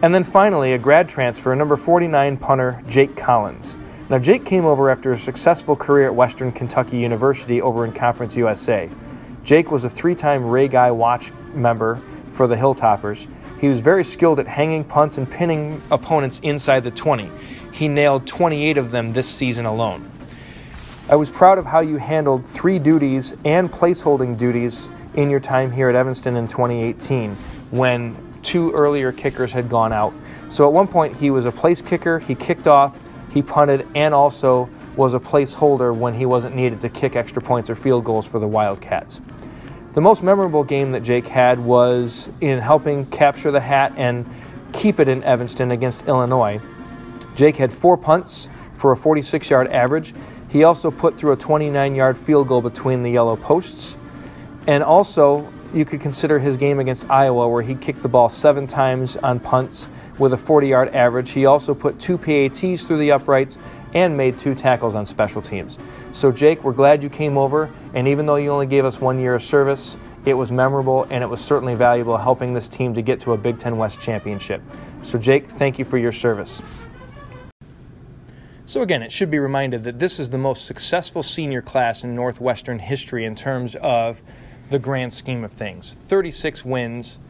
And 0.00 0.14
then 0.14 0.22
finally, 0.22 0.74
a 0.74 0.78
grad 0.78 1.08
transfer, 1.08 1.54
number 1.56 1.76
49 1.76 2.36
punter 2.36 2.80
Jake 2.88 3.16
Collins. 3.16 3.76
Now, 4.08 4.20
Jake 4.20 4.44
came 4.44 4.64
over 4.64 4.88
after 4.88 5.12
a 5.12 5.18
successful 5.18 5.74
career 5.74 6.06
at 6.06 6.14
Western 6.14 6.52
Kentucky 6.52 6.98
University 6.98 7.60
over 7.60 7.84
in 7.84 7.92
Conference 7.92 8.36
USA. 8.36 8.88
Jake 9.42 9.72
was 9.72 9.82
a 9.82 9.90
three 9.90 10.14
time 10.14 10.44
Ray 10.44 10.68
Guy 10.68 10.92
Watch 10.92 11.32
member 11.54 12.00
for 12.34 12.46
the 12.46 12.54
Hilltoppers. 12.54 13.26
He 13.60 13.66
was 13.66 13.80
very 13.80 14.04
skilled 14.04 14.38
at 14.38 14.46
hanging 14.46 14.84
punts 14.84 15.18
and 15.18 15.28
pinning 15.28 15.82
opponents 15.90 16.38
inside 16.44 16.84
the 16.84 16.92
20. 16.92 17.28
He 17.72 17.88
nailed 17.88 18.28
28 18.28 18.78
of 18.78 18.92
them 18.92 19.08
this 19.08 19.28
season 19.28 19.66
alone. 19.66 20.08
I 21.08 21.16
was 21.16 21.28
proud 21.28 21.58
of 21.58 21.66
how 21.66 21.80
you 21.80 21.96
handled 21.96 22.46
three 22.46 22.78
duties 22.78 23.34
and 23.44 23.72
placeholding 23.72 24.38
duties 24.38 24.88
in 25.14 25.30
your 25.30 25.40
time 25.40 25.72
here 25.72 25.88
at 25.88 25.96
Evanston 25.96 26.36
in 26.36 26.46
2018 26.46 27.34
when 27.70 28.16
two 28.42 28.70
earlier 28.70 29.10
kickers 29.10 29.50
had 29.50 29.68
gone 29.68 29.92
out. 29.92 30.12
So 30.48 30.64
at 30.66 30.72
one 30.72 30.86
point, 30.86 31.16
he 31.16 31.30
was 31.30 31.44
a 31.44 31.52
place 31.52 31.82
kicker, 31.82 32.20
he 32.20 32.36
kicked 32.36 32.68
off, 32.68 32.96
he 33.36 33.42
punted, 33.42 33.86
and 33.94 34.14
also 34.14 34.66
was 34.96 35.12
a 35.12 35.20
placeholder 35.20 35.94
when 35.94 36.14
he 36.14 36.24
wasn't 36.24 36.56
needed 36.56 36.80
to 36.80 36.88
kick 36.88 37.16
extra 37.16 37.42
points 37.42 37.68
or 37.68 37.74
field 37.74 38.02
goals 38.02 38.26
for 38.26 38.38
the 38.38 38.48
Wildcats. 38.48 39.20
The 39.92 40.00
most 40.00 40.22
memorable 40.22 40.64
game 40.64 40.92
that 40.92 41.02
Jake 41.02 41.26
had 41.26 41.58
was 41.58 42.30
in 42.40 42.60
helping 42.60 43.04
capture 43.04 43.50
the 43.50 43.60
hat 43.60 43.92
and 43.98 44.26
keep 44.72 45.00
it 45.00 45.06
in 45.06 45.22
Evanston 45.22 45.70
against 45.70 46.06
Illinois. 46.06 46.62
Jake 47.34 47.56
had 47.56 47.74
four 47.74 47.98
punts 47.98 48.48
for 48.74 48.92
a 48.92 48.96
46 48.96 49.50
yard 49.50 49.68
average. 49.68 50.14
He 50.48 50.64
also 50.64 50.90
put 50.90 51.18
through 51.18 51.32
a 51.32 51.36
29 51.36 51.94
yard 51.94 52.16
field 52.16 52.48
goal 52.48 52.62
between 52.62 53.02
the 53.02 53.10
yellow 53.10 53.36
posts. 53.36 53.98
And 54.66 54.82
also, 54.82 55.52
you 55.74 55.84
could 55.84 56.00
consider 56.00 56.38
his 56.38 56.56
game 56.56 56.80
against 56.80 57.10
Iowa, 57.10 57.50
where 57.50 57.62
he 57.62 57.74
kicked 57.74 58.00
the 58.00 58.08
ball 58.08 58.30
seven 58.30 58.66
times 58.66 59.14
on 59.18 59.40
punts 59.40 59.88
with 60.18 60.32
a 60.32 60.36
40 60.36 60.68
yard 60.68 60.94
average. 60.94 61.30
He 61.30 61.46
also 61.46 61.74
put 61.74 61.98
two 61.98 62.18
PATs 62.18 62.84
through 62.84 62.98
the 62.98 63.12
uprights 63.12 63.58
and 63.94 64.16
made 64.16 64.38
two 64.38 64.54
tackles 64.54 64.94
on 64.94 65.06
special 65.06 65.40
teams. 65.40 65.78
So, 66.12 66.32
Jake, 66.32 66.62
we're 66.64 66.72
glad 66.72 67.02
you 67.02 67.10
came 67.10 67.38
over, 67.38 67.70
and 67.94 68.08
even 68.08 68.26
though 68.26 68.36
you 68.36 68.50
only 68.50 68.66
gave 68.66 68.84
us 68.84 69.00
one 69.00 69.20
year 69.20 69.34
of 69.34 69.42
service, 69.42 69.96
it 70.24 70.34
was 70.34 70.50
memorable 70.50 71.06
and 71.10 71.22
it 71.22 71.26
was 71.28 71.40
certainly 71.40 71.74
valuable 71.74 72.16
helping 72.16 72.52
this 72.52 72.68
team 72.68 72.94
to 72.94 73.02
get 73.02 73.20
to 73.20 73.32
a 73.32 73.36
Big 73.36 73.58
Ten 73.58 73.76
West 73.76 74.00
championship. 74.00 74.60
So, 75.02 75.18
Jake, 75.18 75.48
thank 75.48 75.78
you 75.78 75.84
for 75.84 75.98
your 75.98 76.12
service. 76.12 76.60
So, 78.66 78.82
again, 78.82 79.02
it 79.02 79.12
should 79.12 79.30
be 79.30 79.38
reminded 79.38 79.84
that 79.84 80.00
this 80.00 80.18
is 80.18 80.28
the 80.28 80.38
most 80.38 80.66
successful 80.66 81.22
senior 81.22 81.62
class 81.62 82.02
in 82.02 82.16
Northwestern 82.16 82.80
history 82.80 83.24
in 83.24 83.36
terms 83.36 83.76
of 83.76 84.20
the 84.70 84.78
grand 84.78 85.12
scheme 85.12 85.44
of 85.44 85.52
things 85.52 85.94
36 86.08 86.64
wins, 86.64 87.20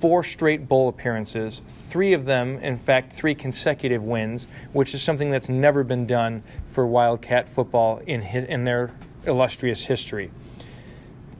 four 0.00 0.22
straight 0.22 0.68
bowl 0.68 0.88
appearances, 0.88 1.60
three 1.66 2.12
of 2.12 2.24
them, 2.24 2.58
in 2.58 2.76
fact, 2.76 3.12
three 3.12 3.34
consecutive 3.34 4.02
wins, 4.02 4.46
which 4.72 4.94
is 4.94 5.02
something 5.02 5.30
that's 5.30 5.48
never 5.48 5.82
been 5.82 6.06
done 6.06 6.42
for 6.70 6.86
Wildcat 6.86 7.48
football 7.48 7.98
in, 8.06 8.22
in 8.22 8.64
their 8.64 8.90
illustrious 9.26 9.84
history. 9.84 10.30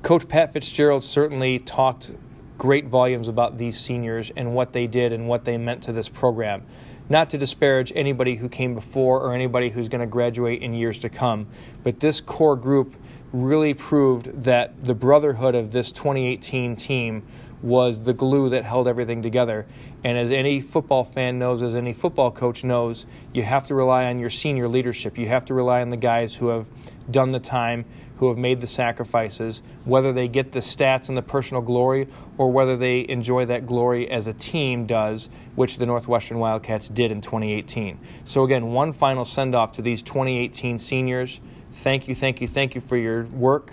Coach 0.02 0.28
Pat 0.28 0.52
Fitzgerald 0.52 1.04
certainly 1.04 1.58
talked 1.58 2.10
great 2.56 2.86
volumes 2.86 3.28
about 3.28 3.56
these 3.56 3.78
seniors 3.78 4.32
and 4.36 4.54
what 4.54 4.72
they 4.72 4.86
did 4.86 5.12
and 5.12 5.28
what 5.28 5.44
they 5.44 5.56
meant 5.56 5.84
to 5.84 5.92
this 5.92 6.08
program. 6.08 6.62
Not 7.08 7.30
to 7.30 7.38
disparage 7.38 7.92
anybody 7.94 8.34
who 8.34 8.48
came 8.48 8.74
before 8.74 9.20
or 9.20 9.34
anybody 9.34 9.70
who's 9.70 9.88
going 9.88 10.00
to 10.00 10.06
graduate 10.06 10.62
in 10.62 10.74
years 10.74 10.98
to 11.00 11.08
come, 11.08 11.46
but 11.82 12.00
this 12.00 12.20
core 12.20 12.56
group 12.56 12.96
really 13.32 13.74
proved 13.74 14.42
that 14.42 14.82
the 14.84 14.94
brotherhood 14.94 15.54
of 15.54 15.70
this 15.70 15.92
2018 15.92 16.76
team 16.76 17.22
was 17.62 18.00
the 18.00 18.12
glue 18.12 18.50
that 18.50 18.64
held 18.64 18.88
everything 18.88 19.22
together. 19.22 19.66
And 20.04 20.16
as 20.16 20.30
any 20.30 20.60
football 20.60 21.04
fan 21.04 21.38
knows, 21.38 21.62
as 21.62 21.74
any 21.74 21.92
football 21.92 22.30
coach 22.30 22.64
knows, 22.64 23.06
you 23.32 23.42
have 23.42 23.66
to 23.68 23.74
rely 23.74 24.04
on 24.04 24.18
your 24.18 24.30
senior 24.30 24.68
leadership. 24.68 25.18
You 25.18 25.28
have 25.28 25.46
to 25.46 25.54
rely 25.54 25.80
on 25.80 25.90
the 25.90 25.96
guys 25.96 26.34
who 26.34 26.48
have 26.48 26.66
done 27.10 27.30
the 27.30 27.40
time, 27.40 27.84
who 28.18 28.28
have 28.28 28.38
made 28.38 28.60
the 28.60 28.66
sacrifices, 28.66 29.62
whether 29.84 30.12
they 30.12 30.28
get 30.28 30.52
the 30.52 30.58
stats 30.58 31.08
and 31.08 31.16
the 31.16 31.22
personal 31.22 31.62
glory 31.62 32.08
or 32.36 32.50
whether 32.50 32.76
they 32.76 33.06
enjoy 33.08 33.46
that 33.46 33.66
glory 33.66 34.10
as 34.10 34.26
a 34.26 34.32
team 34.32 34.86
does, 34.86 35.30
which 35.54 35.78
the 35.78 35.86
Northwestern 35.86 36.38
Wildcats 36.38 36.88
did 36.88 37.12
in 37.12 37.20
2018. 37.20 37.98
So, 38.24 38.44
again, 38.44 38.66
one 38.66 38.92
final 38.92 39.24
send 39.24 39.54
off 39.54 39.72
to 39.72 39.82
these 39.82 40.02
2018 40.02 40.78
seniors. 40.78 41.40
Thank 41.72 42.08
you, 42.08 42.14
thank 42.14 42.40
you, 42.40 42.48
thank 42.48 42.74
you 42.74 42.80
for 42.80 42.96
your 42.96 43.24
work. 43.26 43.72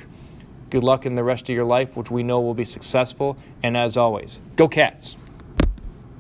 Good 0.70 0.84
luck 0.84 1.06
in 1.06 1.16
the 1.16 1.24
rest 1.24 1.50
of 1.50 1.56
your 1.56 1.66
life, 1.66 1.96
which 1.96 2.10
we 2.10 2.24
know 2.24 2.42
will 2.42 2.54
be 2.54 2.66
successful. 2.66 3.38
And 3.64 3.78
as 3.78 3.98
always, 3.98 4.40
go 4.56 4.68
Cats! 4.68 5.18